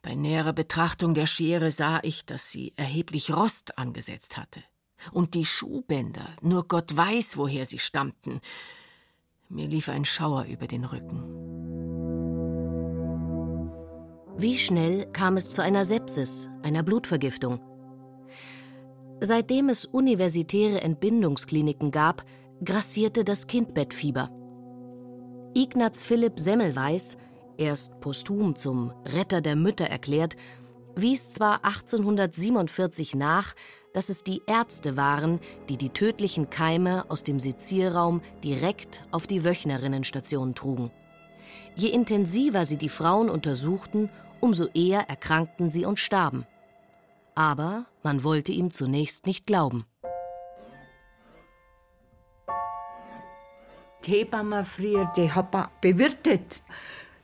Bei 0.00 0.14
näherer 0.14 0.52
Betrachtung 0.52 1.12
der 1.12 1.26
Schere 1.26 1.72
sah 1.72 1.98
ich, 2.04 2.24
dass 2.24 2.52
sie 2.52 2.72
erheblich 2.76 3.32
Rost 3.32 3.76
angesetzt 3.78 4.36
hatte. 4.36 4.62
Und 5.10 5.34
die 5.34 5.44
Schuhbänder, 5.44 6.36
nur 6.40 6.68
Gott 6.68 6.96
weiß, 6.96 7.36
woher 7.36 7.66
sie 7.66 7.80
stammten. 7.80 8.40
Mir 9.48 9.66
lief 9.66 9.88
ein 9.88 10.04
Schauer 10.04 10.44
über 10.44 10.68
den 10.68 10.84
Rücken. 10.84 11.61
Wie 14.36 14.56
schnell 14.56 15.06
kam 15.12 15.36
es 15.36 15.50
zu 15.50 15.62
einer 15.62 15.84
Sepsis, 15.84 16.48
einer 16.62 16.82
Blutvergiftung? 16.82 17.60
Seitdem 19.20 19.68
es 19.68 19.84
universitäre 19.84 20.80
Entbindungskliniken 20.80 21.90
gab, 21.90 22.24
grassierte 22.64 23.24
das 23.24 23.46
Kindbettfieber. 23.46 24.30
Ignaz 25.54 26.02
Philipp 26.02 26.40
Semmelweis, 26.40 27.18
erst 27.58 28.00
posthum 28.00 28.56
zum 28.56 28.92
Retter 29.04 29.42
der 29.42 29.54
Mütter 29.54 29.84
erklärt, 29.84 30.36
wies 30.96 31.30
zwar 31.30 31.64
1847 31.64 33.14
nach, 33.14 33.54
dass 33.92 34.08
es 34.08 34.24
die 34.24 34.40
Ärzte 34.46 34.96
waren, 34.96 35.40
die 35.68 35.76
die 35.76 35.90
tödlichen 35.90 36.48
Keime 36.48 37.04
aus 37.10 37.22
dem 37.22 37.38
Sezierraum 37.38 38.22
direkt 38.42 39.06
auf 39.10 39.26
die 39.26 39.44
Wöchnerinnenstation 39.44 40.54
trugen. 40.54 40.90
Je 41.74 41.88
intensiver 41.88 42.64
sie 42.64 42.76
die 42.76 42.88
Frauen 42.88 43.30
untersuchten, 43.30 44.10
umso 44.40 44.66
eher 44.74 45.08
erkrankten 45.08 45.70
sie 45.70 45.86
und 45.86 45.98
starben. 45.98 46.46
Aber 47.34 47.86
man 48.02 48.24
wollte 48.24 48.52
ihm 48.52 48.70
zunächst 48.70 49.26
nicht 49.26 49.46
glauben. 49.46 49.86
Die 54.04 54.10
Hebamme 54.10 54.64
früher, 54.64 55.10
die 55.16 55.30
hat 55.30 55.52
man 55.52 55.68
bewirtet. 55.80 56.64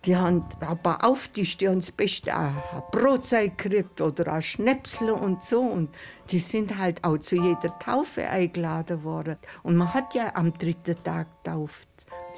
Die 0.04 0.16
haben 0.16 0.44
aber 0.60 1.04
auftischt, 1.04 1.60
die 1.60 1.68
haben 1.68 1.80
das 1.80 1.90
Beste 1.90 2.34
ein 2.34 2.62
Brotzeit 2.92 3.58
gekriegt 3.58 4.00
oder 4.00 4.32
ein 4.32 4.42
Schnäpsel 4.42 5.10
und 5.10 5.42
so. 5.42 5.60
Und 5.60 5.90
die 6.30 6.38
sind 6.38 6.78
halt 6.78 7.02
auch 7.02 7.18
zu 7.18 7.34
jeder 7.34 7.76
Taufe 7.80 8.28
eingeladen 8.28 9.02
worden. 9.02 9.36
Und 9.64 9.76
man 9.76 9.92
hat 9.92 10.14
ja 10.14 10.36
am 10.36 10.56
dritten 10.56 11.02
Tag 11.02 11.26
getauft 11.42 11.88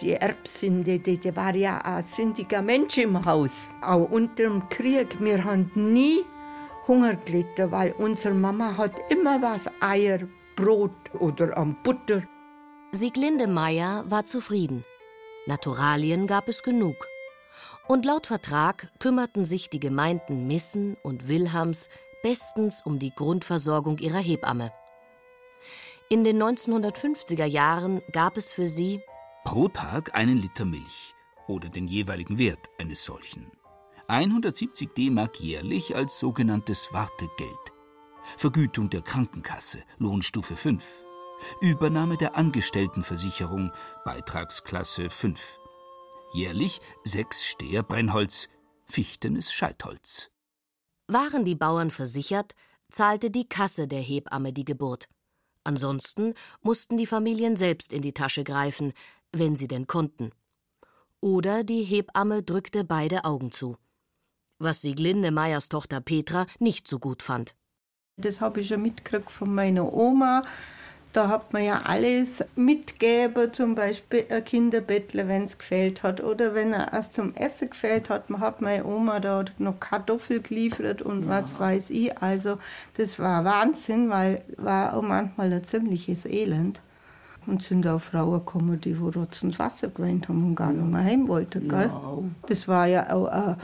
die 0.03 0.13
Erbsünde, 0.13 0.99
die, 0.99 1.19
die 1.19 1.35
war 1.37 1.55
ja 1.55 1.79
ein 1.79 2.03
sündiger 2.03 2.63
Mensch 2.63 2.99
im 2.99 3.25
Haus. 3.25 3.75
Auch 3.83 4.11
unter 4.11 4.45
dem 4.45 4.69
Krieg, 4.69 5.21
wir 5.21 5.45
haben 5.45 5.71
nie 5.75 6.25
Hunger 6.87 7.17
gelitten, 7.17 7.71
weil 7.71 7.93
unsere 7.93 8.35
Mama 8.35 8.77
hat 8.77 8.93
immer 9.11 9.41
was, 9.43 9.67
Eier, 9.81 10.21
Brot 10.57 11.15
oder 11.19 11.57
am 11.57 11.77
Butter. 11.83 12.23
Sieglinde 12.93 13.47
Meyer 13.47 14.05
war 14.09 14.27
zufrieden. 14.27 14.85
Naturalien 15.47 16.27
gab 16.27 16.49
es 16.49 16.63
genug. 16.63 16.97
Und 17.87 18.05
laut 18.05 18.27
Vertrag 18.27 18.91
kümmerten 18.99 19.45
sich 19.45 19.71
die 19.71 19.81
Gemeinden 19.81 20.47
Missen 20.47 20.97
und 21.03 21.29
Wilhams 21.29 21.89
bestens 22.23 22.83
um 22.85 22.99
die 22.99 23.13
Grundversorgung 23.15 23.99
ihrer 23.99 24.19
Hebamme. 24.19 24.73
In 26.09 26.25
den 26.25 26.43
1950er 26.43 27.45
Jahren 27.45 28.03
gab 28.13 28.37
es 28.37 28.53
für 28.53 28.67
sie 28.67 29.01
Pro 29.45 29.69
Tag 29.69 30.15
einen 30.15 30.37
Liter 30.37 30.67
Milch 30.67 31.15
oder 31.49 31.71
den 31.71 31.89
jeweiligen 31.89 32.39
Wert 32.39 32.69
eines 32.79 33.05
solchen. 33.05 33.51
170 34.07 34.91
D-Mark 34.93 35.41
jährlich 35.41 35.97
als 35.97 36.19
sogenanntes 36.19 36.93
Wartegeld. 36.93 37.73
Vergütung 38.37 38.91
der 38.91 39.01
Krankenkasse, 39.01 39.83
Lohnstufe 39.99 40.57
5. 40.57 41.05
Übernahme 41.63 42.19
der 42.19 42.37
Angestelltenversicherung, 42.37 43.73
Beitragsklasse 44.05 45.09
5. 45.09 45.59
Jährlich 46.35 46.81
sechs 47.05 47.47
Steher 47.47 47.83
Brennholz, 47.83 48.49
fichtenes 48.85 49.53
Scheitholz. 49.53 50.31
Waren 51.09 51.47
die 51.47 51.57
Bauern 51.57 51.91
versichert, 51.91 52.53
zahlte 52.91 53.31
die 53.31 53.49
Kasse 53.49 53.89
der 53.89 54.01
Hebamme 54.01 54.53
die 54.53 54.67
Geburt. 54.67 55.09
Ansonsten 55.65 56.35
mussten 56.63 56.97
die 56.97 57.07
Familien 57.07 57.57
selbst 57.57 57.93
in 57.93 58.03
die 58.03 58.15
Tasche 58.15 58.45
greifen, 58.45 58.93
wenn 59.33 59.57
sie 59.57 59.69
denn 59.69 59.87
konnten. 59.87 60.31
Oder 61.21 61.65
die 61.65 61.83
Hebamme 61.83 62.43
drückte 62.43 62.85
beide 62.85 63.25
Augen 63.25 63.53
zu. 63.53 63.77
Was 64.59 64.83
Sieglinde 64.83 65.31
Meyers 65.31 65.69
Tochter 65.69 66.01
Petra 66.01 66.47
nicht 66.59 66.89
so 66.89 66.99
gut 66.99 67.23
fand. 67.23 67.55
Das 68.17 68.41
habe 68.41 68.61
ich 68.61 68.71
ja 68.71 68.77
mitgekriegt 68.77 69.31
von 69.31 69.55
meiner 69.55 69.93
Oma. 69.93 70.45
Da 71.13 71.29
hat 71.29 71.53
man 71.53 71.65
ja 71.65 71.83
alles 71.83 72.45
mitgegeben, 72.55 73.53
zum 73.53 73.75
Beispiel 73.75 74.27
ein 74.29 74.45
Kinderbettler, 74.45 75.27
wenn 75.27 75.43
es 75.43 75.59
gefehlt 75.59 76.05
hat. 76.05 76.23
Oder 76.23 76.55
wenn 76.55 76.73
er 76.73 76.93
erst 76.93 77.15
zum 77.15 77.35
Essen 77.35 77.71
gefehlt 77.71 78.11
hat, 78.11 78.31
man 78.31 78.41
hat 78.41 78.61
meine 78.61 78.85
Oma 78.85 79.19
da 79.19 79.45
noch 79.59 79.81
Kartoffel 79.81 80.41
geliefert 80.41 81.03
und 81.03 81.25
ja. 81.25 81.29
was 81.31 81.59
weiß 81.59 81.91
ich. 81.91 82.17
Also 82.19 82.59
das 82.97 83.19
war 83.19 83.45
Wahnsinn, 83.45 84.09
weil 84.09 84.45
war 84.57 84.95
auch 84.95 85.03
manchmal 85.03 85.53
ein 85.53 85.65
ziemliches 85.65 86.27
Elend. 86.27 86.81
Und 87.51 87.65
sind 87.65 87.85
auch 87.89 88.01
Frauen 88.01 88.39
gekommen, 88.39 88.81
die 88.81 89.01
wo 89.01 89.09
Rotz 89.09 89.43
und 89.43 89.59
Wasser 89.59 89.89
geweint 89.89 90.29
haben 90.29 90.45
und 90.45 90.55
gar 90.55 90.73
nicht 90.73 90.87
mehr 90.87 91.03
heim 91.03 91.27
wollten. 91.27 91.69
Gell? 91.69 91.87
Ja. 91.87 92.19
Das 92.47 92.69
war 92.69 92.87
ja 92.87 93.13
auch 93.13 93.27
eine 93.27 93.59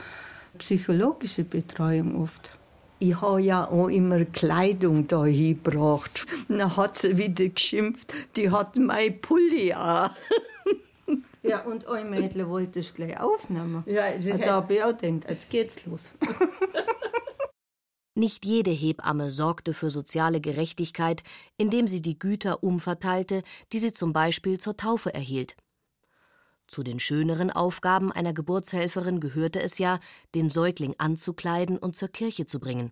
psychologische 0.59 1.45
Betreuung 1.45 2.20
oft. 2.20 2.51
Ich 2.99 3.20
habe 3.20 3.41
ja 3.41 3.68
auch 3.68 3.89
immer 3.89 4.24
Kleidung 4.24 5.07
da 5.07 5.24
hingebracht. 5.24 6.26
Dann 6.49 6.76
hat 6.76 6.99
sie 6.99 7.16
wieder 7.16 7.49
geschimpft, 7.49 8.12
die 8.34 8.51
hat 8.51 8.76
mein 8.76 9.20
Pulli 9.20 9.72
an. 9.72 10.11
Ja, 11.43 11.61
und 11.61 11.87
ein 11.87 12.11
Mädchen 12.11 12.49
wollte 12.49 12.80
es 12.80 12.93
gleich 12.93 13.20
aufnehmen. 13.20 13.84
Ja, 13.87 14.07
da 14.39 14.55
habe 14.55 14.74
ich 14.74 14.82
auch 14.82 14.99
gedacht, 14.99 15.30
jetzt 15.30 15.49
geht's 15.49 15.87
los. 15.87 16.12
Nicht 18.18 18.46
jede 18.46 18.70
Hebamme 18.70 19.30
sorgte 19.30 19.74
für 19.74 19.90
soziale 19.90 20.40
Gerechtigkeit, 20.40 21.22
indem 21.58 21.86
sie 21.86 22.00
die 22.00 22.18
Güter 22.18 22.62
umverteilte, 22.62 23.42
die 23.74 23.78
sie 23.78 23.92
zum 23.92 24.14
Beispiel 24.14 24.58
zur 24.58 24.78
Taufe 24.78 25.12
erhielt. 25.12 25.54
Zu 26.66 26.82
den 26.82 26.98
schöneren 26.98 27.50
Aufgaben 27.50 28.10
einer 28.10 28.32
Geburtshelferin 28.32 29.20
gehörte 29.20 29.60
es 29.60 29.76
ja, 29.76 30.00
den 30.34 30.48
Säugling 30.48 30.94
anzukleiden 30.96 31.76
und 31.76 31.94
zur 31.94 32.08
Kirche 32.08 32.46
zu 32.46 32.58
bringen. 32.58 32.90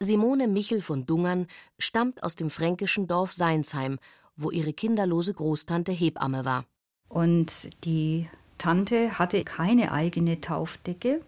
Simone 0.00 0.48
Michel 0.48 0.80
von 0.80 1.04
Dungern 1.04 1.46
stammt 1.78 2.22
aus 2.22 2.36
dem 2.36 2.48
fränkischen 2.48 3.06
Dorf 3.06 3.34
Seinsheim, 3.34 3.98
wo 4.36 4.52
ihre 4.52 4.72
kinderlose 4.72 5.34
Großtante 5.34 5.92
Hebamme 5.92 6.46
war. 6.46 6.64
Und 7.08 7.68
die 7.84 8.26
Tante 8.56 9.18
hatte 9.18 9.44
keine 9.44 9.92
eigene 9.92 10.40
Taufdecke 10.40 11.20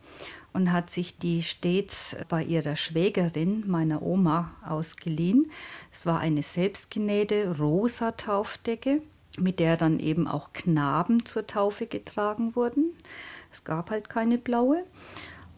und 0.56 0.72
hat 0.72 0.88
sich 0.88 1.18
die 1.18 1.42
stets 1.42 2.16
bei 2.30 2.42
ihrer 2.42 2.76
Schwägerin, 2.76 3.64
meiner 3.66 4.00
Oma, 4.00 4.52
ausgeliehen. 4.66 5.50
Es 5.92 6.06
war 6.06 6.18
eine 6.18 6.42
selbstgenähte 6.42 7.58
rosa 7.58 8.12
Taufdecke, 8.12 9.02
mit 9.38 9.60
der 9.60 9.76
dann 9.76 10.00
eben 10.00 10.26
auch 10.26 10.54
Knaben 10.54 11.26
zur 11.26 11.46
Taufe 11.46 11.86
getragen 11.86 12.56
wurden. 12.56 12.94
Es 13.52 13.64
gab 13.64 13.90
halt 13.90 14.08
keine 14.08 14.38
blaue. 14.38 14.84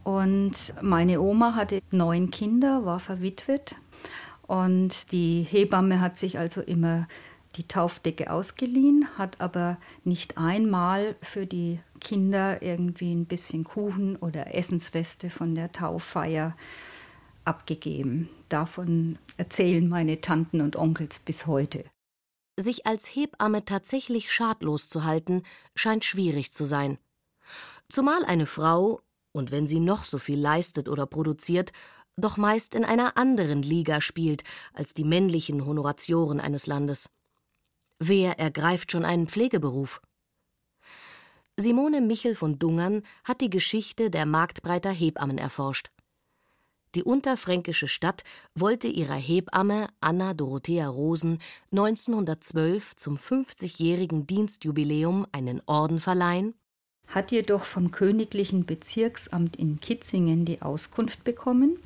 Und 0.02 0.74
meine 0.82 1.20
Oma 1.20 1.54
hatte 1.54 1.80
neun 1.92 2.32
Kinder, 2.32 2.84
war 2.84 2.98
verwitwet. 2.98 3.76
Und 4.48 5.12
die 5.12 5.46
Hebamme 5.48 6.00
hat 6.00 6.18
sich 6.18 6.40
also 6.40 6.60
immer 6.60 7.06
die 7.58 7.66
Taufdecke 7.66 8.30
ausgeliehen, 8.30 9.18
hat 9.18 9.40
aber 9.40 9.78
nicht 10.04 10.38
einmal 10.38 11.16
für 11.20 11.44
die 11.44 11.80
Kinder 12.00 12.62
irgendwie 12.62 13.12
ein 13.12 13.26
bisschen 13.26 13.64
Kuchen 13.64 14.16
oder 14.16 14.54
Essensreste 14.54 15.28
von 15.28 15.56
der 15.56 15.72
Tauffeier 15.72 16.56
abgegeben. 17.44 18.28
Davon 18.48 19.18
erzählen 19.36 19.88
meine 19.88 20.20
Tanten 20.20 20.60
und 20.60 20.76
Onkels 20.76 21.18
bis 21.18 21.46
heute. 21.46 21.84
Sich 22.56 22.86
als 22.86 23.06
Hebamme 23.06 23.64
tatsächlich 23.64 24.32
schadlos 24.32 24.88
zu 24.88 25.04
halten, 25.04 25.42
scheint 25.74 26.04
schwierig 26.04 26.52
zu 26.52 26.64
sein. 26.64 26.98
Zumal 27.88 28.24
eine 28.24 28.46
Frau, 28.46 29.00
und 29.32 29.50
wenn 29.50 29.66
sie 29.66 29.80
noch 29.80 30.04
so 30.04 30.18
viel 30.18 30.38
leistet 30.38 30.88
oder 30.88 31.06
produziert, 31.06 31.72
doch 32.16 32.36
meist 32.36 32.74
in 32.74 32.84
einer 32.84 33.16
anderen 33.16 33.62
Liga 33.62 34.00
spielt 34.00 34.42
als 34.74 34.94
die 34.94 35.04
männlichen 35.04 35.64
Honoratioren 35.64 36.40
eines 36.40 36.66
Landes. 36.66 37.08
Wer 37.98 38.38
ergreift 38.38 38.92
schon 38.92 39.04
einen 39.04 39.28
Pflegeberuf? 39.28 40.00
Simone 41.56 42.00
Michel 42.00 42.34
von 42.34 42.58
Dungern 42.58 43.02
hat 43.24 43.40
die 43.40 43.50
Geschichte 43.50 44.10
der 44.10 44.26
Marktbreiter 44.26 44.90
Hebammen 44.90 45.38
erforscht. 45.38 45.90
Die 46.94 47.02
unterfränkische 47.02 47.88
Stadt 47.88 48.22
wollte 48.54 48.88
ihrer 48.88 49.16
Hebamme 49.16 49.88
Anna 50.00 50.32
Dorothea 50.32 50.88
Rosen 50.88 51.38
1912 51.72 52.96
zum 52.96 53.16
50-jährigen 53.16 54.26
Dienstjubiläum 54.26 55.26
einen 55.32 55.60
Orden 55.66 55.98
verleihen 55.98 56.54
hat 57.08 57.32
jedoch 57.32 57.64
vom 57.64 57.90
Königlichen 57.90 58.66
Bezirksamt 58.66 59.56
in 59.56 59.80
Kitzingen 59.80 60.44
die 60.44 60.62
Auskunft 60.62 61.24
bekommen, 61.24 61.78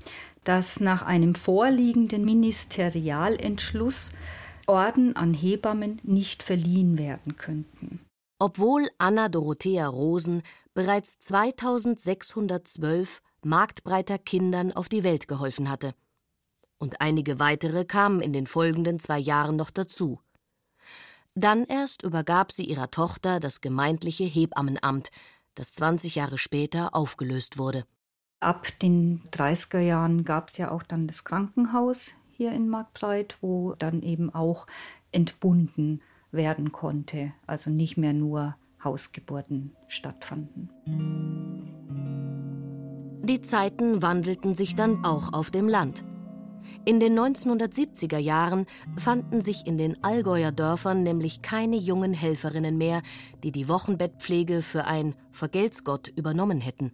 dass 0.44 0.80
nach 0.80 1.02
einem 1.02 1.36
vorliegenden 1.36 2.24
Ministerialentschluss 2.24 4.12
Orden 4.66 5.16
an 5.16 5.34
Hebammen 5.34 6.00
nicht 6.02 6.42
verliehen 6.42 6.98
werden 6.98 7.36
könnten. 7.36 8.00
Obwohl 8.38 8.88
Anna 8.98 9.28
Dorothea 9.28 9.86
Rosen 9.86 10.42
bereits 10.74 11.18
2612 11.20 13.22
marktbreiter 13.44 14.18
Kindern 14.18 14.72
auf 14.72 14.88
die 14.88 15.04
Welt 15.04 15.28
geholfen 15.28 15.68
hatte. 15.68 15.94
Und 16.78 17.00
einige 17.00 17.38
weitere 17.38 17.84
kamen 17.84 18.20
in 18.20 18.32
den 18.32 18.46
folgenden 18.46 18.98
zwei 18.98 19.18
Jahren 19.18 19.56
noch 19.56 19.70
dazu. 19.70 20.20
Dann 21.34 21.64
erst 21.64 22.02
übergab 22.02 22.52
sie 22.52 22.64
ihrer 22.64 22.90
Tochter 22.90 23.40
das 23.40 23.60
gemeindliche 23.60 24.24
Hebammenamt, 24.24 25.10
das 25.54 25.72
20 25.74 26.16
Jahre 26.16 26.38
später 26.38 26.94
aufgelöst 26.94 27.58
wurde. 27.58 27.84
Ab 28.40 28.66
den 28.80 29.22
30er 29.30 29.78
Jahren 29.78 30.24
gab 30.24 30.48
es 30.48 30.56
ja 30.56 30.72
auch 30.72 30.82
dann 30.82 31.06
das 31.06 31.22
Krankenhaus 31.22 32.14
hier 32.36 32.52
in 32.52 32.68
Marktbreit, 32.68 33.36
wo 33.40 33.74
dann 33.78 34.02
eben 34.02 34.34
auch 34.34 34.66
entbunden 35.12 36.00
werden 36.30 36.72
konnte, 36.72 37.32
also 37.46 37.70
nicht 37.70 37.96
mehr 37.96 38.12
nur 38.12 38.56
Hausgeburten 38.82 39.76
stattfanden. 39.88 40.70
Die 43.24 43.40
Zeiten 43.40 44.02
wandelten 44.02 44.54
sich 44.54 44.74
dann 44.74 45.04
auch 45.04 45.32
auf 45.32 45.50
dem 45.50 45.68
Land. 45.68 46.04
In 46.84 47.00
den 47.00 47.18
1970er 47.18 48.18
Jahren 48.18 48.66
fanden 48.96 49.40
sich 49.40 49.66
in 49.66 49.78
den 49.78 50.02
Allgäuer 50.02 50.52
Dörfern 50.52 51.02
nämlich 51.02 51.42
keine 51.42 51.76
jungen 51.76 52.12
Helferinnen 52.12 52.78
mehr, 52.78 53.02
die 53.42 53.52
die 53.52 53.68
Wochenbettpflege 53.68 54.62
für 54.62 54.84
ein 54.84 55.14
Vergeltsgott 55.32 56.08
übernommen 56.08 56.60
hätten. 56.60 56.92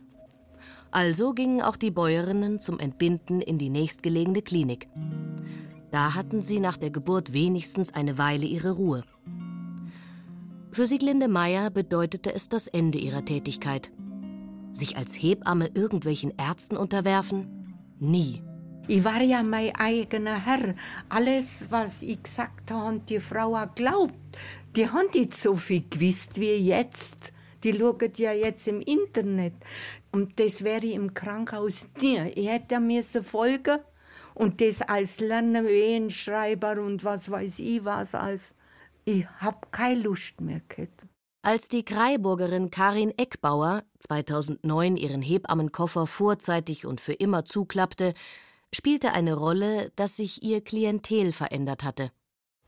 Also 0.91 1.33
gingen 1.33 1.61
auch 1.61 1.77
die 1.77 1.91
Bäuerinnen 1.91 2.61
zum 2.61 2.79
Entbinden 2.79 3.41
in 3.41 3.59
die 3.59 3.71
nächstgelegene 3.71 4.43
Klinik. 4.43 4.89
Da 5.91 6.15
hatten 6.15 6.43
sie 6.43 6.61
nach 6.61 6.77
der 6.77 6.91
Geburt 6.91 7.33
wenigstens 7.33 7.95
eine 7.95 8.19
Weile 8.19 8.47
ihre 8.47 8.73
Ruhe. 8.73 9.03
Für 10.71 10.87
Sieglinde 10.87 11.29
Meyer 11.29 11.71
bedeutete 11.71 12.35
es 12.35 12.49
das 12.49 12.69
Ende 12.69 12.99
ihrer 12.99 13.25
Tätigkeit. 13.25 13.91
Sich 14.73 14.97
als 14.97 15.15
Hebamme 15.15 15.71
irgendwelchen 15.75 16.33
Ärzten 16.37 16.77
unterwerfen? 16.77 17.75
Nie. 17.99 18.43
Ich 18.87 19.05
war 19.05 19.21
ja 19.21 19.43
mein 19.43 19.75
eigener 19.75 20.45
Herr. 20.47 20.75
Alles, 21.09 21.65
was 21.69 22.03
ich 22.03 22.23
gesagt 22.23 22.71
habe, 22.71 22.89
und 22.89 23.11
die 23.11 23.21
Frau 23.21 23.57
auch 23.57 23.75
glaubt. 23.75 24.15
Die 24.77 24.89
haben 24.89 25.09
nicht 25.15 25.35
so 25.35 25.57
viel 25.57 25.85
gewusst 25.91 26.41
wie 26.41 26.55
jetzt. 26.55 27.33
Die 27.65 27.77
schauen 27.77 28.13
ja 28.17 28.33
jetzt 28.33 28.69
im 28.69 28.81
Internet. 28.81 29.55
Und 30.13 30.41
das 30.41 30.65
wäre 30.65 30.87
im 30.87 31.15
Krankenhaus 31.15 31.89
nie. 32.01 32.19
Ich 32.35 32.49
hätte 32.49 32.81
müssen 32.81 33.23
folgen 33.23 33.79
und 34.35 34.61
das 34.61 34.83
als 34.83 35.21
Lernen, 35.21 35.67
Wehenschreiber 35.67 36.81
und 36.81 37.05
was 37.05 37.31
weiß 37.31 37.59
ich 37.59 37.85
was 37.85 38.15
als. 38.15 38.55
Ich 39.05 39.27
hab 39.41 39.73
keine 39.73 40.01
Lust 40.01 40.41
mehr 40.41 40.61
gehabt. 40.69 41.07
Als 41.43 41.69
die 41.69 41.85
Kreiburgerin 41.85 42.71
Karin 42.71 43.13
Eckbauer 43.17 43.83
2009 44.01 44.97
ihren 44.97 45.23
Hebammenkoffer 45.23 46.07
vorzeitig 46.07 46.85
und 46.85 47.01
für 47.01 47.15
immer 47.15 47.45
zuklappte, 47.45 48.13
spielte 48.75 49.13
eine 49.13 49.35
Rolle, 49.35 49.91
dass 49.97 50.17
sich 50.17 50.43
ihr 50.43 50.61
Klientel 50.61 51.33
verändert 51.33 51.85
hatte. 51.85 52.11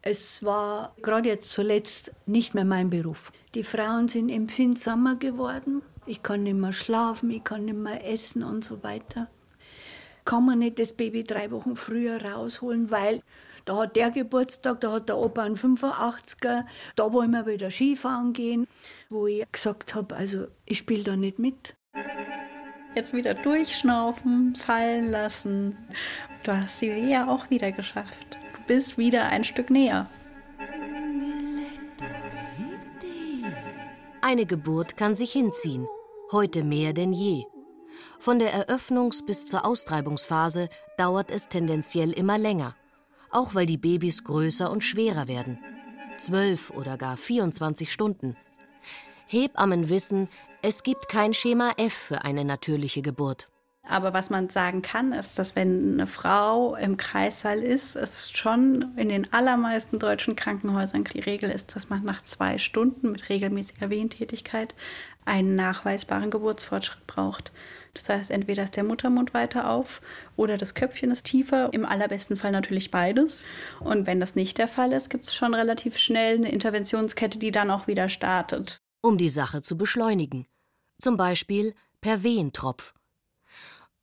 Es 0.02 0.42
war 0.42 0.94
gerade 1.02 1.28
jetzt 1.28 1.50
zuletzt 1.52 2.12
nicht 2.24 2.54
mehr 2.54 2.64
mein 2.64 2.88
Beruf. 2.88 3.32
Die 3.54 3.64
Frauen 3.64 4.08
sind 4.08 4.30
empfindsamer 4.30 5.16
geworden. 5.16 5.82
Ich 6.06 6.22
kann 6.22 6.42
nicht 6.42 6.56
mehr 6.56 6.72
schlafen, 6.72 7.30
ich 7.30 7.44
kann 7.44 7.64
nicht 7.64 7.76
mehr 7.76 8.06
essen 8.10 8.42
und 8.42 8.64
so 8.64 8.82
weiter. 8.82 9.28
Kann 10.24 10.44
man 10.44 10.58
nicht 10.58 10.78
das 10.78 10.92
Baby 10.92 11.24
drei 11.24 11.50
Wochen 11.50 11.76
früher 11.76 12.22
rausholen, 12.24 12.90
weil 12.90 13.22
da 13.64 13.76
hat 13.76 13.96
der 13.96 14.10
Geburtstag, 14.10 14.80
da 14.80 14.92
hat 14.92 15.08
der 15.08 15.18
Opa 15.18 15.42
einen 15.42 15.56
85er, 15.56 16.64
da 16.96 17.12
wollen 17.12 17.30
wir 17.30 17.46
wieder 17.46 17.70
Skifahren 17.70 18.32
gehen, 18.32 18.66
wo 19.08 19.26
ich 19.26 19.44
gesagt 19.52 19.94
habe, 19.94 20.16
also 20.16 20.46
ich 20.64 20.78
spiele 20.78 21.04
da 21.04 21.16
nicht 21.16 21.38
mit. 21.38 21.74
Jetzt 22.94 23.12
wieder 23.12 23.34
durchschnaufen, 23.34 24.56
fallen 24.56 25.10
lassen. 25.10 25.76
Du 26.42 26.52
hast 26.52 26.80
die 26.80 26.90
Wehe 26.90 27.28
auch 27.28 27.48
wieder 27.50 27.70
geschafft. 27.70 28.36
Du 28.56 28.62
bist 28.66 28.98
wieder 28.98 29.26
ein 29.26 29.44
Stück 29.44 29.70
näher. 29.70 30.08
Eine 34.22 34.44
Geburt 34.44 34.98
kann 34.98 35.14
sich 35.14 35.32
hinziehen, 35.32 35.88
heute 36.30 36.62
mehr 36.62 36.92
denn 36.92 37.12
je. 37.14 37.44
Von 38.18 38.38
der 38.38 38.52
Eröffnungs- 38.52 39.24
bis 39.24 39.46
zur 39.46 39.64
Austreibungsphase 39.64 40.68
dauert 40.98 41.30
es 41.30 41.48
tendenziell 41.48 42.12
immer 42.12 42.36
länger, 42.36 42.76
auch 43.30 43.54
weil 43.54 43.64
die 43.64 43.78
Babys 43.78 44.22
größer 44.24 44.70
und 44.70 44.84
schwerer 44.84 45.26
werden. 45.26 45.58
Zwölf 46.18 46.70
oder 46.70 46.98
gar 46.98 47.16
24 47.16 47.90
Stunden. 47.90 48.36
Hebammen 49.26 49.88
wissen, 49.88 50.28
es 50.60 50.82
gibt 50.82 51.08
kein 51.08 51.32
Schema 51.32 51.72
F 51.78 51.94
für 51.94 52.22
eine 52.22 52.44
natürliche 52.44 53.00
Geburt. 53.00 53.48
Aber 53.82 54.12
was 54.12 54.30
man 54.30 54.50
sagen 54.50 54.82
kann, 54.82 55.12
ist, 55.12 55.38
dass 55.38 55.56
wenn 55.56 55.94
eine 55.94 56.06
Frau 56.06 56.76
im 56.76 56.96
Kreissaal 56.96 57.60
ist, 57.60 57.96
es 57.96 58.30
schon 58.30 58.92
in 58.96 59.08
den 59.08 59.32
allermeisten 59.32 59.98
deutschen 59.98 60.36
Krankenhäusern 60.36 61.04
die 61.04 61.20
Regel 61.20 61.50
ist, 61.50 61.74
dass 61.74 61.88
man 61.88 62.04
nach 62.04 62.22
zwei 62.22 62.58
Stunden 62.58 63.12
mit 63.12 63.28
regelmäßiger 63.28 63.90
Wehentätigkeit 63.90 64.74
einen 65.24 65.54
nachweisbaren 65.54 66.30
Geburtsfortschritt 66.30 67.06
braucht. 67.06 67.52
Das 67.94 68.08
heißt, 68.08 68.30
entweder 68.30 68.64
ist 68.64 68.76
der 68.76 68.84
Muttermund 68.84 69.34
weiter 69.34 69.68
auf 69.68 70.00
oder 70.36 70.56
das 70.56 70.74
Köpfchen 70.74 71.10
ist 71.10 71.24
tiefer. 71.24 71.72
Im 71.72 71.84
allerbesten 71.84 72.36
Fall 72.36 72.52
natürlich 72.52 72.90
beides. 72.90 73.44
Und 73.80 74.06
wenn 74.06 74.20
das 74.20 74.36
nicht 74.36 74.58
der 74.58 74.68
Fall 74.68 74.92
ist, 74.92 75.10
gibt 75.10 75.26
es 75.26 75.34
schon 75.34 75.54
relativ 75.54 75.96
schnell 75.98 76.36
eine 76.36 76.52
Interventionskette, 76.52 77.38
die 77.38 77.50
dann 77.50 77.70
auch 77.70 77.86
wieder 77.86 78.08
startet. 78.08 78.78
Um 79.02 79.18
die 79.18 79.28
Sache 79.28 79.62
zu 79.62 79.76
beschleunigen. 79.76 80.46
Zum 81.00 81.16
Beispiel 81.16 81.74
per 82.00 82.22
Wehentropf. 82.22 82.94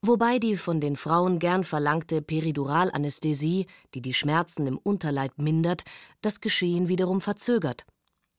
Wobei 0.07 0.39
die 0.39 0.55
von 0.55 0.79
den 0.79 0.95
Frauen 0.95 1.37
gern 1.37 1.65
verlangte 1.65 2.21
Periduralanästhesie, 2.21 3.65
die 3.93 4.01
die 4.01 4.13
Schmerzen 4.13 4.65
im 4.65 4.77
Unterleib 4.77 5.37
mindert, 5.37 5.83
das 6.21 6.39
Geschehen 6.39 6.87
wiederum 6.87 7.19
verzögert. 7.19 7.85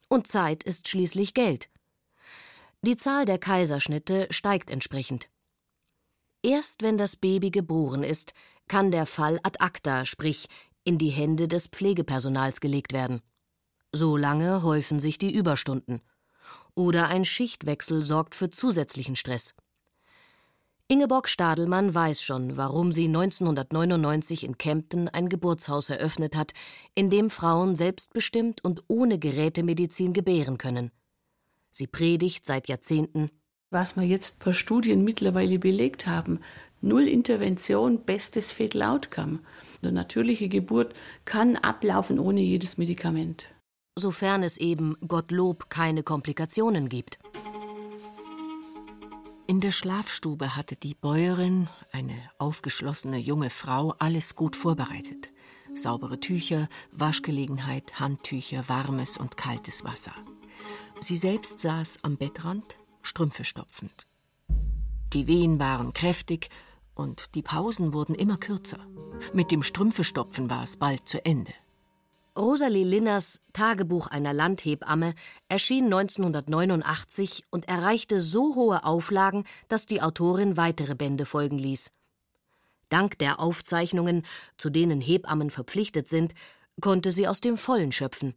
Und 0.08 0.26
Zeit 0.26 0.62
ist 0.62 0.88
schließlich 0.88 1.34
Geld. 1.34 1.68
Die 2.80 2.96
Zahl 2.96 3.26
der 3.26 3.36
Kaiserschnitte 3.36 4.28
steigt 4.30 4.70
entsprechend. 4.70 5.28
Erst 6.42 6.80
wenn 6.80 6.96
das 6.96 7.16
Baby 7.16 7.50
geboren 7.50 8.02
ist, 8.02 8.32
kann 8.66 8.90
der 8.90 9.04
Fall 9.04 9.38
ad 9.42 9.58
acta, 9.60 10.06
sprich 10.06 10.48
in 10.84 10.96
die 10.96 11.10
Hände 11.10 11.48
des 11.48 11.66
Pflegepersonals 11.66 12.60
gelegt 12.60 12.94
werden. 12.94 13.20
So 13.92 14.16
lange 14.16 14.62
häufen 14.62 15.00
sich 15.00 15.18
die 15.18 15.34
Überstunden. 15.34 16.00
Oder 16.74 17.08
ein 17.08 17.26
Schichtwechsel 17.26 18.02
sorgt 18.02 18.34
für 18.34 18.48
zusätzlichen 18.48 19.16
Stress. 19.16 19.54
Ingeborg 20.90 21.28
Stadelmann 21.28 21.94
weiß 21.94 22.22
schon, 22.22 22.56
warum 22.56 22.92
sie 22.92 23.08
1999 23.08 24.42
in 24.42 24.56
Kempten 24.56 25.06
ein 25.10 25.28
Geburtshaus 25.28 25.90
eröffnet 25.90 26.34
hat, 26.34 26.54
in 26.94 27.10
dem 27.10 27.28
Frauen 27.28 27.76
selbstbestimmt 27.76 28.64
und 28.64 28.84
ohne 28.88 29.18
Gerätemedizin 29.18 30.14
gebären 30.14 30.56
können. 30.56 30.90
Sie 31.70 31.86
predigt 31.86 32.46
seit 32.46 32.68
Jahrzehnten. 32.68 33.30
Was 33.68 33.96
wir 33.96 34.04
jetzt 34.04 34.38
per 34.38 34.54
Studien 34.54 35.04
mittlerweile 35.04 35.58
belegt 35.58 36.06
haben, 36.06 36.40
null 36.80 37.06
Intervention, 37.06 38.06
bestes 38.06 38.52
Fetal 38.52 38.80
Outcome. 38.80 39.40
Eine 39.82 39.92
natürliche 39.92 40.48
Geburt 40.48 40.94
kann 41.26 41.56
ablaufen 41.56 42.18
ohne 42.18 42.40
jedes 42.40 42.78
Medikament. 42.78 43.54
Sofern 43.94 44.42
es 44.42 44.56
eben, 44.56 44.96
Gottlob, 45.06 45.68
keine 45.68 46.02
Komplikationen 46.02 46.88
gibt. 46.88 47.18
In 49.50 49.62
der 49.62 49.70
Schlafstube 49.70 50.56
hatte 50.56 50.76
die 50.76 50.94
Bäuerin, 50.94 51.70
eine 51.90 52.14
aufgeschlossene 52.36 53.16
junge 53.16 53.48
Frau, 53.48 53.94
alles 53.98 54.36
gut 54.36 54.56
vorbereitet. 54.56 55.30
Saubere 55.74 56.20
Tücher, 56.20 56.68
Waschgelegenheit, 56.92 57.98
Handtücher, 57.98 58.68
warmes 58.68 59.16
und 59.16 59.38
kaltes 59.38 59.84
Wasser. 59.84 60.12
Sie 61.00 61.16
selbst 61.16 61.60
saß 61.60 62.00
am 62.02 62.18
Bettrand, 62.18 62.76
Strümpfe 63.00 63.46
stopfend. 63.46 64.06
Die 65.14 65.26
Wehen 65.26 65.58
waren 65.58 65.94
kräftig 65.94 66.50
und 66.94 67.34
die 67.34 67.42
Pausen 67.42 67.94
wurden 67.94 68.14
immer 68.14 68.36
kürzer. 68.36 68.86
Mit 69.32 69.50
dem 69.50 69.62
Strümpfestopfen 69.62 70.50
war 70.50 70.64
es 70.64 70.76
bald 70.76 71.08
zu 71.08 71.24
Ende. 71.24 71.54
Rosalie 72.38 72.84
Linners 72.84 73.40
Tagebuch 73.52 74.06
einer 74.06 74.32
Landhebamme 74.32 75.14
erschien 75.48 75.86
1989 75.86 77.42
und 77.50 77.68
erreichte 77.68 78.20
so 78.20 78.54
hohe 78.54 78.84
Auflagen, 78.84 79.42
dass 79.66 79.86
die 79.86 80.00
Autorin 80.02 80.56
weitere 80.56 80.94
Bände 80.94 81.26
folgen 81.26 81.58
ließ. 81.58 81.90
Dank 82.90 83.18
der 83.18 83.40
Aufzeichnungen, 83.40 84.24
zu 84.56 84.70
denen 84.70 85.00
Hebammen 85.00 85.50
verpflichtet 85.50 86.08
sind, 86.08 86.32
konnte 86.80 87.10
sie 87.10 87.26
aus 87.26 87.40
dem 87.40 87.58
Vollen 87.58 87.90
schöpfen. 87.90 88.34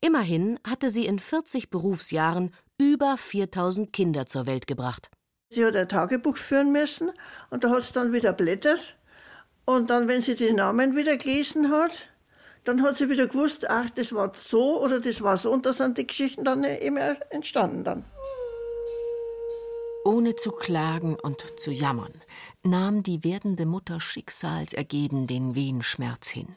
Immerhin 0.00 0.58
hatte 0.66 0.88
sie 0.88 1.04
in 1.04 1.18
40 1.18 1.68
Berufsjahren 1.68 2.54
über 2.78 3.18
4000 3.18 3.92
Kinder 3.92 4.24
zur 4.24 4.46
Welt 4.46 4.66
gebracht. 4.66 5.10
Sie 5.50 5.62
hat 5.62 5.76
ein 5.76 5.90
Tagebuch 5.90 6.38
führen 6.38 6.72
müssen 6.72 7.10
und 7.50 7.64
da 7.64 7.70
hat 7.70 7.82
sie 7.82 7.92
dann 7.92 8.14
wieder 8.14 8.32
blättert. 8.32 8.96
Und 9.66 9.90
dann, 9.90 10.08
wenn 10.08 10.22
sie 10.22 10.34
die 10.34 10.52
Namen 10.52 10.96
wieder 10.96 11.16
gelesen 11.18 11.70
hat, 11.70 12.08
dann 12.64 12.82
hat 12.82 12.96
sie 12.96 13.10
wieder 13.10 13.26
gewusst, 13.26 13.68
ach, 13.68 13.90
das 13.90 14.12
war 14.14 14.32
so 14.34 14.82
oder 14.82 15.00
das 15.00 15.22
war 15.22 15.36
so. 15.36 15.50
Und 15.50 15.66
da 15.66 15.72
sind 15.72 15.98
die 15.98 16.06
Geschichten 16.06 16.44
dann 16.44 16.64
immer 16.64 17.16
entstanden 17.30 17.84
dann. 17.84 18.04
Ohne 20.04 20.36
zu 20.36 20.50
klagen 20.50 21.14
und 21.14 21.58
zu 21.58 21.70
jammern, 21.70 22.20
nahm 22.62 23.02
die 23.02 23.24
werdende 23.24 23.64
Mutter 23.64 24.00
schicksalsergeben 24.00 25.26
den 25.26 25.54
Wehenschmerz 25.54 26.28
hin. 26.28 26.48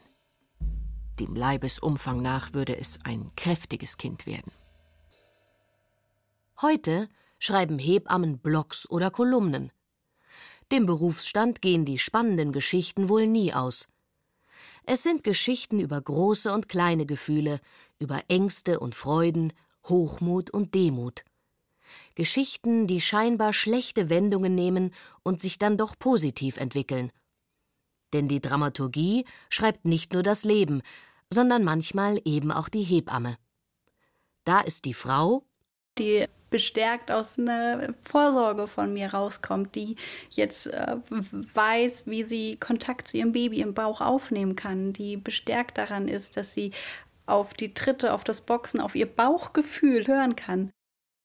Dem 1.18 1.34
Leibesumfang 1.34 2.20
nach 2.20 2.52
würde 2.52 2.76
es 2.76 2.98
ein 3.04 3.30
kräftiges 3.36 3.96
Kind 3.96 4.26
werden. 4.26 4.52
Heute 6.60 7.08
schreiben 7.38 7.78
Hebammen 7.78 8.38
Blogs 8.38 8.88
oder 8.90 9.10
Kolumnen. 9.10 9.72
Dem 10.70 10.86
Berufsstand 10.86 11.62
gehen 11.62 11.84
die 11.84 11.98
spannenden 11.98 12.52
Geschichten 12.52 13.08
wohl 13.08 13.26
nie 13.26 13.54
aus. 13.54 13.88
Es 14.90 15.02
sind 15.02 15.22
Geschichten 15.22 15.80
über 15.80 16.00
große 16.00 16.50
und 16.50 16.66
kleine 16.66 17.04
Gefühle, 17.04 17.60
über 17.98 18.22
Ängste 18.28 18.80
und 18.80 18.94
Freuden, 18.94 19.52
Hochmut 19.86 20.48
und 20.48 20.74
Demut. 20.74 21.24
Geschichten, 22.14 22.86
die 22.86 23.02
scheinbar 23.02 23.52
schlechte 23.52 24.08
Wendungen 24.08 24.54
nehmen 24.54 24.94
und 25.22 25.42
sich 25.42 25.58
dann 25.58 25.76
doch 25.76 25.94
positiv 25.98 26.56
entwickeln. 26.56 27.12
Denn 28.14 28.28
die 28.28 28.40
Dramaturgie 28.40 29.26
schreibt 29.50 29.84
nicht 29.84 30.14
nur 30.14 30.22
das 30.22 30.44
Leben, 30.44 30.80
sondern 31.30 31.64
manchmal 31.64 32.18
eben 32.24 32.50
auch 32.50 32.70
die 32.70 32.82
Hebamme. 32.82 33.36
Da 34.44 34.62
ist 34.62 34.86
die 34.86 34.94
Frau, 34.94 35.44
die 35.98 36.26
bestärkt 36.50 37.10
aus 37.10 37.38
einer 37.38 37.94
Vorsorge 38.02 38.66
von 38.66 38.92
mir 38.92 39.12
rauskommt, 39.12 39.74
die 39.74 39.96
jetzt 40.30 40.68
äh, 40.68 40.96
weiß, 41.10 42.06
wie 42.06 42.24
sie 42.24 42.56
Kontakt 42.56 43.08
zu 43.08 43.16
ihrem 43.16 43.32
Baby 43.32 43.60
im 43.60 43.74
Bauch 43.74 44.00
aufnehmen 44.00 44.56
kann, 44.56 44.92
die 44.92 45.16
bestärkt 45.16 45.78
daran 45.78 46.08
ist, 46.08 46.36
dass 46.36 46.54
sie 46.54 46.72
auf 47.26 47.54
die 47.54 47.74
Tritte, 47.74 48.14
auf 48.14 48.24
das 48.24 48.40
Boxen, 48.40 48.80
auf 48.80 48.94
ihr 48.94 49.06
Bauchgefühl 49.06 50.06
hören 50.06 50.34
kann. 50.34 50.70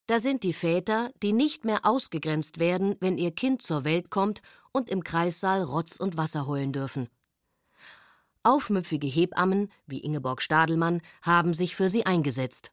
Da 0.07 0.19
sind 0.19 0.43
die 0.43 0.53
Väter, 0.53 1.11
die 1.23 1.31
nicht 1.31 1.63
mehr 1.63 1.85
ausgegrenzt 1.85 2.59
werden, 2.59 2.97
wenn 2.99 3.17
ihr 3.17 3.31
Kind 3.31 3.61
zur 3.61 3.85
Welt 3.85 4.09
kommt 4.09 4.41
und 4.73 4.89
im 4.89 5.03
Kreissaal 5.03 5.63
Rotz 5.63 5.95
und 5.95 6.17
Wasser 6.17 6.45
holen 6.45 6.73
dürfen. 6.73 7.07
Aufmüpfige 8.43 9.07
Hebammen 9.07 9.71
wie 9.87 9.99
Ingeborg 9.99 10.41
Stadelmann 10.41 11.01
haben 11.21 11.53
sich 11.53 11.77
für 11.77 11.87
sie 11.87 12.05
eingesetzt. 12.05 12.72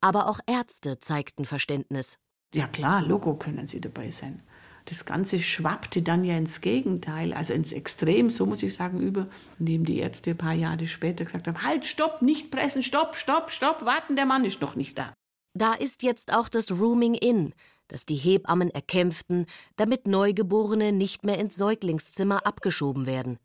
Aber 0.00 0.28
auch 0.28 0.40
Ärzte 0.46 1.00
zeigten 1.00 1.44
Verständnis. 1.44 2.18
Ja 2.54 2.66
klar, 2.66 3.02
Logo 3.02 3.34
können 3.34 3.66
sie 3.66 3.80
dabei 3.80 4.10
sein. 4.10 4.42
Das 4.86 5.04
Ganze 5.04 5.40
schwappte 5.40 6.00
dann 6.00 6.24
ja 6.24 6.38
ins 6.38 6.60
Gegenteil, 6.60 7.32
also 7.32 7.52
ins 7.52 7.72
Extrem, 7.72 8.30
so 8.30 8.46
muss 8.46 8.62
ich 8.62 8.74
sagen, 8.74 9.00
über, 9.00 9.26
indem 9.58 9.84
die 9.84 9.98
Ärzte 9.98 10.30
ein 10.30 10.38
paar 10.38 10.52
Jahre 10.54 10.86
später 10.86 11.24
gesagt 11.24 11.48
haben, 11.48 11.62
halt, 11.64 11.86
stopp, 11.86 12.22
nicht 12.22 12.52
pressen, 12.52 12.84
stopp, 12.84 13.16
stopp, 13.16 13.50
stopp, 13.50 13.84
warten, 13.84 14.14
der 14.14 14.26
Mann 14.26 14.44
ist 14.44 14.60
noch 14.60 14.76
nicht 14.76 14.96
da. 14.96 15.12
Da 15.54 15.74
ist 15.74 16.04
jetzt 16.04 16.32
auch 16.32 16.48
das 16.48 16.70
Rooming 16.70 17.14
In, 17.14 17.52
das 17.88 18.06
die 18.06 18.14
Hebammen 18.14 18.70
erkämpften, 18.70 19.46
damit 19.74 20.06
Neugeborene 20.06 20.92
nicht 20.92 21.24
mehr 21.24 21.38
ins 21.38 21.56
Säuglingszimmer 21.56 22.46
abgeschoben 22.46 23.06
werden. 23.06 23.38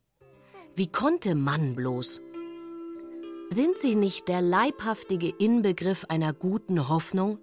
Wie 0.75 0.91
konnte 0.91 1.33
Mann 1.33 1.75
bloß? 1.75 2.21
Sind 3.53 3.77
sie 3.77 3.95
nicht 3.95 4.29
der 4.29 4.41
leibhaftige 4.41 5.27
Inbegriff 5.27 6.05
einer 6.07 6.31
guten 6.31 6.87
Hoffnung? 6.87 7.37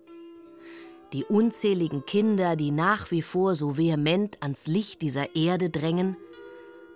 Die 1.12 1.22
unzähligen 1.22 2.06
Kinder, 2.06 2.56
die 2.56 2.70
nach 2.70 3.10
wie 3.10 3.20
vor 3.20 3.54
so 3.54 3.76
vehement 3.76 4.42
ans 4.42 4.66
Licht 4.66 5.02
dieser 5.02 5.36
Erde 5.36 5.68
drängen, 5.68 6.16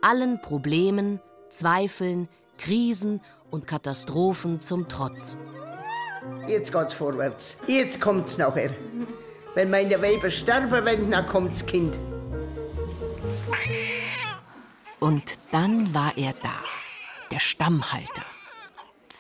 allen 0.01 0.41
Problemen, 0.41 1.21
Zweifeln, 1.51 2.27
Krisen 2.57 3.21
und 3.51 3.67
Katastrophen 3.67 4.63
zum 4.63 4.89
Trotz. 4.89 5.37
Jetzt 6.49 6.73
geht's 6.73 6.95
vorwärts. 6.95 7.59
Jetzt 7.67 8.01
kommt's 8.01 8.39
nachher. 8.39 8.71
Wenn 9.55 9.69
meine 9.69 10.01
Weiber 10.01 10.31
sterben, 10.31 10.87
wenn 10.87 11.11
dann 11.11 11.27
kommt's 11.27 11.67
Kind. 11.67 11.95
Und 15.01 15.35
dann 15.51 15.93
war 15.93 16.17
er 16.17 16.33
da, 16.43 16.55
der 17.31 17.41
Stammhalter 17.41 18.23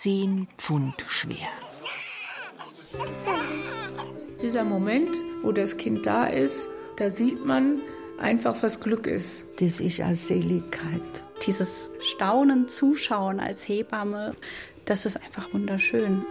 zehn 0.02 0.48
Pfund 0.58 0.96
schwer. 1.06 1.46
Dieser 4.42 4.64
Moment, 4.64 5.10
wo 5.42 5.52
das 5.52 5.76
Kind 5.76 6.04
da 6.04 6.24
ist, 6.24 6.66
da 6.96 7.10
sieht 7.10 7.44
man 7.44 7.80
einfach, 8.18 8.56
was 8.62 8.80
Glück 8.80 9.06
ist. 9.06 9.44
Das 9.60 9.78
ist 9.78 10.00
eine 10.00 10.16
Seligkeit. 10.16 11.22
Dieses 11.46 11.88
Staunen, 12.02 12.66
Zuschauen 12.66 13.38
als 13.38 13.68
Hebamme, 13.68 14.34
das 14.86 15.06
ist 15.06 15.18
einfach 15.18 15.54
wunderschön. 15.54 16.24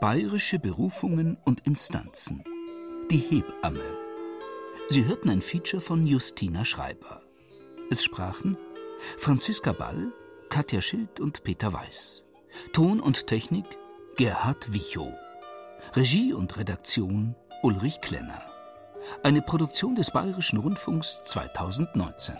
Bayerische 0.00 0.58
Berufungen 0.58 1.36
und 1.44 1.60
Instanzen. 1.66 2.42
Die 3.10 3.18
Hebamme 3.18 4.05
Sie 4.88 5.04
hörten 5.04 5.30
ein 5.30 5.42
Feature 5.42 5.80
von 5.80 6.06
Justina 6.06 6.64
Schreiber. 6.64 7.20
Es 7.90 8.04
sprachen 8.04 8.56
Franziska 9.18 9.72
Ball, 9.72 10.12
Katja 10.48 10.80
Schild 10.80 11.18
und 11.18 11.42
Peter 11.42 11.72
Weiß. 11.72 12.22
Ton 12.72 13.00
und 13.00 13.26
Technik 13.26 13.64
Gerhard 14.16 14.72
Wichow. 14.72 15.12
Regie 15.94 16.32
und 16.32 16.56
Redaktion 16.56 17.34
Ulrich 17.62 18.00
Klenner. 18.00 18.42
Eine 19.24 19.42
Produktion 19.42 19.96
des 19.96 20.12
Bayerischen 20.12 20.60
Rundfunks 20.60 21.20
2019. 21.24 22.36